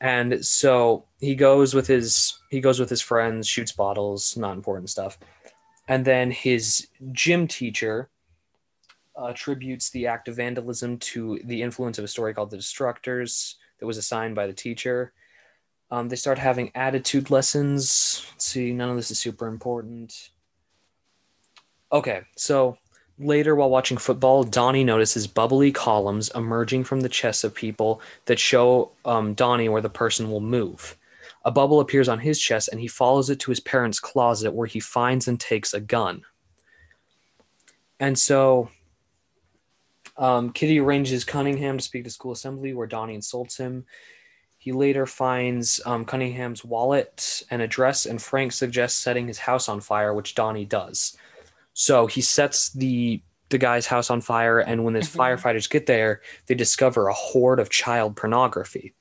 And 0.01 0.45
so 0.45 1.05
he 1.21 1.35
goes 1.35 1.75
with 1.75 1.87
his 1.87 2.39
he 2.51 2.61
goes 2.61 2.81
with 2.81 2.91
his 2.91 3.03
friends 3.03 3.47
shoots 3.47 3.73
bottles 3.73 4.37
not 4.37 4.57
important 4.57 4.91
stuff. 4.91 5.19
And 5.89 6.05
then 6.05 6.31
his 6.31 6.89
gym 7.13 7.47
teacher 7.47 8.11
attributes 9.17 9.91
the 9.91 10.07
act 10.07 10.29
of 10.29 10.37
vandalism 10.37 10.99
to 10.99 11.41
the 11.45 11.63
influence 11.63 11.99
of 11.99 12.05
a 12.05 12.09
story 12.09 12.35
called 12.35 12.51
the 12.51 12.57
destructors 12.57 13.57
that 13.79 13.87
was 13.87 13.97
assigned 13.99 14.35
by 14.35 14.47
the 14.47 14.53
teacher. 14.53 15.13
Um, 15.91 16.09
they 16.09 16.17
start 16.17 16.39
having 16.39 16.73
attitude 16.75 17.31
lessons. 17.31 18.27
Let's 18.33 18.47
see 18.47 18.73
none 18.73 18.91
of 18.91 18.97
this 18.97 19.11
is 19.11 19.19
super 19.19 19.47
important. 19.47 20.31
Okay 21.93 22.23
so 22.37 22.79
later 23.19 23.55
while 23.55 23.71
watching 23.71 23.97
football 23.97 24.45
donnie 24.45 24.85
notices 24.85 25.27
bubbly 25.27 25.73
columns 25.73 26.31
emerging 26.35 26.85
from 26.85 27.01
the 27.01 27.09
chests 27.09 27.45
of 27.45 27.55
people 27.55 28.01
that 28.27 28.39
show 28.39 28.91
um, 29.05 29.35
donnie 29.35 29.69
where 29.69 29.83
the 29.83 29.89
person 29.89 30.31
will 30.31 30.41
move 30.41 30.97
a 31.45 31.51
bubble 31.51 31.81
appears 31.81 32.09
on 32.09 32.19
his 32.19 32.39
chest 32.39 32.69
and 32.71 32.81
he 32.81 32.89
follows 32.89 33.31
it 33.31 33.39
to 33.41 33.51
his 33.51 33.61
parents 33.61 34.01
closet 34.01 34.53
where 34.53 34.67
he 34.67 34.81
finds 34.81 35.29
and 35.29 35.41
takes 35.41 35.73
a 35.73 35.81
gun 35.81 36.23
and 37.99 38.19
so 38.19 38.69
um, 40.19 40.51
Kitty 40.51 40.81
arranges 40.81 41.25
Cunningham 41.25 41.79
to 41.79 41.85
speak 41.85 42.05
to 42.05 42.11
school 42.11 42.33
assembly, 42.33 42.75
where 42.75 42.87
Donnie 42.87 43.15
insults 43.15 43.57
him. 43.57 43.85
He 44.59 44.73
later 44.73 45.07
finds 45.07 45.81
um, 45.87 46.05
Cunningham's 46.05 46.65
wallet 46.65 47.43
and 47.51 47.63
address, 47.63 48.07
and 48.07 48.21
Frank 48.21 48.53
suggests 48.53 48.99
setting 48.99 49.29
his 49.29 49.39
house 49.39 49.69
on 49.69 49.81
fire, 49.81 50.15
which 50.15 50.35
Donnie 50.35 50.65
does. 50.65 51.17
So 51.79 52.07
he 52.07 52.23
sets 52.23 52.71
the 52.73 53.23
the 53.51 53.59
guy's 53.59 53.87
house 53.87 54.11
on 54.11 54.21
fire, 54.23 54.59
and 54.59 54.83
when 54.83 54.95
his 54.95 55.09
Mhm. 55.09 55.19
firefighters 55.39 55.71
get 55.71 55.87
there, 55.87 56.21
they 56.47 56.55
discover 56.57 57.07
a 57.07 57.13
hoard 57.15 57.61
of 57.61 57.71
child 57.71 58.17
pornography. 58.17 58.93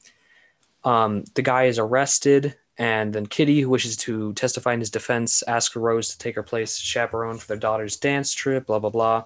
Um, 0.83 1.23
the 1.33 1.41
guy 1.41 1.63
is 1.63 1.79
arrested, 1.79 2.55
and 2.77 3.11
then 3.15 3.25
Kitty, 3.25 3.61
who 3.61 3.69
wishes 3.69 3.97
to 3.97 4.33
testify 4.33 4.73
in 4.73 4.81
his 4.81 4.91
defense, 4.91 5.41
asks 5.47 5.75
Rose 5.75 6.09
to 6.09 6.17
take 6.19 6.35
her 6.35 6.43
place 6.43 6.75
as 6.77 6.81
chaperone 6.81 7.39
for 7.39 7.47
their 7.47 7.57
daughter's 7.57 7.97
dance 7.97 8.33
trip. 8.33 8.67
Blah 8.67 8.79
blah 8.79 8.91
blah. 8.91 9.23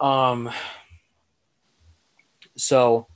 Um. 0.00 0.50
So, 2.56 3.06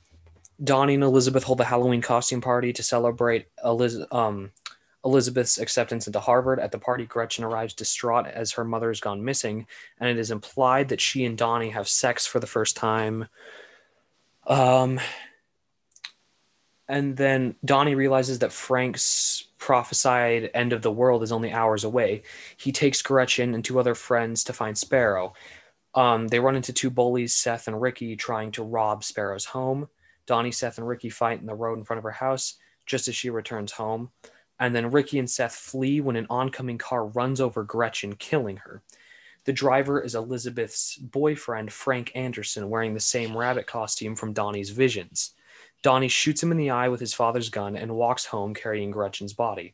Donnie 0.63 0.93
and 0.93 1.03
Elizabeth 1.03 1.43
hold 1.43 1.59
a 1.61 1.65
Halloween 1.65 2.01
costume 2.01 2.41
party 2.41 2.71
to 2.73 2.83
celebrate 2.83 3.47
Eliz- 3.65 4.05
um, 4.11 4.51
Elizabeth's 5.07 5.57
acceptance 5.57 6.05
into 6.05 6.19
Harvard. 6.19 6.59
At 6.59 6.73
the 6.73 6.77
party, 6.77 7.05
Gretchen 7.05 7.45
arrives 7.45 7.73
distraught 7.73 8.27
as 8.27 8.51
her 8.51 8.65
mother 8.65 8.89
has 8.89 8.99
gone 8.99 9.23
missing, 9.23 9.65
and 9.99 10.09
it 10.09 10.17
is 10.17 10.31
implied 10.31 10.89
that 10.89 10.99
she 10.99 11.23
and 11.23 11.37
Donnie 11.37 11.69
have 11.69 11.87
sex 11.87 12.27
for 12.27 12.41
the 12.41 12.45
first 12.45 12.75
time. 12.75 13.27
Um, 14.45 14.99
and 16.89 17.15
then 17.15 17.55
Donnie 17.63 17.95
realizes 17.95 18.39
that 18.39 18.51
Frank's 18.51 19.45
prophesied 19.57 20.51
end 20.53 20.73
of 20.73 20.81
the 20.81 20.91
world 20.91 21.23
is 21.23 21.31
only 21.31 21.53
hours 21.53 21.85
away. 21.85 22.23
He 22.57 22.73
takes 22.73 23.01
Gretchen 23.01 23.53
and 23.53 23.63
two 23.63 23.79
other 23.79 23.95
friends 23.95 24.43
to 24.43 24.53
find 24.53 24.77
Sparrow. 24.77 25.33
Um, 25.95 26.27
they 26.27 26.39
run 26.39 26.57
into 26.57 26.73
two 26.73 26.89
bullies, 26.89 27.33
Seth 27.33 27.69
and 27.69 27.81
Ricky, 27.81 28.17
trying 28.17 28.51
to 28.51 28.63
rob 28.63 29.05
Sparrow's 29.05 29.45
home. 29.45 29.87
Donnie, 30.25 30.51
Seth, 30.51 30.77
and 30.77 30.87
Ricky 30.87 31.09
fight 31.09 31.39
in 31.39 31.45
the 31.45 31.55
road 31.55 31.77
in 31.77 31.85
front 31.85 31.97
of 31.97 32.03
her 32.03 32.11
house 32.11 32.55
just 32.85 33.07
as 33.07 33.15
she 33.15 33.29
returns 33.29 33.71
home. 33.71 34.11
And 34.59 34.75
then 34.75 34.91
Ricky 34.91 35.19
and 35.19 35.29
Seth 35.29 35.55
flee 35.55 36.01
when 36.01 36.15
an 36.15 36.27
oncoming 36.29 36.77
car 36.77 37.05
runs 37.05 37.39
over 37.39 37.63
Gretchen, 37.63 38.15
killing 38.15 38.57
her. 38.57 38.81
The 39.45 39.53
driver 39.53 40.01
is 40.01 40.15
Elizabeth's 40.15 40.97
boyfriend, 40.97 41.71
Frank 41.71 42.11
Anderson, 42.15 42.69
wearing 42.69 42.93
the 42.93 42.99
same 42.99 43.37
rabbit 43.37 43.65
costume 43.65 44.15
from 44.15 44.33
Donnie's 44.33 44.71
visions. 44.71 45.33
Donnie 45.83 46.09
shoots 46.09 46.43
him 46.43 46.51
in 46.51 46.57
the 46.57 46.71
eye 46.71 46.89
with 46.89 46.99
his 46.99 47.13
father's 47.13 47.49
gun 47.49 47.77
and 47.77 47.95
walks 47.95 48.25
home 48.25 48.53
carrying 48.53 48.91
Gretchen's 48.91 49.33
body. 49.33 49.73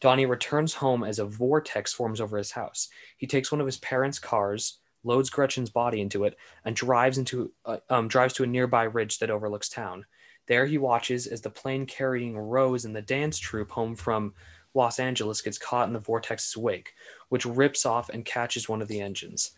Donnie 0.00 0.26
returns 0.26 0.74
home 0.74 1.04
as 1.04 1.18
a 1.18 1.26
vortex 1.26 1.92
forms 1.92 2.20
over 2.20 2.38
his 2.38 2.50
house. 2.50 2.88
He 3.18 3.26
takes 3.26 3.52
one 3.52 3.60
of 3.60 3.66
his 3.66 3.78
parents' 3.78 4.18
cars, 4.18 4.78
loads 5.04 5.30
Gretchen's 5.30 5.70
body 5.70 6.00
into 6.00 6.24
it, 6.24 6.36
and 6.64 6.74
drives 6.74 7.18
into 7.18 7.52
uh, 7.64 7.78
um, 7.90 8.08
drives 8.08 8.34
to 8.34 8.44
a 8.44 8.46
nearby 8.46 8.84
ridge 8.84 9.18
that 9.18 9.30
overlooks 9.30 9.68
town. 9.68 10.06
There 10.50 10.66
he 10.66 10.78
watches 10.78 11.28
as 11.28 11.42
the 11.42 11.48
plane 11.48 11.86
carrying 11.86 12.36
Rose 12.36 12.84
and 12.84 12.96
the 12.96 13.00
dance 13.00 13.38
troupe 13.38 13.70
home 13.70 13.94
from 13.94 14.34
Los 14.74 14.98
Angeles 14.98 15.40
gets 15.42 15.58
caught 15.58 15.86
in 15.86 15.92
the 15.92 16.00
vortex's 16.00 16.56
wake, 16.56 16.92
which 17.28 17.46
rips 17.46 17.86
off 17.86 18.08
and 18.08 18.24
catches 18.24 18.68
one 18.68 18.82
of 18.82 18.88
the 18.88 19.00
engines. 19.00 19.52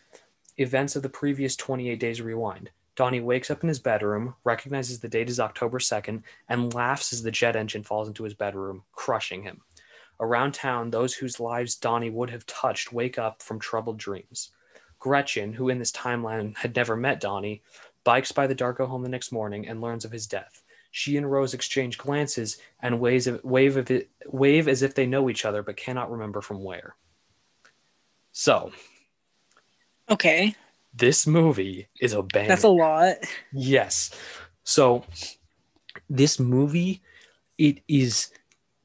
Events 0.57 0.95
of 0.95 1.01
the 1.01 1.09
previous 1.09 1.55
28 1.55 1.99
days 1.99 2.21
rewind. 2.21 2.69
Donnie 2.95 3.21
wakes 3.21 3.49
up 3.49 3.63
in 3.63 3.69
his 3.69 3.79
bedroom, 3.79 4.35
recognizes 4.43 4.99
the 4.99 5.09
date 5.09 5.31
is 5.31 5.39
October 5.39 5.79
2nd, 5.79 6.21
and 6.47 6.75
laughs 6.75 7.11
as 7.11 7.23
the 7.23 7.31
jet 7.31 7.55
engine 7.55 7.81
falls 7.81 8.07
into 8.07 8.23
his 8.23 8.35
bedroom, 8.35 8.83
crushing 8.91 9.41
him. 9.41 9.61
Around 10.19 10.53
town, 10.53 10.91
those 10.91 11.15
whose 11.15 11.39
lives 11.39 11.73
Donnie 11.73 12.11
would 12.11 12.29
have 12.29 12.45
touched 12.45 12.93
wake 12.93 13.17
up 13.17 13.41
from 13.41 13.59
troubled 13.59 13.97
dreams. 13.97 14.51
Gretchen, 14.99 15.53
who 15.53 15.69
in 15.69 15.79
this 15.79 15.91
timeline 15.91 16.55
had 16.55 16.75
never 16.75 16.95
met 16.95 17.19
Donnie, 17.19 17.63
bikes 18.03 18.31
by 18.31 18.45
the 18.45 18.53
Darko 18.53 18.87
home 18.87 19.01
the 19.01 19.09
next 19.09 19.31
morning 19.31 19.67
and 19.67 19.81
learns 19.81 20.05
of 20.05 20.11
his 20.11 20.27
death. 20.27 20.62
She 20.95 21.17
and 21.17 21.29
Rose 21.29 21.55
exchange 21.55 21.97
glances 21.97 22.59
and 22.79 22.99
waves 22.99 23.25
of, 23.25 23.43
wave, 23.43 23.77
of 23.77 23.89
it, 23.89 24.11
wave 24.27 24.67
as 24.67 24.83
if 24.83 24.93
they 24.93 25.07
know 25.07 25.27
each 25.27 25.43
other 25.43 25.63
but 25.63 25.75
cannot 25.75 26.11
remember 26.11 26.39
from 26.39 26.63
where. 26.63 26.95
So, 28.31 28.71
Okay, 30.07 30.53
this 30.93 31.25
movie 31.25 31.87
is 31.99 32.13
a 32.13 32.21
banger. 32.21 32.47
that's 32.47 32.63
a 32.63 32.67
lot. 32.67 33.15
Yes. 33.51 34.11
So 34.65 35.03
this 36.11 36.39
movie, 36.39 37.01
it 37.57 37.79
is 37.87 38.29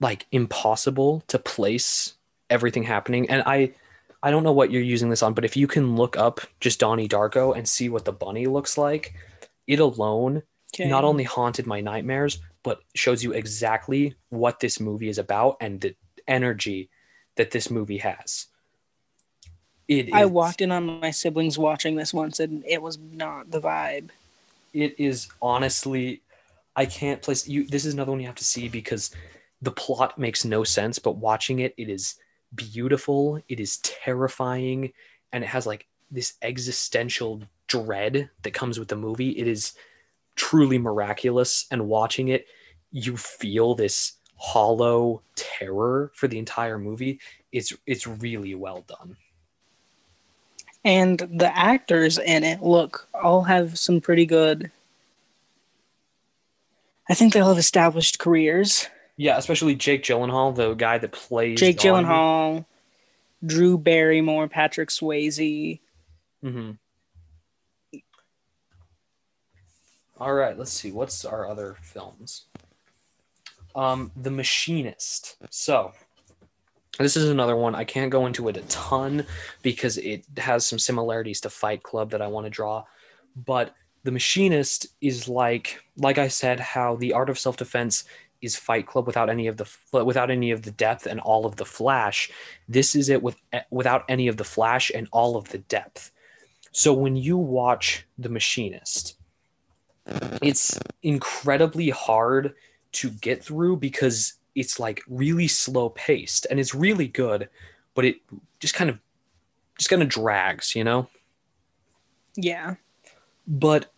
like 0.01 0.25
impossible 0.33 1.23
to 1.27 1.39
place 1.39 2.15
everything 2.49 2.85
happening. 2.85 3.29
And 3.29 3.43
I 3.45 3.75
I 4.23 4.31
don't 4.31 4.45
know 4.45 4.53
what 4.53 4.71
you're 4.71 4.81
using 4.81 5.11
this 5.11 5.23
on, 5.23 5.35
but 5.35 5.45
if 5.45 5.59
you 5.59 5.67
can 5.67 5.95
look 5.95 6.17
up 6.17 6.41
just 6.61 6.81
Donnie 6.81 7.07
Darko 7.09 7.55
and 7.55 7.69
see 7.69 7.91
what 7.91 8.07
the 8.07 8.13
bunny 8.13 8.47
looks 8.47 8.79
like, 8.79 9.13
it 9.67 9.79
alone 9.79 10.43
Okay. 10.75 10.89
not 10.89 11.05
only 11.05 11.25
haunted 11.25 11.67
my 11.67 11.81
nightmares, 11.81 12.39
but 12.63 12.81
shows 12.95 13.25
you 13.25 13.33
exactly 13.33 14.15
what 14.29 14.61
this 14.61 14.79
movie 14.81 15.09
is 15.09 15.19
about 15.19 15.57
and 15.61 15.81
the 15.81 15.95
energy 16.27 16.91
that 17.37 17.51
this 17.51 17.71
movie 17.71 17.99
has. 17.99 18.47
It 19.89 20.13
I 20.13 20.25
is- 20.25 20.31
walked 20.31 20.61
in 20.61 20.71
on 20.71 21.01
my 21.01 21.11
siblings 21.11 21.57
watching 21.59 21.97
this 21.97 22.13
once, 22.13 22.41
and 22.41 22.65
it 22.67 22.83
was 22.83 22.99
not 22.99 23.51
the 23.51 23.61
vibe. 23.61 24.11
it 24.75 24.95
is 25.01 25.29
honestly 25.41 26.21
i 26.77 26.85
can't 26.85 27.23
place 27.23 27.49
you 27.49 27.67
this 27.67 27.87
is 27.87 27.95
another 27.95 28.13
one 28.13 28.21
you 28.21 28.27
have 28.27 28.35
to 28.37 28.45
see 28.45 28.69
because 28.69 29.11
the 29.63 29.71
plot 29.73 30.19
makes 30.19 30.45
no 30.45 30.63
sense 30.63 30.99
but 30.99 31.17
watching 31.17 31.61
it 31.61 31.73
it 31.79 31.89
is 31.89 32.17
beautiful 32.55 33.41
it 33.49 33.59
is 33.61 33.79
terrifying 33.79 34.93
and 35.33 35.43
it 35.43 35.47
has 35.47 35.67
like 35.67 35.87
this 36.11 36.35
existential 36.43 37.41
dread 37.67 38.29
that 38.43 38.53
comes 38.53 38.79
with 38.79 38.89
the 38.89 38.97
movie 38.97 39.31
it 39.31 39.49
is 39.49 39.73
truly 40.39 40.79
miraculous 40.79 41.67
and 41.71 41.89
watching 41.89 42.29
it 42.29 42.47
you 42.93 43.17
feel 43.17 43.75
this 43.75 44.15
hollow 44.37 45.21
terror 45.35 46.11
for 46.15 46.29
the 46.29 46.39
entire 46.39 46.79
movie 46.79 47.19
it's 47.53 47.73
it's 47.87 48.07
really 48.07 48.55
well 48.55 48.83
done 48.87 49.17
And 50.85 51.19
the 51.19 51.51
actors 51.55 52.19
in 52.19 52.45
it 52.45 52.63
look 52.63 53.09
all 53.13 53.43
have 53.43 53.77
some 53.79 54.01
pretty 54.01 54.25
good. 54.27 54.71
I 57.11 57.15
think 57.15 57.33
they 57.33 57.41
all 57.41 57.49
have 57.49 57.59
established 57.59 58.19
careers. 58.21 58.87
yeah 59.17 59.37
especially 59.37 59.75
jake 59.75 60.05
gyllenhaal 60.05 60.55
the 60.55 60.75
guy 60.75 60.99
that 60.99 61.13
plays 61.13 61.59
Jake 61.59 61.79
Donnie. 61.79 62.07
Gyllenhaal, 62.07 62.65
Drew 63.45 63.77
Barrymore, 63.77 64.49
Patrick 64.49 64.91
Swayze. 64.91 65.81
Mm-hmm. 66.45 66.71
All 70.21 70.35
right, 70.35 70.59
let's 70.59 70.73
see. 70.73 70.91
What's 70.91 71.25
our 71.25 71.49
other 71.49 71.77
films? 71.81 72.47
Um, 73.77 74.11
The 74.17 74.31
Machinist. 74.31 75.37
So, 75.51 75.93
this 76.99 77.17
is 77.17 77.31
another 77.31 77.55
one. 77.55 77.77
I 77.77 77.85
can't 77.85 78.11
go 78.11 78.27
into 78.27 78.49
it 78.49 78.57
a 78.57 78.63
ton 78.63 79.25
because 79.63 79.97
it 79.99 80.25
has 80.37 80.67
some 80.67 80.81
similarities 80.81 81.41
to 81.43 81.51
Fight 81.51 81.85
Club 81.85 82.11
that 82.11 82.21
I 82.21 82.27
want 82.27 82.47
to 82.47 82.51
draw. 82.51 82.85
But 83.37 83.75
The 84.03 84.11
Machinist 84.11 84.89
is 85.01 85.29
like, 85.29 85.81
like 85.97 86.19
I 86.19 86.27
said, 86.27 86.59
how 86.59 86.97
The 86.97 87.13
Art 87.13 87.31
of 87.31 87.39
Self 87.39 87.57
Defense 87.57 88.03
is 88.43 88.57
Fight 88.57 88.89
Club 88.89 89.07
without 89.07 89.31
any 89.31 89.47
of 89.47 89.57
the 89.57 89.69
without 89.93 90.31
any 90.31 90.51
of 90.51 90.63
the 90.63 90.73
depth 90.73 91.07
and 91.07 91.21
all 91.21 91.47
of 91.47 91.57
the 91.57 91.65
flash. 91.65 92.31
This 92.69 92.97
is 92.97 93.09
it 93.09 93.23
with 93.23 93.37
without 93.71 94.05
any 94.09 94.27
of 94.27 94.37
the 94.37 94.45
flash 94.45 94.91
and 94.93 95.09
all 95.13 95.37
of 95.37 95.49
the 95.51 95.59
depth. 95.59 96.11
So 96.73 96.93
when 96.93 97.15
you 97.15 97.37
watch 97.37 98.05
The 98.19 98.29
Machinist, 98.29 99.18
it's 100.43 100.79
incredibly 101.03 101.91
hard 101.91 102.55
to 102.93 103.11
get 103.11 103.45
through 103.45 103.77
because 103.77 104.35
it's 104.55 104.81
like 104.81 105.03
really 105.09 105.49
slow 105.49 105.91
paced 105.91 106.47
and 106.51 106.59
it's 106.59 106.75
really 106.75 107.09
good, 107.09 107.49
but 107.95 108.05
it 108.05 108.17
just 108.61 108.75
kind 108.75 108.91
of 108.91 108.99
just 109.77 109.91
kind 109.91 110.03
of 110.03 110.09
drags, 110.09 110.75
you 110.75 110.85
know? 110.85 111.09
Yeah. 112.37 112.75
But 113.47 113.93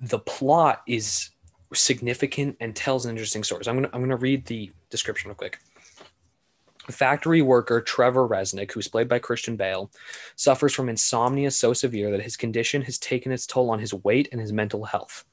the 0.00 0.18
plot 0.18 0.82
is 0.86 1.30
significant 1.72 2.56
and 2.60 2.76
tells 2.76 3.06
an 3.06 3.10
interesting 3.10 3.44
story. 3.44 3.64
So 3.64 3.70
I'm 3.70 3.76
gonna 3.76 3.90
I'm 3.92 4.02
gonna 4.02 4.16
read 4.16 4.46
the 4.46 4.70
description 4.90 5.28
real 5.28 5.36
quick. 5.36 5.58
Factory 6.90 7.42
worker 7.42 7.80
Trevor 7.80 8.28
Reznik, 8.28 8.72
who's 8.72 8.88
played 8.88 9.08
by 9.08 9.20
Christian 9.20 9.56
Bale, 9.56 9.90
suffers 10.34 10.74
from 10.74 10.88
insomnia 10.88 11.50
so 11.50 11.72
severe 11.72 12.10
that 12.10 12.22
his 12.22 12.36
condition 12.36 12.82
has 12.82 12.98
taken 12.98 13.30
its 13.30 13.46
toll 13.46 13.70
on 13.70 13.78
his 13.78 13.94
weight 13.94 14.28
and 14.32 14.40
his 14.40 14.52
mental 14.52 14.84
health. 14.84 15.24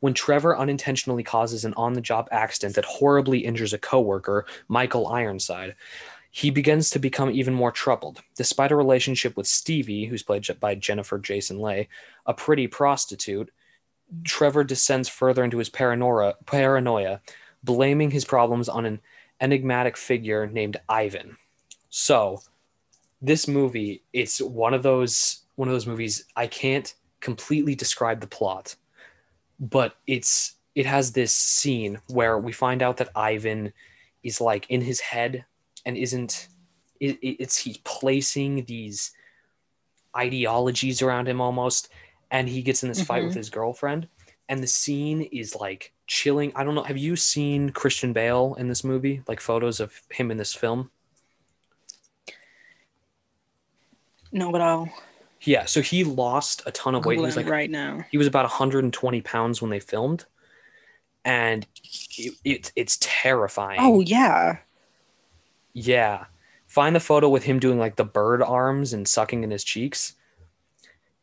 When 0.00 0.14
Trevor 0.14 0.56
unintentionally 0.56 1.24
causes 1.24 1.64
an 1.64 1.74
on 1.74 1.94
the 1.94 2.00
job 2.00 2.28
accident 2.30 2.76
that 2.76 2.84
horribly 2.84 3.40
injures 3.40 3.72
a 3.72 3.78
coworker, 3.78 4.46
Michael 4.68 5.08
Ironside, 5.08 5.74
he 6.30 6.50
begins 6.50 6.90
to 6.90 6.98
become 6.98 7.30
even 7.30 7.54
more 7.54 7.72
troubled. 7.72 8.20
Despite 8.36 8.70
a 8.70 8.76
relationship 8.76 9.36
with 9.36 9.46
Stevie, 9.46 10.04
who's 10.04 10.22
played 10.22 10.46
by 10.60 10.74
Jennifer 10.74 11.18
Jason 11.18 11.58
Leigh, 11.58 11.88
a 12.26 12.34
pretty 12.34 12.66
prostitute, 12.68 13.50
Trevor 14.24 14.64
descends 14.64 15.08
further 15.08 15.42
into 15.44 15.58
his 15.58 15.68
paranoia, 15.68 16.34
paranoia, 16.46 17.20
blaming 17.64 18.10
his 18.10 18.24
problems 18.24 18.68
on 18.68 18.86
an 18.86 19.00
enigmatic 19.40 19.96
figure 19.96 20.46
named 20.46 20.78
Ivan. 20.88 21.36
So, 21.90 22.40
this 23.20 23.48
movie, 23.48 24.02
it's 24.12 24.40
one 24.40 24.74
of 24.74 24.82
those 24.82 25.42
one 25.56 25.66
of 25.66 25.74
those 25.74 25.88
movies 25.88 26.24
I 26.36 26.46
can't 26.46 26.94
completely 27.20 27.74
describe 27.74 28.20
the 28.20 28.28
plot, 28.28 28.76
but 29.58 29.96
it's 30.06 30.54
it 30.74 30.86
has 30.86 31.12
this 31.12 31.34
scene 31.34 32.00
where 32.08 32.38
we 32.38 32.52
find 32.52 32.82
out 32.82 32.98
that 32.98 33.10
Ivan 33.16 33.72
is 34.22 34.40
like 34.40 34.70
in 34.70 34.80
his 34.80 35.00
head 35.00 35.44
and 35.84 35.96
isn't 35.96 36.48
it, 37.00 37.18
it's 37.22 37.58
he's 37.58 37.78
placing 37.78 38.64
these 38.64 39.12
ideologies 40.16 41.02
around 41.02 41.28
him 41.28 41.40
almost 41.40 41.88
and 42.30 42.48
he 42.48 42.62
gets 42.62 42.82
in 42.82 42.88
this 42.88 43.02
fight 43.02 43.22
Mhm. 43.22 43.26
with 43.26 43.34
his 43.36 43.50
girlfriend 43.50 44.08
and 44.48 44.62
the 44.62 44.66
scene 44.66 45.22
is 45.22 45.54
like 45.56 45.92
chilling. 46.06 46.52
I 46.54 46.64
don't 46.64 46.74
know 46.74 46.82
have 46.82 46.96
you 46.96 47.16
seen 47.16 47.70
christian 47.70 48.12
bale 48.12 48.54
in 48.58 48.68
this 48.68 48.84
movie? 48.84 49.22
Like 49.26 49.40
photos 49.40 49.80
of 49.80 50.00
him 50.10 50.30
in 50.30 50.36
this 50.36 50.54
film? 50.54 50.90
No, 54.30 54.52
but 54.52 54.60
I'll 54.60 54.88
yeah 55.48 55.64
so 55.64 55.80
he 55.80 56.04
lost 56.04 56.62
a 56.66 56.70
ton 56.70 56.94
of 56.94 57.04
weight 57.04 57.18
he 57.18 57.24
was 57.24 57.36
like 57.36 57.48
right 57.48 57.70
now. 57.70 58.04
he 58.10 58.18
was 58.18 58.26
about 58.26 58.44
120 58.44 59.20
pounds 59.22 59.62
when 59.62 59.70
they 59.70 59.80
filmed 59.80 60.24
and 61.24 61.66
it, 62.16 62.34
it, 62.44 62.72
it's 62.74 62.98
terrifying 63.00 63.78
Oh 63.80 64.00
yeah. 64.00 64.58
Yeah. 65.72 66.24
Find 66.66 66.96
the 66.96 67.00
photo 67.00 67.28
with 67.28 67.44
him 67.44 67.58
doing 67.58 67.78
like 67.78 67.96
the 67.96 68.04
bird 68.04 68.42
arms 68.42 68.92
and 68.92 69.06
sucking 69.06 69.44
in 69.44 69.50
his 69.50 69.64
cheeks. 69.64 70.14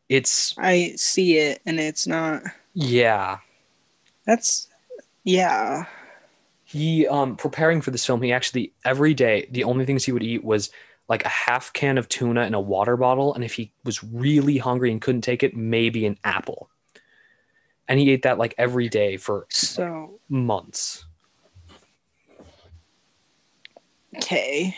It's 0.08 0.54
I 0.58 0.92
see 0.96 1.38
it 1.38 1.60
and 1.66 1.80
it's 1.80 2.06
not 2.06 2.42
yeah. 2.72 3.38
that's 4.24 4.68
yeah. 5.24 5.86
He 6.64 7.06
um 7.08 7.36
preparing 7.36 7.80
for 7.80 7.90
this 7.90 8.06
film, 8.06 8.22
he 8.22 8.32
actually 8.32 8.72
every 8.84 9.14
day 9.14 9.48
the 9.50 9.64
only 9.64 9.84
things 9.84 10.04
he 10.04 10.12
would 10.12 10.22
eat 10.22 10.44
was 10.44 10.70
like 11.08 11.24
a 11.24 11.28
half 11.28 11.72
can 11.72 11.98
of 11.98 12.08
tuna 12.08 12.42
and 12.42 12.54
a 12.54 12.60
water 12.60 12.96
bottle 12.96 13.32
and 13.34 13.44
if 13.44 13.52
he 13.54 13.72
was 13.84 14.02
really 14.02 14.58
hungry 14.58 14.90
and 14.90 15.00
couldn't 15.00 15.20
take 15.22 15.42
it, 15.42 15.56
maybe 15.56 16.04
an 16.06 16.18
apple. 16.24 16.68
And 17.88 18.00
he 18.00 18.10
ate 18.10 18.22
that 18.22 18.38
like 18.38 18.54
every 18.58 18.88
day 18.88 19.16
for 19.16 19.46
So 19.48 20.18
months. 20.28 21.04
okay. 24.16 24.74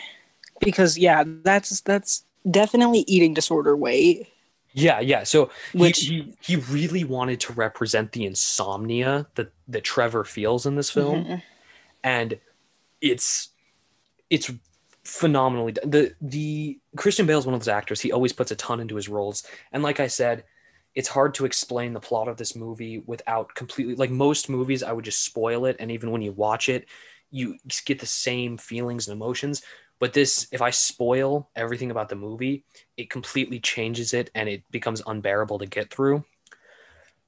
Because 0.59 0.97
yeah, 0.97 1.23
that's 1.25 1.81
that's 1.81 2.25
definitely 2.49 3.05
eating 3.07 3.33
disorder 3.33 3.75
weight. 3.75 4.27
Yeah, 4.73 4.99
yeah. 4.99 5.23
So 5.23 5.49
he- 5.71 5.77
Which- 5.79 5.99
he, 6.01 6.33
he 6.41 6.55
really 6.57 7.03
wanted 7.03 7.39
to 7.41 7.53
represent 7.53 8.11
the 8.11 8.25
insomnia 8.25 9.25
that 9.35 9.51
that 9.69 9.83
Trevor 9.83 10.23
feels 10.23 10.65
in 10.65 10.75
this 10.75 10.91
film, 10.91 11.25
Mhm. 11.25 11.41
and 12.03 12.39
it's 13.01 13.49
it's 14.29 14.51
phenomenally 15.09 15.73
done. 15.73 15.89
the 15.89 16.13
the 16.21 16.79
Christian 16.95 17.25
Bale 17.25 17.39
is 17.39 17.45
one 17.45 17.55
of 17.55 17.61
those 17.61 17.67
actors. 17.67 17.99
He 17.99 18.11
always 18.11 18.33
puts 18.33 18.51
a 18.51 18.55
ton 18.55 18.79
into 18.79 18.95
his 18.95 19.09
roles, 19.09 19.43
and 19.71 19.83
like 19.83 19.99
I 19.99 20.07
said, 20.07 20.45
it's 20.95 21.07
hard 21.07 21.33
to 21.35 21.45
explain 21.45 21.93
the 21.93 21.99
plot 21.99 22.27
of 22.27 22.37
this 22.37 22.55
movie 22.55 22.99
without 23.05 23.53
completely 23.55 23.95
like 23.95 24.11
most 24.11 24.49
movies. 24.49 24.83
I 24.83 24.93
would 24.93 25.05
just 25.05 25.23
spoil 25.23 25.65
it, 25.65 25.77
and 25.79 25.91
even 25.91 26.11
when 26.11 26.21
you 26.21 26.31
watch 26.31 26.69
it, 26.69 26.87
you 27.31 27.57
get 27.85 27.99
the 27.99 28.05
same 28.05 28.57
feelings 28.57 29.07
and 29.07 29.15
emotions. 29.15 29.63
But 29.99 30.13
this, 30.13 30.47
if 30.51 30.61
I 30.61 30.69
spoil 30.69 31.49
everything 31.55 31.91
about 31.91 32.07
the 32.07 32.15
movie, 32.15 32.63
it 32.95 33.09
completely 33.09 33.59
changes 33.59 34.13
it 34.13 34.31
and 34.33 34.47
it 34.47 34.63
becomes 34.71 35.01
unbearable 35.05 35.59
to 35.59 35.65
get 35.65 35.89
through. 35.89 36.23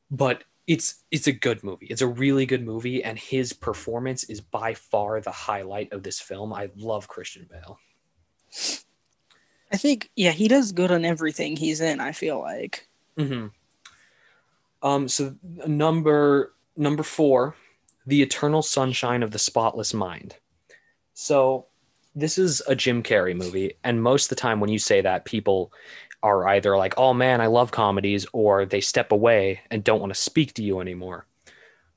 But 0.09 0.45
it's 0.67 1.03
it's 1.11 1.27
a 1.27 1.31
good 1.31 1.63
movie. 1.63 1.87
It's 1.87 2.01
a 2.01 2.07
really 2.07 2.45
good 2.45 2.63
movie, 2.63 3.03
and 3.03 3.17
his 3.17 3.53
performance 3.53 4.23
is 4.25 4.41
by 4.41 4.73
far 4.73 5.19
the 5.19 5.31
highlight 5.31 5.91
of 5.91 6.03
this 6.03 6.19
film. 6.19 6.53
I 6.53 6.69
love 6.75 7.07
Christian 7.07 7.47
Bale. 7.49 7.79
I 9.71 9.77
think 9.77 10.11
yeah, 10.15 10.31
he 10.31 10.47
does 10.47 10.71
good 10.71 10.91
on 10.91 11.05
everything 11.05 11.55
he's 11.55 11.81
in, 11.81 11.99
I 11.99 12.11
feel 12.11 12.39
like. 12.39 12.87
hmm 13.17 13.47
Um. 14.83 15.07
So 15.07 15.35
number 15.43 16.53
number 16.77 17.03
four, 17.03 17.55
the 18.05 18.21
Eternal 18.21 18.61
Sunshine 18.61 19.23
of 19.23 19.31
the 19.31 19.39
Spotless 19.39 19.93
Mind. 19.93 20.35
So 21.13 21.67
this 22.15 22.37
is 22.37 22.61
a 22.67 22.75
Jim 22.75 23.03
Carrey 23.03 23.35
movie, 23.35 23.73
and 23.83 24.03
most 24.03 24.25
of 24.25 24.29
the 24.29 24.41
time 24.41 24.59
when 24.59 24.69
you 24.69 24.79
say 24.79 25.01
that, 25.01 25.25
people 25.25 25.71
are 26.23 26.47
either 26.49 26.77
like, 26.77 26.93
"Oh 26.97 27.13
man, 27.13 27.41
I 27.41 27.47
love 27.47 27.71
comedies," 27.71 28.25
or 28.33 28.65
they 28.65 28.81
step 28.81 29.11
away 29.11 29.61
and 29.69 29.83
don't 29.83 29.99
want 29.99 30.13
to 30.13 30.19
speak 30.19 30.53
to 30.55 30.63
you 30.63 30.79
anymore. 30.79 31.25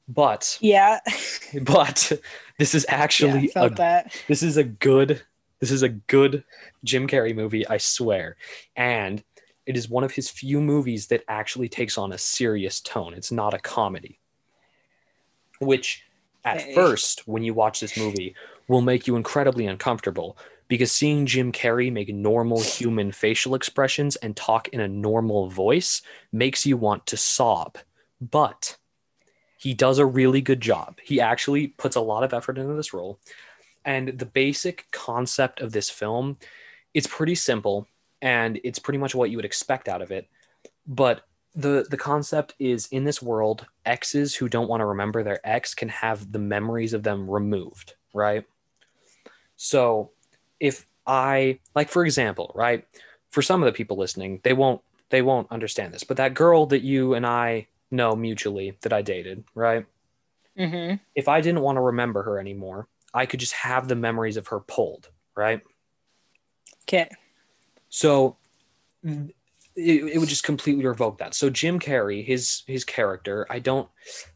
But 0.08 0.58
Yeah. 0.60 1.00
but 1.62 2.12
this 2.58 2.74
is 2.74 2.86
actually 2.88 3.48
felt 3.48 3.78
a 3.78 4.04
this 4.28 4.42
is 4.42 4.56
a 4.56 4.64
good 4.64 5.22
this 5.60 5.70
is 5.70 5.82
a 5.82 5.88
good 5.88 6.44
Jim 6.84 7.06
Carrey 7.06 7.34
movie, 7.34 7.66
I 7.66 7.78
swear. 7.78 8.36
And 8.76 9.22
it 9.66 9.76
is 9.76 9.88
one 9.88 10.04
of 10.04 10.12
his 10.12 10.28
few 10.28 10.60
movies 10.60 11.06
that 11.06 11.24
actually 11.28 11.68
takes 11.68 11.96
on 11.96 12.12
a 12.12 12.18
serious 12.18 12.80
tone. 12.80 13.14
It's 13.14 13.32
not 13.32 13.54
a 13.54 13.58
comedy. 13.58 14.18
Which 15.60 16.04
at 16.44 16.58
Okay. 16.58 16.74
first 16.74 17.26
when 17.26 17.42
you 17.42 17.54
watch 17.54 17.80
this 17.80 17.96
movie 17.96 18.34
will 18.68 18.82
make 18.82 19.06
you 19.06 19.16
incredibly 19.16 19.66
uncomfortable 19.66 20.36
because 20.68 20.92
seeing 20.92 21.26
Jim 21.26 21.52
Carrey 21.52 21.92
make 21.92 22.08
normal 22.08 22.60
human 22.60 23.12
facial 23.12 23.54
expressions 23.54 24.16
and 24.16 24.36
talk 24.36 24.68
in 24.68 24.80
a 24.80 24.88
normal 24.88 25.48
voice 25.48 26.02
makes 26.32 26.64
you 26.64 26.76
want 26.76 27.06
to 27.06 27.16
sob. 27.16 27.78
But 28.20 28.76
he 29.58 29.74
does 29.74 29.98
a 29.98 30.06
really 30.06 30.40
good 30.40 30.60
job. 30.60 30.98
He 31.02 31.20
actually 31.20 31.68
puts 31.68 31.96
a 31.96 32.00
lot 32.00 32.24
of 32.24 32.32
effort 32.32 32.58
into 32.58 32.74
this 32.74 32.92
role. 32.92 33.18
And 33.84 34.18
the 34.18 34.26
basic 34.26 34.86
concept 34.90 35.60
of 35.60 35.72
this 35.72 35.90
film, 35.90 36.38
it's 36.94 37.06
pretty 37.06 37.34
simple 37.34 37.86
and 38.22 38.58
it's 38.64 38.78
pretty 38.78 38.98
much 38.98 39.14
what 39.14 39.30
you 39.30 39.36
would 39.36 39.44
expect 39.44 39.88
out 39.88 40.00
of 40.00 40.10
it. 40.10 40.28
But 40.86 41.26
the 41.54 41.86
the 41.88 41.96
concept 41.96 42.54
is 42.58 42.88
in 42.88 43.04
this 43.04 43.22
world, 43.22 43.66
exes 43.86 44.34
who 44.34 44.48
don't 44.48 44.68
want 44.68 44.80
to 44.80 44.86
remember 44.86 45.22
their 45.22 45.40
ex 45.44 45.74
can 45.74 45.88
have 45.88 46.32
the 46.32 46.38
memories 46.38 46.94
of 46.94 47.02
them 47.02 47.30
removed, 47.30 47.94
right? 48.12 48.44
So 49.56 50.10
if 50.60 50.86
I 51.06 51.58
like 51.74 51.88
for 51.88 52.04
example, 52.04 52.52
right? 52.54 52.86
For 53.30 53.42
some 53.42 53.62
of 53.62 53.66
the 53.66 53.72
people 53.72 53.96
listening, 53.96 54.40
they 54.42 54.52
won't 54.52 54.80
they 55.10 55.22
won't 55.22 55.50
understand 55.50 55.92
this, 55.92 56.04
but 56.04 56.16
that 56.16 56.34
girl 56.34 56.66
that 56.66 56.82
you 56.82 57.14
and 57.14 57.26
I 57.26 57.66
know 57.90 58.16
mutually 58.16 58.76
that 58.82 58.92
I 58.92 59.02
dated, 59.02 59.44
right? 59.54 59.86
Mm-hmm. 60.58 60.96
if 61.16 61.26
I 61.26 61.40
didn't 61.40 61.62
want 61.62 61.76
to 61.76 61.80
remember 61.80 62.22
her 62.22 62.38
anymore, 62.38 62.86
I 63.12 63.26
could 63.26 63.40
just 63.40 63.54
have 63.54 63.88
the 63.88 63.96
memories 63.96 64.36
of 64.36 64.46
her 64.48 64.60
pulled, 64.60 65.08
right? 65.34 65.60
Okay. 66.82 67.08
So 67.88 68.36
it, 69.02 69.34
it 69.76 70.18
would 70.18 70.28
just 70.28 70.44
completely 70.44 70.86
revoke 70.86 71.18
that. 71.18 71.34
So 71.34 71.50
Jim 71.50 71.80
Carrey, 71.80 72.24
his 72.24 72.62
his 72.66 72.84
character, 72.84 73.46
I 73.50 73.58
don't 73.58 73.88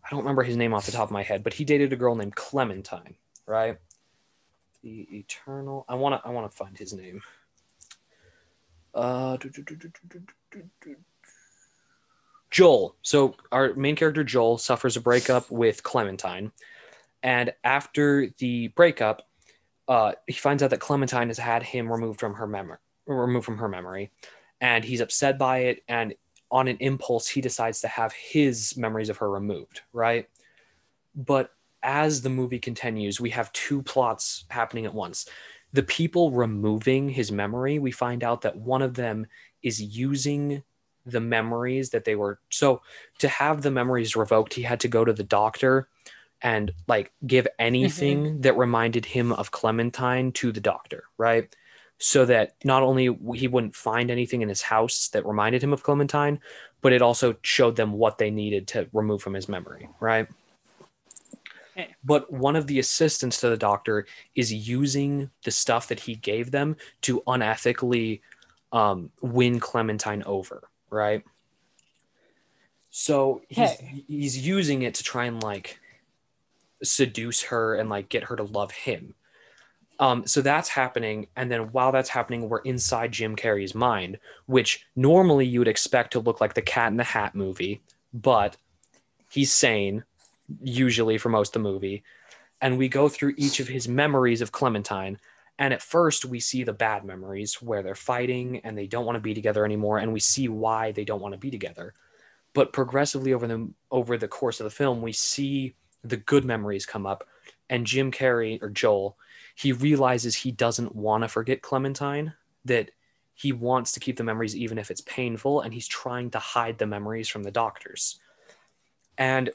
I 0.04 0.08
don't 0.10 0.20
remember 0.20 0.42
his 0.42 0.56
name 0.56 0.74
off 0.74 0.86
the 0.86 0.92
top 0.92 1.08
of 1.08 1.12
my 1.12 1.22
head, 1.22 1.44
but 1.44 1.54
he 1.54 1.64
dated 1.64 1.92
a 1.92 1.96
girl 1.96 2.14
named 2.14 2.34
Clementine, 2.34 3.14
right? 3.46 3.78
the 4.82 5.08
eternal. 5.16 5.84
I 5.88 5.94
want 5.94 6.22
to. 6.22 6.28
I 6.28 6.32
want 6.32 6.50
to 6.50 6.56
find 6.56 6.76
his 6.76 6.92
name. 6.92 7.20
Uh, 8.94 9.36
Joel. 12.50 12.96
So 13.02 13.36
our 13.52 13.74
main 13.74 13.96
character 13.96 14.24
Joel 14.24 14.58
suffers 14.58 14.96
a 14.96 15.00
breakup 15.00 15.50
with 15.50 15.82
Clementine, 15.82 16.52
and 17.22 17.52
after 17.64 18.28
the 18.38 18.68
breakup, 18.68 19.22
uh, 19.86 20.12
he 20.26 20.34
finds 20.34 20.62
out 20.62 20.70
that 20.70 20.80
Clementine 20.80 21.28
has 21.28 21.38
had 21.38 21.62
him 21.62 21.90
removed 21.90 22.20
from 22.20 22.34
her 22.34 22.46
memory, 22.46 22.78
removed 23.06 23.44
from 23.44 23.58
her 23.58 23.68
memory, 23.68 24.10
and 24.60 24.84
he's 24.84 25.00
upset 25.00 25.38
by 25.38 25.58
it. 25.58 25.82
And 25.88 26.14
on 26.50 26.68
an 26.68 26.78
impulse, 26.80 27.28
he 27.28 27.40
decides 27.40 27.82
to 27.82 27.88
have 27.88 28.12
his 28.12 28.76
memories 28.76 29.10
of 29.10 29.18
her 29.18 29.30
removed. 29.30 29.82
Right, 29.92 30.28
but 31.14 31.52
as 31.88 32.20
the 32.20 32.28
movie 32.28 32.58
continues, 32.58 33.18
we 33.18 33.30
have 33.30 33.50
two 33.52 33.82
plots 33.82 34.44
happening 34.50 34.84
at 34.84 34.92
once. 34.92 35.26
The 35.72 35.82
people 35.82 36.30
removing 36.30 37.08
his 37.08 37.32
memory, 37.32 37.78
we 37.78 37.92
find 37.92 38.22
out 38.22 38.42
that 38.42 38.56
one 38.56 38.82
of 38.82 38.92
them 38.92 39.26
is 39.62 39.80
using 39.80 40.62
the 41.06 41.20
memories 41.20 41.88
that 41.90 42.04
they 42.04 42.14
were 42.14 42.38
so 42.50 42.82
to 43.18 43.28
have 43.28 43.62
the 43.62 43.70
memories 43.70 44.14
revoked 44.14 44.52
he 44.52 44.60
had 44.60 44.80
to 44.80 44.88
go 44.88 45.06
to 45.06 45.14
the 45.14 45.22
doctor 45.22 45.88
and 46.42 46.70
like 46.86 47.10
give 47.26 47.48
anything 47.58 48.24
mm-hmm. 48.24 48.40
that 48.42 48.58
reminded 48.58 49.06
him 49.06 49.32
of 49.32 49.50
clementine 49.50 50.30
to 50.32 50.52
the 50.52 50.60
doctor 50.60 51.04
right 51.16 51.56
so 51.96 52.26
that 52.26 52.56
not 52.62 52.82
only 52.82 53.08
he 53.34 53.48
wouldn't 53.48 53.74
find 53.74 54.10
anything 54.10 54.42
in 54.42 54.50
his 54.50 54.60
house 54.60 55.08
that 55.08 55.24
reminded 55.24 55.64
him 55.64 55.72
of 55.72 55.82
clementine 55.82 56.38
but 56.82 56.92
it 56.92 57.00
also 57.00 57.34
showed 57.40 57.76
them 57.76 57.92
what 57.92 58.18
they 58.18 58.30
needed 58.30 58.68
to 58.68 58.86
remove 58.92 59.22
from 59.22 59.32
his 59.32 59.48
memory 59.48 59.88
right. 60.00 60.28
But 62.04 62.32
one 62.32 62.56
of 62.56 62.66
the 62.66 62.78
assistants 62.78 63.40
to 63.40 63.48
the 63.48 63.56
doctor 63.56 64.06
is 64.34 64.52
using 64.52 65.30
the 65.44 65.50
stuff 65.50 65.88
that 65.88 66.00
he 66.00 66.16
gave 66.16 66.50
them 66.50 66.76
to 67.02 67.20
unethically 67.26 68.20
um, 68.72 69.10
win 69.22 69.58
clementine 69.60 70.22
over 70.24 70.68
right? 70.90 71.24
So 72.90 73.42
he's 73.48 73.72
Okay. 73.72 74.04
he's 74.08 74.46
using 74.46 74.82
it 74.82 74.94
to 74.94 75.04
try 75.04 75.26
and 75.26 75.42
like 75.42 75.78
seduce 76.82 77.42
her 77.42 77.74
and 77.76 77.88
like 77.88 78.08
get 78.08 78.24
her 78.24 78.36
to 78.36 78.44
love 78.44 78.70
him. 78.70 79.14
Um, 80.00 80.26
so 80.26 80.42
that's 80.42 80.68
happening, 80.68 81.26
and 81.34 81.50
then 81.50 81.72
while 81.72 81.90
that's 81.90 82.08
happening, 82.08 82.48
we're 82.48 82.60
inside 82.60 83.10
Jim 83.10 83.34
Carrey's 83.34 83.74
mind, 83.74 84.18
which 84.46 84.86
normally 84.94 85.44
you 85.44 85.58
would 85.58 85.66
expect 85.66 86.12
to 86.12 86.20
look 86.20 86.40
like 86.40 86.54
the 86.54 86.62
Cat 86.62 86.92
in 86.92 86.96
the 86.96 87.02
Hat 87.02 87.34
movie, 87.34 87.82
but 88.14 88.56
he's 89.28 89.50
sane, 89.52 90.04
usually 90.62 91.18
for 91.18 91.28
most 91.28 91.54
of 91.54 91.62
the 91.62 91.68
movie. 91.68 92.02
And 92.60 92.78
we 92.78 92.88
go 92.88 93.08
through 93.08 93.34
each 93.36 93.60
of 93.60 93.68
his 93.68 93.88
memories 93.88 94.40
of 94.40 94.52
Clementine, 94.52 95.18
and 95.58 95.74
at 95.74 95.82
first, 95.82 96.24
we 96.24 96.38
see 96.38 96.62
the 96.62 96.72
bad 96.72 97.04
memories 97.04 97.60
where 97.60 97.82
they're 97.82 97.96
fighting 97.96 98.60
and 98.60 98.78
they 98.78 98.86
don't 98.86 99.04
want 99.04 99.16
to 99.16 99.20
be 99.20 99.34
together 99.34 99.64
anymore, 99.64 99.98
and 99.98 100.12
we 100.12 100.20
see 100.20 100.48
why 100.48 100.92
they 100.92 101.04
don't 101.04 101.20
want 101.20 101.34
to 101.34 101.38
be 101.38 101.50
together. 101.50 101.94
But 102.54 102.72
progressively 102.72 103.32
over 103.32 103.46
the 103.46 103.68
over 103.90 104.16
the 104.16 104.28
course 104.28 104.60
of 104.60 104.64
the 104.64 104.70
film, 104.70 105.02
we 105.02 105.12
see 105.12 105.74
the 106.04 106.16
good 106.16 106.44
memories 106.44 106.86
come 106.86 107.06
up, 107.06 107.26
and 107.68 107.86
Jim 107.86 108.12
Carrey 108.12 108.62
or 108.62 108.70
Joel, 108.70 109.16
he 109.56 109.72
realizes 109.72 110.36
he 110.36 110.52
doesn't 110.52 110.94
want 110.94 111.24
to 111.24 111.28
forget 111.28 111.62
Clementine, 111.62 112.34
that 112.64 112.92
he 113.34 113.52
wants 113.52 113.92
to 113.92 114.00
keep 114.00 114.16
the 114.16 114.24
memories 114.24 114.56
even 114.56 114.78
if 114.78 114.90
it's 114.90 115.00
painful, 115.02 115.60
and 115.60 115.74
he's 115.74 115.88
trying 115.88 116.30
to 116.30 116.38
hide 116.38 116.78
the 116.78 116.86
memories 116.86 117.28
from 117.28 117.42
the 117.42 117.50
doctors. 117.50 118.20
And 119.16 119.50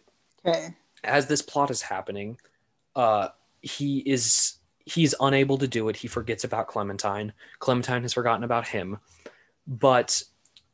Okay. 0.46 0.76
As 1.04 1.28
this 1.28 1.42
plot 1.42 1.72
is 1.72 1.82
happening, 1.82 2.38
uh, 2.96 3.30
he 3.62 4.00
is 4.00 4.58
he's 4.86 5.16
unable 5.20 5.58
to 5.58 5.68
do 5.68 5.90
it. 5.90 5.96
He 5.96 6.08
forgets 6.08 6.44
about 6.44 6.68
Clementine. 6.68 7.34
Clementine 7.60 8.02
has 8.02 8.14
forgotten 8.14 8.44
about 8.44 8.68
him. 8.68 9.00
But 9.66 10.22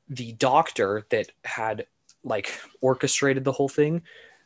the 0.07 0.31
doctor 0.33 1.05
that 1.09 1.31
had 1.45 1.85
like 2.23 2.59
orchestrated 2.81 3.43
the 3.43 3.51
whole 3.51 3.69
thing, 3.69 4.01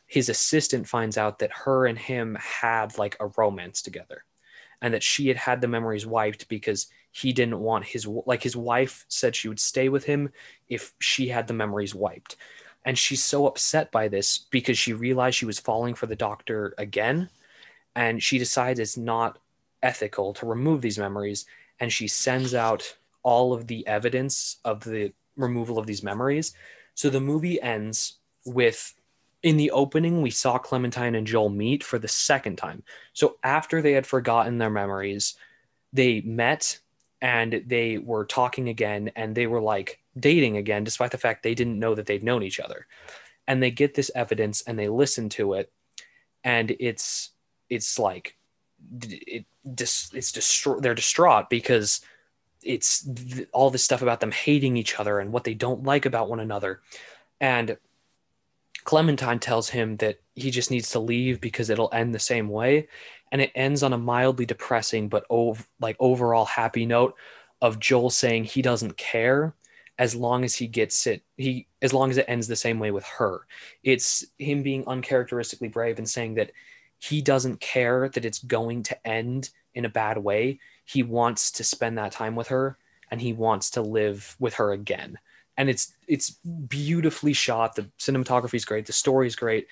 his 0.06 0.28
assistant 0.28 0.86
finds 0.86 1.16
out 1.16 1.38
that 1.38 1.50
her 1.52 1.86
and 1.86 1.98
him 1.98 2.36
had 2.40 2.98
like 2.98 3.16
a 3.20 3.28
romance 3.38 3.80
together 3.80 4.24
and 4.82 4.92
that 4.92 5.02
she 5.02 5.28
had 5.28 5.36
had 5.36 5.60
the 5.60 5.68
memories 5.68 6.06
wiped 6.06 6.46
because 6.48 6.88
he 7.10 7.32
didn't 7.32 7.58
want 7.58 7.84
his 7.84 8.06
like 8.06 8.42
his 8.42 8.56
wife 8.56 9.06
said 9.08 9.34
she 9.34 9.48
would 9.48 9.60
stay 9.60 9.88
with 9.88 10.04
him 10.04 10.30
if 10.68 10.92
she 10.98 11.28
had 11.28 11.46
the 11.46 11.54
memories 11.54 11.94
wiped 11.94 12.36
and 12.84 12.98
she's 12.98 13.24
so 13.24 13.46
upset 13.46 13.90
by 13.90 14.08
this 14.08 14.38
because 14.38 14.78
she 14.78 14.92
realized 14.92 15.36
she 15.36 15.46
was 15.46 15.58
falling 15.58 15.94
for 15.94 16.06
the 16.06 16.16
doctor 16.16 16.74
again. 16.78 17.30
And 17.96 18.22
she 18.22 18.38
decides 18.38 18.78
it's 18.78 18.96
not 18.96 19.38
ethical 19.82 20.34
to 20.34 20.46
remove 20.46 20.82
these 20.82 20.98
memories. 20.98 21.46
And 21.80 21.92
she 21.92 22.08
sends 22.08 22.54
out 22.54 22.96
all 23.22 23.52
of 23.52 23.66
the 23.66 23.86
evidence 23.86 24.58
of 24.64 24.84
the 24.84 25.12
removal 25.36 25.78
of 25.78 25.86
these 25.86 26.02
memories. 26.02 26.54
So 26.94 27.08
the 27.08 27.20
movie 27.20 27.60
ends 27.60 28.18
with 28.44 28.94
in 29.42 29.56
the 29.56 29.70
opening 29.70 30.22
we 30.22 30.30
saw 30.30 30.56
clementine 30.56 31.14
and 31.14 31.26
joel 31.26 31.50
meet 31.50 31.82
for 31.84 31.98
the 31.98 32.08
second 32.08 32.56
time. 32.56 32.82
So 33.12 33.36
after 33.42 33.80
they 33.80 33.92
had 33.92 34.06
forgotten 34.06 34.58
their 34.58 34.70
memories 34.70 35.36
they 35.92 36.20
met 36.22 36.78
and 37.20 37.62
they 37.66 37.98
were 37.98 38.24
talking 38.24 38.68
again 38.68 39.10
and 39.16 39.34
they 39.34 39.46
were 39.46 39.60
like 39.60 40.00
dating 40.18 40.56
again 40.56 40.84
despite 40.84 41.10
the 41.10 41.18
fact 41.18 41.42
they 41.42 41.54
didn't 41.54 41.78
know 41.78 41.94
that 41.94 42.06
they'd 42.06 42.24
known 42.24 42.42
each 42.42 42.60
other. 42.60 42.86
And 43.46 43.62
they 43.62 43.70
get 43.70 43.94
this 43.94 44.10
evidence 44.14 44.62
and 44.62 44.78
they 44.78 44.88
listen 44.88 45.28
to 45.30 45.54
it 45.54 45.72
and 46.44 46.76
it's 46.78 47.30
it's 47.70 47.98
like 47.98 48.36
it 49.02 49.46
dis, 49.74 50.10
it's 50.14 50.32
distraught 50.32 50.82
they're 50.82 50.94
distraught 50.94 51.48
because 51.48 52.00
it's 52.62 53.08
all 53.52 53.70
this 53.70 53.84
stuff 53.84 54.02
about 54.02 54.20
them 54.20 54.30
hating 54.30 54.76
each 54.76 54.98
other 54.98 55.18
and 55.20 55.32
what 55.32 55.44
they 55.44 55.54
don't 55.54 55.84
like 55.84 56.06
about 56.06 56.30
one 56.30 56.40
another. 56.40 56.80
And 57.40 57.76
clementine 58.84 59.38
tells 59.38 59.68
him 59.68 59.96
that 59.96 60.20
he 60.34 60.50
just 60.50 60.70
needs 60.70 60.90
to 60.90 60.98
leave 61.00 61.40
because 61.40 61.70
it'll 61.70 61.90
end 61.92 62.14
the 62.14 62.18
same 62.18 62.48
way. 62.48 62.88
And 63.32 63.40
it 63.40 63.52
ends 63.54 63.82
on 63.82 63.92
a 63.92 63.98
mildly 63.98 64.46
depressing 64.46 65.08
but 65.08 65.26
ov- 65.30 65.66
like 65.80 65.96
overall 65.98 66.44
happy 66.44 66.86
note 66.86 67.16
of 67.60 67.80
joel 67.80 68.10
saying 68.10 68.44
he 68.44 68.62
doesn't 68.62 68.96
care 68.96 69.54
as 69.98 70.14
long 70.14 70.44
as 70.44 70.54
he 70.54 70.66
gets 70.66 71.06
it 71.06 71.22
he 71.36 71.66
as 71.82 71.92
long 71.92 72.10
as 72.10 72.18
it 72.18 72.26
ends 72.28 72.46
the 72.46 72.56
same 72.56 72.78
way 72.78 72.90
with 72.90 73.04
her. 73.04 73.46
It's 73.82 74.24
him 74.38 74.62
being 74.62 74.84
uncharacteristically 74.86 75.68
brave 75.68 75.98
and 75.98 76.08
saying 76.08 76.34
that 76.34 76.50
he 76.98 77.22
doesn't 77.22 77.60
care 77.60 78.08
that 78.08 78.24
it's 78.24 78.42
going 78.42 78.82
to 78.84 79.06
end 79.06 79.50
in 79.74 79.84
a 79.84 79.90
bad 79.90 80.18
way. 80.18 80.58
He 80.84 81.02
wants 81.02 81.52
to 81.52 81.64
spend 81.64 81.98
that 81.98 82.12
time 82.12 82.36
with 82.36 82.48
her 82.48 82.78
and 83.10 83.20
he 83.20 83.32
wants 83.32 83.70
to 83.70 83.82
live 83.82 84.36
with 84.38 84.54
her 84.54 84.72
again 84.72 85.18
and 85.56 85.68
it's 85.68 85.94
it's 86.08 86.30
beautifully 86.68 87.32
shot. 87.32 87.74
The 87.74 87.90
cinematography 87.98 88.54
is 88.54 88.64
great. 88.64 88.86
The 88.86 88.92
story 88.92 89.26
is 89.26 89.36
great. 89.36 89.66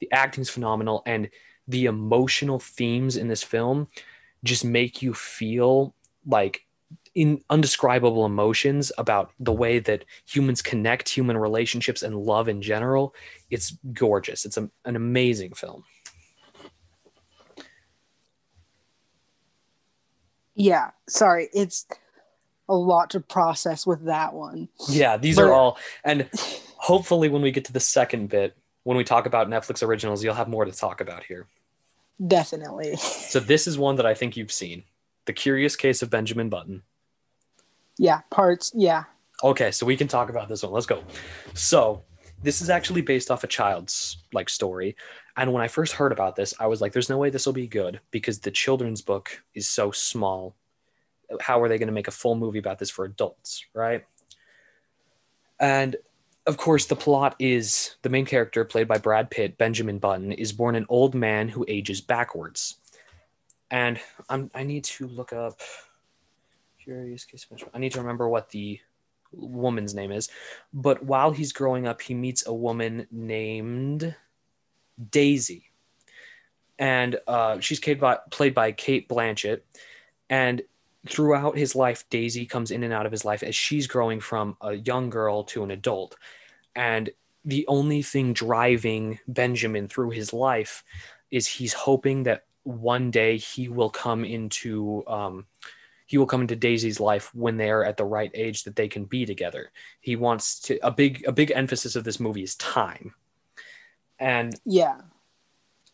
The 0.00 0.10
acting 0.12 0.42
is 0.42 0.50
phenomenal. 0.50 1.02
And 1.06 1.30
the 1.68 1.86
emotional 1.86 2.58
themes 2.58 3.16
in 3.16 3.28
this 3.28 3.42
film 3.42 3.88
just 4.44 4.64
make 4.64 5.02
you 5.02 5.14
feel 5.14 5.94
like 6.26 6.62
in 7.14 7.42
undescribable 7.50 8.26
emotions 8.26 8.92
about 8.98 9.32
the 9.40 9.52
way 9.52 9.78
that 9.78 10.04
humans 10.26 10.60
connect 10.60 11.08
human 11.08 11.36
relationships 11.36 12.02
and 12.02 12.14
love 12.14 12.48
in 12.48 12.60
general. 12.60 13.14
It's 13.50 13.76
gorgeous. 13.92 14.44
It's 14.44 14.58
a, 14.58 14.70
an 14.84 14.96
amazing 14.96 15.54
film. 15.54 15.82
Yeah, 20.54 20.90
sorry, 21.08 21.48
it's 21.52 21.86
a 22.68 22.74
lot 22.74 23.10
to 23.10 23.20
process 23.20 23.86
with 23.86 24.04
that 24.06 24.32
one. 24.34 24.68
yeah 24.88 25.16
these 25.16 25.36
But- 25.36 25.44
are 25.46 25.52
all 25.52 25.78
and 26.04 26.28
hopefully 26.76 27.28
when 27.28 27.42
we 27.42 27.50
get 27.50 27.64
to 27.66 27.72
the 27.72 27.80
second 27.80 28.28
bit 28.28 28.56
when 28.84 28.96
we 28.96 29.04
talk 29.04 29.26
about 29.26 29.48
netflix 29.48 29.82
originals 29.82 30.22
you'll 30.24 30.34
have 30.34 30.48
more 30.48 30.64
to 30.64 30.72
talk 30.72 31.00
about 31.00 31.24
here 31.24 31.46
Definitely. 32.26 32.96
so 32.96 33.40
this 33.40 33.66
is 33.66 33.76
one 33.78 33.96
that 33.96 34.06
i 34.06 34.14
think 34.14 34.36
you've 34.36 34.52
seen 34.52 34.84
the 35.26 35.32
curious 35.32 35.76
case 35.76 36.02
of 36.02 36.10
benjamin 36.10 36.48
button 36.48 36.82
Yeah, 37.98 38.20
parts. 38.30 38.72
Yeah. 38.74 39.04
Okay, 39.42 39.70
so 39.70 39.86
we 39.86 39.96
can 39.96 40.06
talk 40.08 40.28
about 40.30 40.48
this 40.48 40.62
one. 40.62 40.72
Let's 40.72 40.86
go. 40.86 41.02
So, 41.54 42.02
this 42.42 42.60
is 42.60 42.68
actually 42.70 43.00
based 43.02 43.30
off 43.30 43.42
a 43.44 43.46
child's 43.46 44.18
like 44.32 44.48
story. 44.50 44.96
And 45.36 45.52
when 45.52 45.62
I 45.62 45.68
first 45.68 45.92
heard 45.94 46.12
about 46.12 46.36
this, 46.36 46.52
I 46.60 46.66
was 46.66 46.80
like, 46.82 46.92
there's 46.92 47.08
no 47.10 47.16
way 47.18 47.30
this 47.30 47.46
will 47.46 47.52
be 47.54 47.66
good 47.66 48.00
because 48.10 48.38
the 48.40 48.50
children's 48.50 49.00
book 49.02 49.42
is 49.54 49.66
so 49.68 49.90
small. 49.92 50.54
How 51.40 51.60
are 51.62 51.68
they 51.68 51.78
going 51.78 51.88
to 51.88 51.92
make 51.92 52.08
a 52.08 52.12
full 52.12 52.36
movie 52.36 52.58
about 52.58 52.78
this 52.78 52.90
for 52.90 53.04
adults, 53.04 53.64
right? 53.74 54.04
And 55.58 55.96
of 56.46 56.56
course, 56.56 56.86
the 56.86 56.96
plot 56.96 57.34
is 57.38 57.96
the 58.02 58.08
main 58.08 58.24
character, 58.24 58.64
played 58.64 58.86
by 58.86 58.98
Brad 58.98 59.30
Pitt, 59.30 59.58
Benjamin 59.58 59.98
Button, 59.98 60.32
is 60.32 60.52
born 60.52 60.76
an 60.76 60.86
old 60.88 61.14
man 61.14 61.48
who 61.48 61.64
ages 61.66 62.00
backwards. 62.00 62.76
And 63.70 63.98
I'm, 64.28 64.50
I 64.54 64.62
need 64.62 64.84
to 64.84 65.08
look 65.08 65.32
up. 65.32 65.60
Curious 66.78 67.24
case 67.24 67.46
I 67.74 67.78
need 67.78 67.92
to 67.92 68.00
remember 68.00 68.28
what 68.28 68.50
the 68.50 68.78
woman's 69.32 69.92
name 69.92 70.12
is. 70.12 70.28
But 70.72 71.02
while 71.02 71.32
he's 71.32 71.52
growing 71.52 71.86
up, 71.86 72.00
he 72.00 72.14
meets 72.14 72.46
a 72.46 72.54
woman 72.54 73.08
named 73.10 74.14
Daisy. 75.10 75.64
And 76.78 77.18
uh, 77.26 77.58
she's 77.58 77.80
played 77.80 77.98
by, 77.98 78.18
played 78.30 78.54
by 78.54 78.70
Cate 78.70 79.08
Blanchett. 79.08 79.62
And 80.30 80.62
throughout 81.08 81.56
his 81.56 81.74
life, 81.74 82.04
Daisy 82.10 82.46
comes 82.46 82.70
in 82.70 82.82
and 82.82 82.92
out 82.92 83.06
of 83.06 83.12
his 83.12 83.24
life 83.24 83.42
as 83.42 83.54
she's 83.54 83.86
growing 83.86 84.20
from 84.20 84.56
a 84.60 84.74
young 84.74 85.10
girl 85.10 85.44
to 85.44 85.64
an 85.64 85.70
adult. 85.70 86.16
And 86.74 87.10
the 87.44 87.66
only 87.68 88.02
thing 88.02 88.32
driving 88.32 89.18
Benjamin 89.28 89.88
through 89.88 90.10
his 90.10 90.32
life 90.32 90.84
is 91.30 91.46
he's 91.46 91.72
hoping 91.72 92.24
that 92.24 92.44
one 92.64 93.10
day 93.10 93.36
he 93.36 93.68
will 93.68 93.90
come 93.90 94.24
into 94.24 95.04
um, 95.06 95.46
he 96.06 96.18
will 96.18 96.26
come 96.26 96.40
into 96.40 96.56
Daisy's 96.56 97.00
life 97.00 97.34
when 97.34 97.56
they're 97.56 97.84
at 97.84 97.96
the 97.96 98.04
right 98.04 98.30
age 98.34 98.64
that 98.64 98.76
they 98.76 98.88
can 98.88 99.04
be 99.04 99.26
together. 99.26 99.72
He 100.00 100.16
wants 100.16 100.60
to 100.60 100.78
a 100.86 100.90
big 100.90 101.24
a 101.26 101.32
big 101.32 101.52
emphasis 101.54 101.96
of 101.96 102.04
this 102.04 102.20
movie 102.20 102.42
is 102.42 102.54
time. 102.56 103.14
And 104.18 104.54
Yeah. 104.64 105.00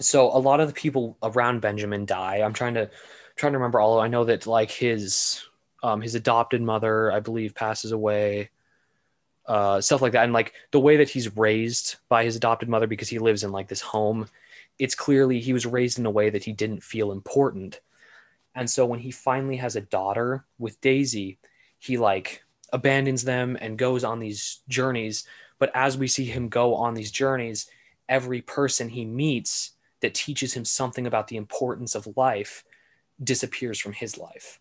so 0.01 0.29
a 0.29 0.39
lot 0.39 0.61
of 0.61 0.69
the 0.69 0.75
people 0.75 1.17
around 1.23 1.61
Benjamin 1.61 2.07
die. 2.07 2.37
I'm 2.37 2.53
trying 2.53 2.75
to 2.75 2.91
trying 3.43 3.55
to 3.55 3.59
remember 3.59 3.81
all. 3.81 3.99
I 3.99 4.07
know 4.07 4.23
that 4.23 4.47
like 4.47 4.71
his 4.71 5.43
um 5.83 6.01
his 6.01 6.15
adopted 6.15 6.63
mother, 6.63 7.11
I 7.11 7.19
believe, 7.19 7.57
passes 7.57 7.91
away. 7.91 8.51
Uh, 9.47 9.81
stuff 9.81 10.01
like 10.01 10.13
that, 10.13 10.23
and 10.23 10.33
like 10.33 10.53
the 10.71 10.79
way 10.79 10.99
that 10.99 11.11
he's 11.11 11.37
raised 11.37 11.97
by 12.09 12.23
his 12.23 12.37
adopted 12.37 12.69
mother 12.69 12.87
because 12.87 13.09
he 13.09 13.19
lives 13.19 13.43
in 13.43 13.51
like 13.51 13.67
this 13.67 13.81
home. 13.81 14.29
It's 14.79 14.95
clearly 14.95 15.41
he 15.41 15.53
was 15.53 15.67
raised 15.67 15.99
in 15.99 16.07
a 16.07 16.11
way 16.11 16.31
that 16.31 16.45
he 16.45 16.53
didn't 16.53 16.85
feel 16.85 17.11
important, 17.11 17.81
and 18.55 18.71
so 18.71 18.87
when 18.87 19.01
he 19.01 19.11
finally 19.11 19.57
has 19.57 19.75
a 19.75 19.81
daughter 19.81 20.45
with 20.61 20.81
Daisy, 20.81 21.39
he 21.81 21.99
like 21.99 22.45
abandons 22.73 23.25
them 23.25 23.59
and 23.61 23.77
goes 23.77 24.05
on 24.05 24.21
these 24.21 24.61
journeys. 24.69 25.25
But 25.59 25.73
as 25.75 25.99
we 25.99 26.07
see 26.07 26.27
him 26.27 26.49
go 26.49 26.77
on 26.77 26.95
these 26.95 27.11
journeys, 27.11 27.67
every 28.09 28.41
person 28.41 28.89
he 28.89 29.05
meets 29.05 29.73
that 30.01 30.15
teaches 30.15 30.55
him 30.55 30.65
something 30.65 31.09
about 31.09 31.27
the 31.27 31.37
importance 31.37 31.97
of 31.97 32.17
life 32.17 32.63
disappears 33.23 33.79
from 33.79 33.93
his 33.93 34.19
life 34.19 34.61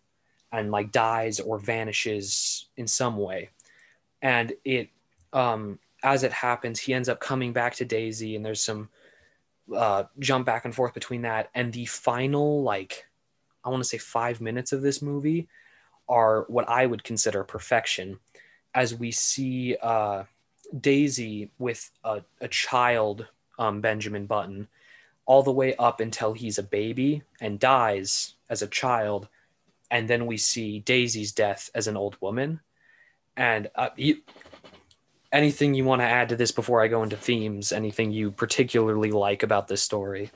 and 0.52 0.70
like 0.70 0.92
dies 0.92 1.40
or 1.40 1.58
vanishes 1.58 2.66
in 2.76 2.86
some 2.86 3.16
way. 3.16 3.50
And 4.20 4.52
it 4.64 4.90
um 5.32 5.78
as 6.02 6.22
it 6.22 6.32
happens 6.32 6.78
he 6.78 6.94
ends 6.94 7.08
up 7.08 7.20
coming 7.20 7.52
back 7.52 7.74
to 7.74 7.84
daisy 7.84 8.36
and 8.36 8.44
there's 8.44 8.62
some 8.62 8.88
uh 9.74 10.04
jump 10.18 10.44
back 10.44 10.64
and 10.64 10.74
forth 10.74 10.94
between 10.94 11.22
that 11.22 11.50
and 11.54 11.72
the 11.72 11.86
final 11.86 12.62
like 12.62 13.06
i 13.64 13.68
want 13.68 13.82
to 13.82 13.88
say 13.88 13.98
five 13.98 14.40
minutes 14.40 14.72
of 14.72 14.82
this 14.82 15.00
movie 15.00 15.48
are 16.08 16.44
what 16.48 16.68
i 16.68 16.84
would 16.84 17.04
consider 17.04 17.44
perfection. 17.44 18.18
As 18.74 18.94
we 18.94 19.10
see 19.10 19.76
uh 19.80 20.24
daisy 20.80 21.50
with 21.58 21.90
a, 22.04 22.22
a 22.40 22.48
child 22.48 23.26
um, 23.58 23.80
benjamin 23.80 24.26
button 24.26 24.66
all 25.26 25.42
the 25.42 25.52
way 25.52 25.76
up 25.76 26.00
until 26.00 26.32
he's 26.32 26.58
a 26.58 26.62
baby 26.62 27.22
and 27.40 27.60
dies 27.60 28.34
as 28.52 28.60
a 28.62 28.66
child 28.68 29.28
and 29.90 30.08
then 30.08 30.26
we 30.26 30.36
see 30.36 30.78
daisy's 30.80 31.32
death 31.32 31.70
as 31.74 31.86
an 31.88 31.96
old 31.96 32.16
woman 32.20 32.60
and 33.36 33.70
uh, 33.74 33.88
you, 33.96 34.14
anything 35.32 35.72
you 35.74 35.84
want 35.84 36.00
to 36.02 36.06
add 36.06 36.28
to 36.28 36.36
this 36.36 36.52
before 36.52 36.82
i 36.82 36.86
go 36.88 37.02
into 37.02 37.16
themes 37.16 37.72
anything 37.72 38.12
you 38.12 38.30
particularly 38.30 39.10
like 39.10 39.42
about 39.42 39.66
this 39.68 39.82
story 39.82 40.30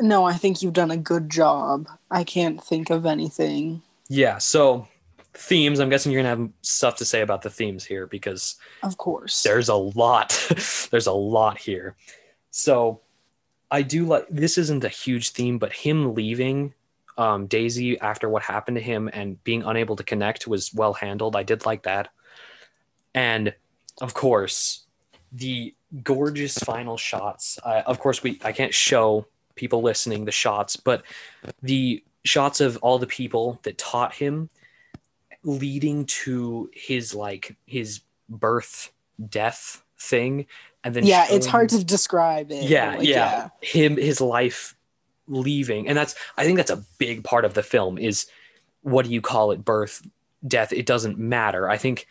No, 0.00 0.24
I 0.24 0.32
think 0.42 0.62
you've 0.62 0.72
done 0.82 0.90
a 0.90 0.96
good 0.96 1.28
job. 1.30 1.86
I 2.10 2.24
can't 2.24 2.58
think 2.70 2.88
of 2.90 3.04
anything. 3.06 3.82
yeah 4.08 4.38
so 4.38 4.88
themes 5.34 5.78
i'm 5.78 5.88
guessing 5.88 6.10
you're 6.10 6.22
gonna 6.22 6.36
have 6.36 6.50
stuff 6.62 6.96
to 6.96 7.04
say 7.04 7.20
about 7.22 7.42
the 7.42 7.50
themes 7.58 7.84
here 7.84 8.06
because 8.16 8.56
Of 8.82 8.96
course. 8.96 9.42
there's 9.44 9.68
a 9.68 9.76
lot 10.02 10.28
there's 10.90 11.06
a 11.06 11.12
lot 11.12 11.56
here 11.58 11.94
so 12.50 13.00
i 13.70 13.80
do 13.82 14.04
like 14.12 14.26
this 14.28 14.58
isn't 14.58 14.82
a 14.84 14.88
huge 15.04 15.30
theme 15.30 15.56
but 15.58 15.72
him 15.72 16.14
leaving 16.16 16.74
um, 17.20 17.46
Daisy 17.46 18.00
after 18.00 18.30
what 18.30 18.42
happened 18.42 18.78
to 18.78 18.82
him 18.82 19.10
and 19.12 19.42
being 19.44 19.62
unable 19.62 19.94
to 19.96 20.02
connect 20.02 20.46
was 20.46 20.72
well 20.72 20.94
handled. 20.94 21.36
I 21.36 21.42
did 21.42 21.66
like 21.66 21.82
that. 21.82 22.08
And 23.14 23.54
of 24.00 24.14
course, 24.14 24.84
the 25.30 25.74
gorgeous 26.02 26.56
final 26.58 26.96
shots. 26.96 27.58
Uh, 27.62 27.82
of 27.84 28.00
course, 28.00 28.22
we 28.22 28.40
I 28.42 28.52
can't 28.52 28.72
show 28.72 29.26
people 29.54 29.82
listening 29.82 30.24
the 30.24 30.32
shots, 30.32 30.76
but 30.76 31.02
the 31.62 32.02
shots 32.24 32.62
of 32.62 32.78
all 32.78 32.98
the 32.98 33.06
people 33.06 33.60
that 33.64 33.76
taught 33.76 34.14
him 34.14 34.48
leading 35.44 36.06
to 36.06 36.70
his 36.72 37.14
like 37.14 37.54
his 37.66 38.00
birth 38.30 38.92
death 39.28 39.82
thing 39.98 40.46
and 40.84 40.94
then 40.94 41.04
yeah 41.04 41.26
it's 41.30 41.46
hard 41.46 41.68
to 41.68 41.82
describe 41.82 42.50
it 42.50 42.64
yeah, 42.64 42.96
Like, 42.96 43.08
yeah 43.08 43.48
him 43.60 43.96
his 43.96 44.20
life 44.20 44.76
leaving. 45.28 45.88
And 45.88 45.96
that's 45.96 46.14
i 46.36 46.44
think 46.44 46.56
that's 46.56 46.70
a 46.70 46.84
big 46.98 47.24
part 47.24 47.44
of 47.44 47.54
the 47.54 47.62
film 47.62 47.98
is 47.98 48.26
what 48.82 49.04
do 49.04 49.12
you 49.12 49.20
call 49.20 49.50
it? 49.50 49.64
Birth 49.64 50.06
death 50.46 50.72
it 50.72 50.86
doesn't 50.86 51.18
matter. 51.18 51.68
I 51.68 51.76
think 51.76 52.06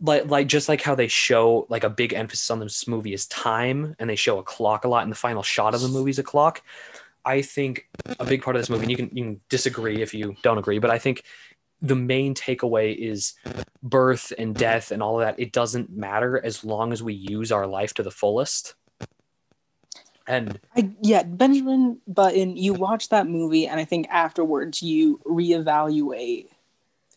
like 0.00 0.26
like 0.26 0.46
just 0.46 0.68
like 0.68 0.82
how 0.82 0.94
they 0.94 1.08
show 1.08 1.66
like 1.68 1.84
a 1.84 1.90
big 1.90 2.12
emphasis 2.12 2.50
on 2.50 2.60
this 2.60 2.86
movie 2.86 3.12
is 3.12 3.26
time 3.26 3.96
and 3.98 4.08
they 4.08 4.16
show 4.16 4.38
a 4.38 4.42
clock 4.42 4.84
a 4.84 4.88
lot 4.88 5.02
and 5.02 5.12
the 5.12 5.16
final 5.16 5.42
shot 5.42 5.74
of 5.74 5.80
the 5.80 5.88
movie 5.88 6.10
is 6.10 6.18
a 6.18 6.24
clock. 6.24 6.62
I 7.24 7.42
think 7.42 7.88
a 8.18 8.24
big 8.24 8.42
part 8.42 8.56
of 8.56 8.62
this 8.62 8.70
movie 8.70 8.84
and 8.84 8.90
you 8.90 8.96
can 8.96 9.10
you 9.12 9.24
can 9.24 9.40
disagree 9.48 10.00
if 10.00 10.14
you 10.14 10.34
don't 10.42 10.56
agree 10.56 10.78
but 10.78 10.90
i 10.90 10.98
think 10.98 11.24
the 11.82 11.94
main 11.94 12.34
takeaway 12.34 12.96
is 12.96 13.34
birth 13.82 14.32
and 14.38 14.54
death 14.54 14.90
and 14.90 15.02
all 15.02 15.20
of 15.20 15.26
that 15.26 15.38
it 15.38 15.52
doesn't 15.52 15.90
matter 15.90 16.42
as 16.44 16.64
long 16.64 16.92
as 16.92 17.02
we 17.02 17.12
use 17.12 17.52
our 17.52 17.66
life 17.66 17.94
to 17.94 18.02
the 18.02 18.10
fullest 18.10 18.74
and 20.28 20.60
I, 20.76 20.90
yeah 21.02 21.22
benjamin 21.24 22.00
button 22.06 22.56
you 22.56 22.74
watch 22.74 23.08
that 23.08 23.26
movie 23.26 23.66
and 23.66 23.80
i 23.80 23.84
think 23.84 24.06
afterwards 24.10 24.82
you 24.82 25.18
reevaluate 25.26 26.48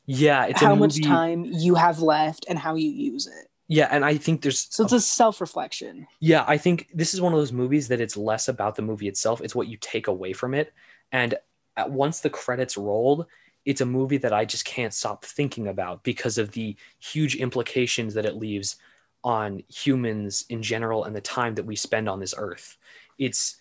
yeah 0.06 0.46
it's 0.46 0.62
how 0.62 0.74
much 0.74 0.96
movie- 0.98 1.04
time 1.04 1.46
you 1.46 1.76
have 1.76 2.00
left 2.00 2.46
and 2.50 2.58
how 2.58 2.76
you 2.76 2.90
use 2.90 3.28
it. 3.28 3.48
Yeah 3.68 3.88
and 3.92 4.04
i 4.04 4.18
think 4.18 4.42
there's 4.42 4.68
so 4.70 4.84
it's 4.84 4.94
a 4.94 5.00
self-reflection. 5.02 6.08
Yeah 6.20 6.44
i 6.48 6.58
think 6.58 6.88
this 6.94 7.14
is 7.14 7.22
one 7.22 7.34
of 7.34 7.40
those 7.40 7.54
movies 7.54 7.88
that 7.90 8.02
it's 8.02 8.18
less 8.18 8.48
about 8.48 8.76
the 8.76 8.82
movie 8.82 9.08
itself 9.08 9.42
it's 9.42 9.56
what 9.56 9.68
you 9.68 9.78
take 9.80 10.08
away 10.08 10.34
from 10.34 10.54
it. 10.54 10.74
And 11.12 11.36
at, 11.78 11.92
once 11.92 12.20
the 12.22 12.30
credits 12.30 12.78
rolled 12.78 13.28
it's 13.64 13.82
a 13.82 13.86
movie 13.86 14.18
that 14.18 14.34
i 14.34 14.44
just 14.44 14.66
can't 14.66 14.94
stop 14.94 15.24
thinking 15.24 15.68
about 15.68 16.04
because 16.04 16.38
of 16.38 16.52
the 16.52 16.76
huge 17.00 17.36
implications 17.36 18.14
that 18.16 18.26
it 18.26 18.36
leaves 18.36 18.78
on 19.24 19.62
humans 19.70 20.46
in 20.50 20.62
general 20.64 21.04
and 21.06 21.16
the 21.16 21.22
time 21.22 21.54
that 21.56 21.66
we 21.66 21.76
spend 21.76 22.10
on 22.10 22.20
this 22.20 22.34
earth 22.38 22.78
it's 23.22 23.56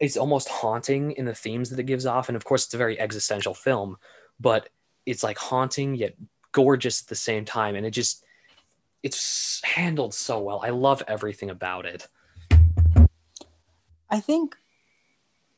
it's 0.00 0.16
almost 0.18 0.48
haunting 0.48 1.12
in 1.12 1.24
the 1.24 1.34
themes 1.34 1.70
that 1.70 1.78
it 1.78 1.86
gives 1.86 2.04
off. 2.04 2.28
And 2.28 2.36
of 2.36 2.44
course 2.44 2.64
it's 2.66 2.74
a 2.74 2.78
very 2.78 2.98
existential 3.00 3.54
film 3.54 3.96
but 4.40 4.68
it's 5.06 5.22
like 5.22 5.38
haunting 5.38 5.94
yet 5.94 6.14
gorgeous 6.52 7.02
at 7.02 7.08
the 7.08 7.14
same 7.14 7.44
time. 7.44 7.76
And 7.76 7.86
it 7.86 7.90
just 7.90 8.24
it's 9.02 9.60
handled 9.64 10.14
so 10.14 10.40
well. 10.40 10.60
I 10.62 10.70
love 10.70 11.02
everything 11.06 11.50
about 11.50 11.84
it. 11.84 12.08
I 14.10 14.20
think 14.20 14.56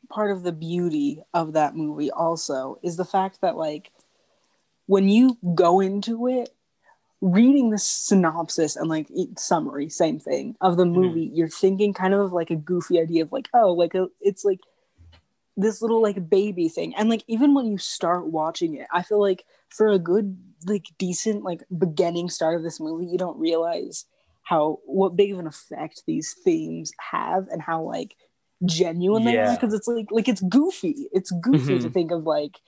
part 0.09 0.31
of 0.31 0.43
the 0.43 0.53
beauty 0.53 1.23
of 1.35 1.53
that 1.53 1.77
movie 1.77 2.11
also 2.11 2.79
is 2.83 2.97
the 2.97 3.05
fact 3.05 3.41
that 3.41 3.57
like 3.57 3.91
when 4.87 5.09
you 5.09 5.37
go 5.55 5.81
into 5.81 6.29
it 6.29 6.55
reading 7.27 7.71
the 7.71 7.79
synopsis 7.79 8.77
and 8.77 8.89
like 8.89 9.09
summary 9.37 9.89
same 9.89 10.19
thing 10.21 10.55
of 10.61 10.77
the 10.77 10.85
movie 10.85 11.29
you're 11.35 11.49
thinking 11.49 11.93
kind 11.93 12.15
of 12.15 12.33
like 12.33 12.51
a 12.51 12.57
goofy 12.57 13.01
idea 13.01 13.23
of 13.23 13.33
like 13.33 13.49
oh 13.53 13.73
like 13.73 13.95
a, 13.95 14.07
it's 14.21 14.45
like 14.45 14.61
this 15.57 15.81
little 15.81 16.03
like 16.03 16.29
baby 16.29 16.69
thing. 16.69 16.95
And 16.97 17.09
like 17.09 17.25
even 17.27 17.55
when 17.55 17.67
you 17.67 17.79
start 17.79 18.27
watching 18.27 18.75
it 18.77 18.87
i 18.93 19.03
feel 19.03 19.21
like 19.21 19.45
for 19.71 19.89
a 19.89 19.99
good 19.99 20.37
like 20.67 20.87
decent 20.99 21.43
like 21.43 21.65
beginning 21.77 22.29
start 22.31 22.55
of 22.57 22.63
this 22.63 22.79
movie 22.79 23.07
you 23.07 23.19
don't 23.19 23.39
realize 23.39 24.05
how 24.43 24.79
what 24.85 25.17
big 25.17 25.33
of 25.33 25.41
an 25.41 25.47
effect 25.49 26.03
these 26.07 26.35
themes 26.45 26.93
have 27.11 27.49
and 27.49 27.61
how 27.61 27.83
like 27.83 28.15
genuine 28.65 29.25
they 29.25 29.37
are. 29.39 29.55
Because 29.55 29.75
it's 29.75 29.89
like 29.89 30.07
like 30.11 30.29
it's 30.29 30.41
goofy. 30.43 31.09
It's 31.13 31.31
goofy 31.31 31.79
to 31.81 31.89
Mhm. 31.89 31.93
think 31.93 32.11
of 32.13 32.23
like 32.25 32.61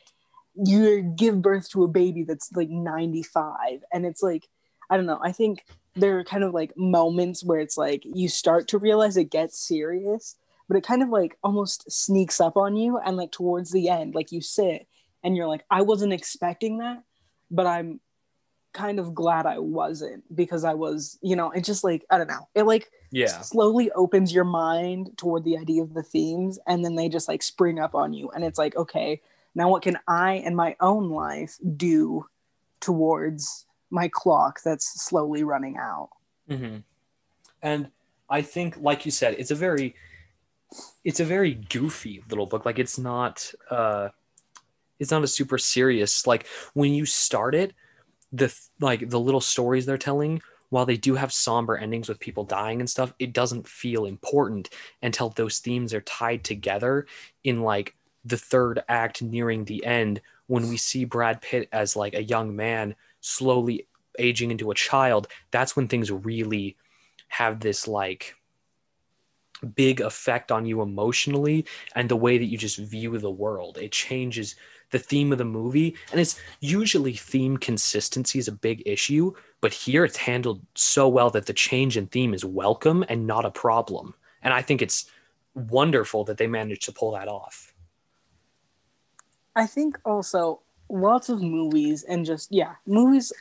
you 0.64 1.02
give 1.16 1.40
birth 1.40 1.68
to 1.70 1.84
a 1.84 1.88
baby 1.88 2.24
that's 2.24 2.50
like 2.52 2.68
95 2.68 3.82
and 3.92 4.04
it's 4.04 4.22
like 4.22 4.48
i 4.90 4.96
don't 4.96 5.06
know 5.06 5.20
i 5.22 5.32
think 5.32 5.64
there 5.94 6.18
are 6.18 6.24
kind 6.24 6.44
of 6.44 6.54
like 6.54 6.76
moments 6.76 7.44
where 7.44 7.60
it's 7.60 7.76
like 7.76 8.02
you 8.04 8.28
start 8.28 8.68
to 8.68 8.78
realize 8.78 9.16
it 9.16 9.30
gets 9.30 9.58
serious 9.58 10.36
but 10.68 10.76
it 10.76 10.84
kind 10.84 11.02
of 11.02 11.08
like 11.08 11.38
almost 11.42 11.90
sneaks 11.90 12.40
up 12.40 12.56
on 12.56 12.76
you 12.76 12.98
and 12.98 13.16
like 13.16 13.30
towards 13.30 13.70
the 13.70 13.88
end 13.88 14.14
like 14.14 14.32
you 14.32 14.40
sit 14.40 14.86
and 15.22 15.36
you're 15.36 15.48
like 15.48 15.64
i 15.70 15.82
wasn't 15.82 16.12
expecting 16.12 16.78
that 16.78 17.02
but 17.50 17.66
i'm 17.66 18.00
kind 18.74 19.00
of 19.00 19.14
glad 19.14 19.46
i 19.46 19.58
wasn't 19.58 20.22
because 20.34 20.62
i 20.62 20.74
was 20.74 21.18
you 21.22 21.34
know 21.34 21.50
it 21.50 21.64
just 21.64 21.82
like 21.82 22.04
i 22.10 22.18
don't 22.18 22.28
know 22.28 22.46
it 22.54 22.64
like 22.64 22.90
yeah. 23.10 23.40
slowly 23.40 23.90
opens 23.92 24.32
your 24.32 24.44
mind 24.44 25.10
toward 25.16 25.42
the 25.42 25.56
idea 25.56 25.82
of 25.82 25.94
the 25.94 26.02
themes 26.02 26.58
and 26.66 26.84
then 26.84 26.94
they 26.94 27.08
just 27.08 27.28
like 27.28 27.42
spring 27.42 27.78
up 27.78 27.94
on 27.94 28.12
you 28.12 28.30
and 28.30 28.44
it's 28.44 28.58
like 28.58 28.76
okay 28.76 29.20
now 29.58 29.68
what 29.68 29.82
can 29.82 29.98
i 30.08 30.34
and 30.46 30.56
my 30.56 30.74
own 30.80 31.10
life 31.10 31.58
do 31.76 32.24
towards 32.80 33.66
my 33.90 34.08
clock 34.08 34.60
that's 34.64 35.02
slowly 35.02 35.44
running 35.44 35.76
out? 35.76 36.08
Hmm 36.48 36.78
and 37.62 37.88
i 38.30 38.42
think 38.42 38.76
like 38.80 39.04
you 39.04 39.10
said 39.10 39.34
it's 39.38 39.50
a 39.50 39.54
very 39.54 39.94
it's 41.04 41.20
a 41.20 41.24
very 41.24 41.54
goofy 41.54 42.22
little 42.28 42.44
book. 42.44 42.66
Like 42.66 42.78
it's 42.78 42.98
not 42.98 43.50
uh 43.70 44.10
it's 44.98 45.10
not 45.10 45.24
a 45.24 45.28
super 45.28 45.58
serious 45.58 46.26
like 46.26 46.46
when 46.74 46.92
you 46.92 47.06
start 47.06 47.54
it 47.54 47.72
the 48.32 48.54
like 48.80 49.08
the 49.08 49.20
little 49.20 49.40
stories 49.40 49.86
they're 49.86 49.96
telling 49.96 50.42
while 50.70 50.84
they 50.84 50.98
do 50.98 51.14
have 51.14 51.32
somber 51.32 51.78
endings 51.78 52.08
with 52.08 52.20
people 52.20 52.44
dying 52.44 52.80
and 52.80 52.90
stuff 52.90 53.14
it 53.18 53.32
doesn't 53.32 53.66
feel 53.66 54.04
important 54.04 54.68
until 55.02 55.30
those 55.30 55.60
themes 55.60 55.94
are 55.94 56.02
tied 56.02 56.44
together 56.44 57.06
in 57.44 57.62
like 57.62 57.94
the 58.28 58.36
third 58.36 58.82
act 58.88 59.22
nearing 59.22 59.64
the 59.64 59.84
end 59.84 60.20
when 60.46 60.68
we 60.68 60.76
see 60.76 61.04
brad 61.04 61.40
pitt 61.40 61.68
as 61.72 61.96
like 61.96 62.14
a 62.14 62.22
young 62.22 62.54
man 62.54 62.94
slowly 63.20 63.86
aging 64.18 64.50
into 64.50 64.70
a 64.70 64.74
child 64.74 65.28
that's 65.50 65.76
when 65.76 65.88
things 65.88 66.10
really 66.10 66.76
have 67.28 67.60
this 67.60 67.86
like 67.86 68.34
big 69.74 70.00
effect 70.00 70.52
on 70.52 70.66
you 70.66 70.82
emotionally 70.82 71.64
and 71.94 72.08
the 72.08 72.16
way 72.16 72.38
that 72.38 72.46
you 72.46 72.56
just 72.56 72.78
view 72.78 73.18
the 73.18 73.30
world. 73.30 73.78
It 73.78 73.92
changes 73.92 74.56
the 74.90 74.98
theme 74.98 75.32
of 75.32 75.38
the 75.38 75.44
movie. 75.44 75.96
And 76.10 76.20
it's 76.20 76.40
usually 76.60 77.14
theme 77.14 77.56
consistency 77.56 78.38
is 78.38 78.48
a 78.48 78.52
big 78.52 78.82
issue, 78.86 79.34
but 79.60 79.72
here 79.72 80.04
it's 80.04 80.16
handled 80.16 80.62
so 80.74 81.08
well 81.08 81.30
that 81.30 81.46
the 81.46 81.52
change 81.52 81.96
in 81.96 82.06
theme 82.06 82.34
is 82.34 82.44
welcome 82.44 83.04
and 83.08 83.26
not 83.26 83.44
a 83.44 83.50
problem. 83.50 84.14
And 84.42 84.54
I 84.54 84.62
think 84.62 84.80
it's 84.80 85.10
wonderful 85.54 86.24
that 86.24 86.38
they 86.38 86.46
managed 86.46 86.84
to 86.84 86.92
pull 86.92 87.12
that 87.12 87.28
off. 87.28 87.67
I 89.58 89.66
think 89.66 89.98
also 90.04 90.60
lots 90.88 91.28
of 91.28 91.42
movies 91.42 92.02
and 92.02 92.24
just 92.24 92.48
yeah 92.50 92.76
movies 92.86 93.32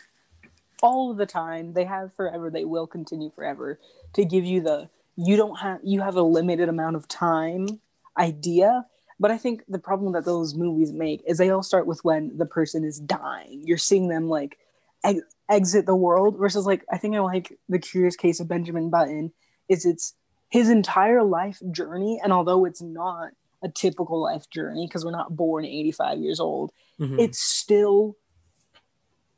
all 0.82 1.14
the 1.14 1.26
time 1.26 1.74
they 1.74 1.86
have 1.86 2.14
forever 2.14 2.50
they 2.50 2.66
will 2.66 2.88
continue 2.88 3.32
forever 3.32 3.80
to 4.14 4.26
give 4.26 4.44
you 4.44 4.62
the 4.62 4.90
you 5.18 5.36
don't 5.36 5.60
have 5.60 5.80
you 5.84 6.02
have 6.02 6.16
a 6.16 6.22
limited 6.22 6.70
amount 6.70 6.96
of 6.96 7.08
time 7.08 7.80
idea. 8.18 8.86
But 9.20 9.32
i 9.32 9.38
think 9.38 9.64
the 9.68 9.80
problem 9.80 10.14
that 10.14 10.26
those 10.26 10.54
movies 10.54 10.94
make 10.94 11.24
is 11.28 11.38
they 11.40 11.50
all 11.50 11.64
start 11.64 11.88
with 11.88 12.04
when 12.04 12.38
the 12.38 12.46
person 12.46 12.84
is 12.84 13.00
dying. 13.00 13.64
You're 13.66 13.78
seeing 13.78 14.08
them 14.08 14.30
like 14.30 14.60
ex- 15.04 15.22
exit 15.50 15.86
the 15.88 15.96
world 15.96 16.38
versus 16.38 16.66
like 16.66 16.86
i 16.92 16.98
think 16.98 17.16
i 17.16 17.20
like 17.20 17.58
the 17.68 17.80
curious 17.80 18.16
case 18.16 18.40
of 18.40 18.48
benjamin 18.48 18.90
button 18.90 19.32
is 19.70 19.86
it's 19.86 20.14
his 20.50 20.70
entire 20.70 21.24
life 21.24 21.62
journey. 21.72 22.20
And 22.24 22.32
although 22.32 22.64
it's 22.66 22.82
not 22.82 23.32
a 23.64 23.70
typical 23.70 24.22
life 24.22 24.50
journey 24.50 24.88
because 24.88 25.04
we're 25.04 25.12
not 25.12 25.36
born 25.36 25.66
85 25.66 26.20
years 26.20 26.40
old 26.40 26.72
Mhm. 27.00 27.20
it's 27.20 27.40
still 27.40 28.16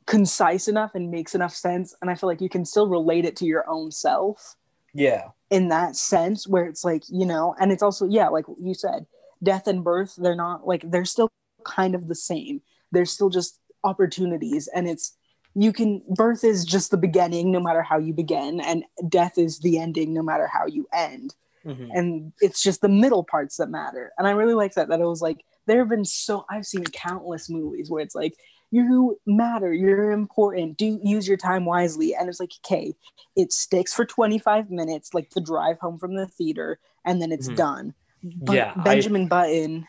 concise 0.06 0.66
enough 0.66 0.94
and 0.94 1.10
makes 1.10 1.34
enough 1.34 1.54
sense 1.54 1.94
and 2.00 2.10
i 2.10 2.14
feel 2.14 2.28
like 2.28 2.40
you 2.40 2.48
can 2.48 2.64
still 2.64 2.88
relate 2.88 3.24
it 3.24 3.36
to 3.36 3.44
your 3.44 3.68
own 3.68 3.90
self 3.92 4.56
yeah. 4.92 5.28
in 5.50 5.68
that 5.68 5.94
sense 5.94 6.48
where 6.48 6.64
it's 6.66 6.84
like 6.84 7.04
you 7.08 7.24
know 7.24 7.54
and 7.60 7.70
it's 7.70 7.82
also 7.82 8.06
yeah 8.06 8.28
like 8.28 8.44
you 8.58 8.74
said 8.74 9.06
death 9.42 9.66
and 9.68 9.84
birth 9.84 10.14
they're 10.18 10.34
not 10.34 10.66
like 10.66 10.90
they're 10.90 11.04
still 11.04 11.30
kind 11.64 11.94
of 11.94 12.08
the 12.08 12.14
same 12.14 12.60
they're 12.90 13.06
still 13.06 13.28
just 13.30 13.60
opportunities 13.84 14.68
and 14.74 14.88
it's 14.88 15.16
you 15.54 15.72
can 15.72 16.02
birth 16.08 16.42
is 16.44 16.64
just 16.64 16.90
the 16.90 16.96
beginning 16.96 17.50
no 17.52 17.60
matter 17.60 17.82
how 17.82 17.98
you 17.98 18.12
begin 18.12 18.60
and 18.60 18.84
death 19.08 19.38
is 19.38 19.60
the 19.60 19.78
ending 19.78 20.12
no 20.12 20.22
matter 20.22 20.46
how 20.46 20.66
you 20.66 20.86
end 20.92 21.34
Mhm. 21.64 21.88
and 21.92 22.32
it's 22.40 22.62
just 22.62 22.80
the 22.80 22.88
middle 22.88 23.22
parts 23.24 23.56
that 23.58 23.68
matter 23.68 24.12
and 24.16 24.26
i 24.26 24.30
really 24.30 24.54
like 24.54 24.74
that 24.74 24.88
that 24.88 25.00
it 25.00 25.04
was 25.04 25.20
like 25.22 25.44
there 25.66 25.78
have 25.78 25.88
been 25.88 26.04
so 26.04 26.44
i've 26.48 26.64
seen 26.66 26.84
countless 26.84 27.50
movies 27.50 27.90
where 27.90 28.02
it's 28.02 28.14
like 28.14 28.34
you 28.70 29.18
matter 29.26 29.72
you're 29.74 30.12
important 30.12 30.76
do 30.78 30.98
use 31.02 31.26
your 31.28 31.36
time 31.36 31.64
wisely 31.64 32.14
and 32.14 32.28
it's 32.28 32.40
like 32.40 32.52
okay 32.64 32.94
it 33.36 33.52
sticks 33.52 33.92
for 33.92 34.04
25 34.04 34.70
minutes 34.70 35.12
like 35.12 35.28
the 35.30 35.40
drive 35.40 35.78
home 35.80 35.98
from 35.98 36.14
the 36.14 36.26
theater 36.26 36.78
and 37.04 37.20
then 37.20 37.30
it's 37.32 37.48
Mhm. 37.50 37.56
done 37.56 37.94
but 38.22 38.54
Yeah, 38.54 38.72
I- 38.76 38.82
benjamin 38.84 39.28
button 39.28 39.86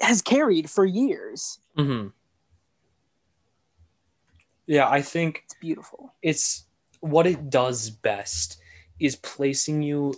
has 0.00 0.20
carried 0.22 0.68
for 0.70 0.84
years. 0.84 1.58
hmm 1.76 2.08
Yeah, 4.66 4.88
I 4.88 5.02
think 5.02 5.42
It's 5.44 5.54
beautiful. 5.54 6.12
it's 6.22 6.64
what 7.00 7.26
it 7.26 7.50
does 7.50 7.90
best 7.90 8.58
is 8.98 9.16
placing 9.16 9.82
you 9.82 10.14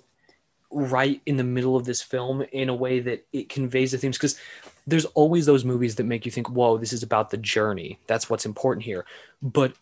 right 0.71 1.21
in 1.27 1.37
the 1.37 1.45
middle 1.45 1.77
of 1.77 1.85
this 1.85 2.03
film 2.03 2.43
in 2.53 2.69
a 2.69 2.75
way 2.75 3.01
that 3.01 3.27
it 3.33 3.49
conveys 3.49 3.93
the 3.93 3.99
themes 3.99 4.17
because 4.17 4.39
there's 4.87 5.05
always 5.07 5.47
those 5.47 5.65
movies 5.65 5.95
that 5.97 6.05
make 6.05 6.25
you 6.25 6.33
think 6.33 6.49
whoa 6.51 6.77
this 6.77 6.93
is 6.93 7.03
about 7.03 7.31
the 7.31 7.37
journey 7.37 7.99
that's 8.07 8.29
what's 8.29 8.47
important 8.47 8.85
here 8.85 9.05
but 9.43 9.75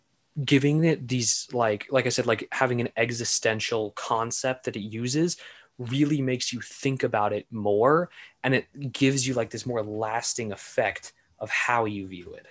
giving 0.43 0.83
it 0.83 1.07
these 1.07 1.47
like 1.53 1.87
like 1.89 2.05
i 2.05 2.09
said 2.09 2.25
like 2.25 2.47
having 2.51 2.81
an 2.81 2.89
existential 2.97 3.91
concept 3.91 4.65
that 4.65 4.75
it 4.75 4.81
uses 4.81 5.37
really 5.77 6.21
makes 6.21 6.53
you 6.53 6.61
think 6.61 7.03
about 7.03 7.33
it 7.33 7.45
more 7.51 8.09
and 8.43 8.53
it 8.53 8.91
gives 8.91 9.27
you 9.27 9.33
like 9.33 9.49
this 9.49 9.65
more 9.65 9.83
lasting 9.83 10.51
effect 10.51 11.13
of 11.39 11.49
how 11.49 11.85
you 11.85 12.07
view 12.07 12.33
it 12.33 12.45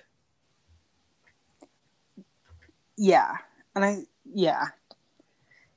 Yeah. 2.97 3.37
And 3.75 3.83
I, 3.83 3.97
yeah. 4.23 4.67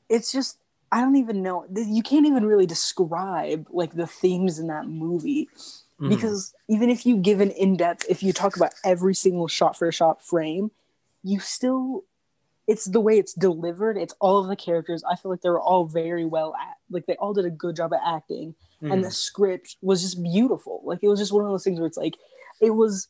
It's 0.08 0.32
just, 0.32 0.58
I 0.90 1.00
don't 1.00 1.16
even 1.16 1.42
know. 1.42 1.66
You 1.74 2.02
can't 2.02 2.26
even 2.26 2.46
really 2.46 2.66
describe 2.66 3.66
like 3.70 3.92
the 3.94 4.06
themes 4.06 4.58
in 4.58 4.68
that 4.68 4.86
movie 4.88 5.48
Mhm. 6.00 6.08
because 6.08 6.54
even 6.68 6.88
if 6.90 7.04
you 7.04 7.16
give 7.16 7.40
an 7.40 7.50
in-depth 7.50 8.06
if 8.08 8.22
you 8.22 8.32
talk 8.32 8.56
about 8.56 8.72
every 8.84 9.14
single 9.14 9.48
shot 9.48 9.76
for 9.76 9.88
a 9.88 9.92
shot 9.92 10.24
frame 10.24 10.70
you 11.24 11.40
still 11.40 12.04
it's 12.68 12.84
the 12.84 13.00
way 13.00 13.18
it's 13.18 13.32
delivered 13.34 13.96
it's 13.96 14.14
all 14.20 14.38
of 14.38 14.46
the 14.46 14.54
characters 14.54 15.02
i 15.10 15.16
feel 15.16 15.28
like 15.32 15.40
they 15.40 15.48
were 15.48 15.60
all 15.60 15.86
very 15.86 16.24
well 16.24 16.54
at 16.54 16.76
like 16.88 17.04
they 17.06 17.16
all 17.16 17.34
did 17.34 17.44
a 17.44 17.50
good 17.50 17.74
job 17.74 17.92
at 17.92 18.00
acting 18.06 18.54
and 18.80 19.02
the 19.02 19.08
Mhm. 19.08 19.12
script 19.12 19.76
was 19.82 20.02
just 20.02 20.22
beautiful 20.22 20.82
like 20.84 21.00
it 21.02 21.08
was 21.08 21.18
just 21.18 21.32
one 21.32 21.44
of 21.44 21.50
those 21.50 21.64
things 21.64 21.80
where 21.80 21.88
it's 21.88 21.96
like 21.98 22.14
it 22.60 22.70
was 22.70 23.08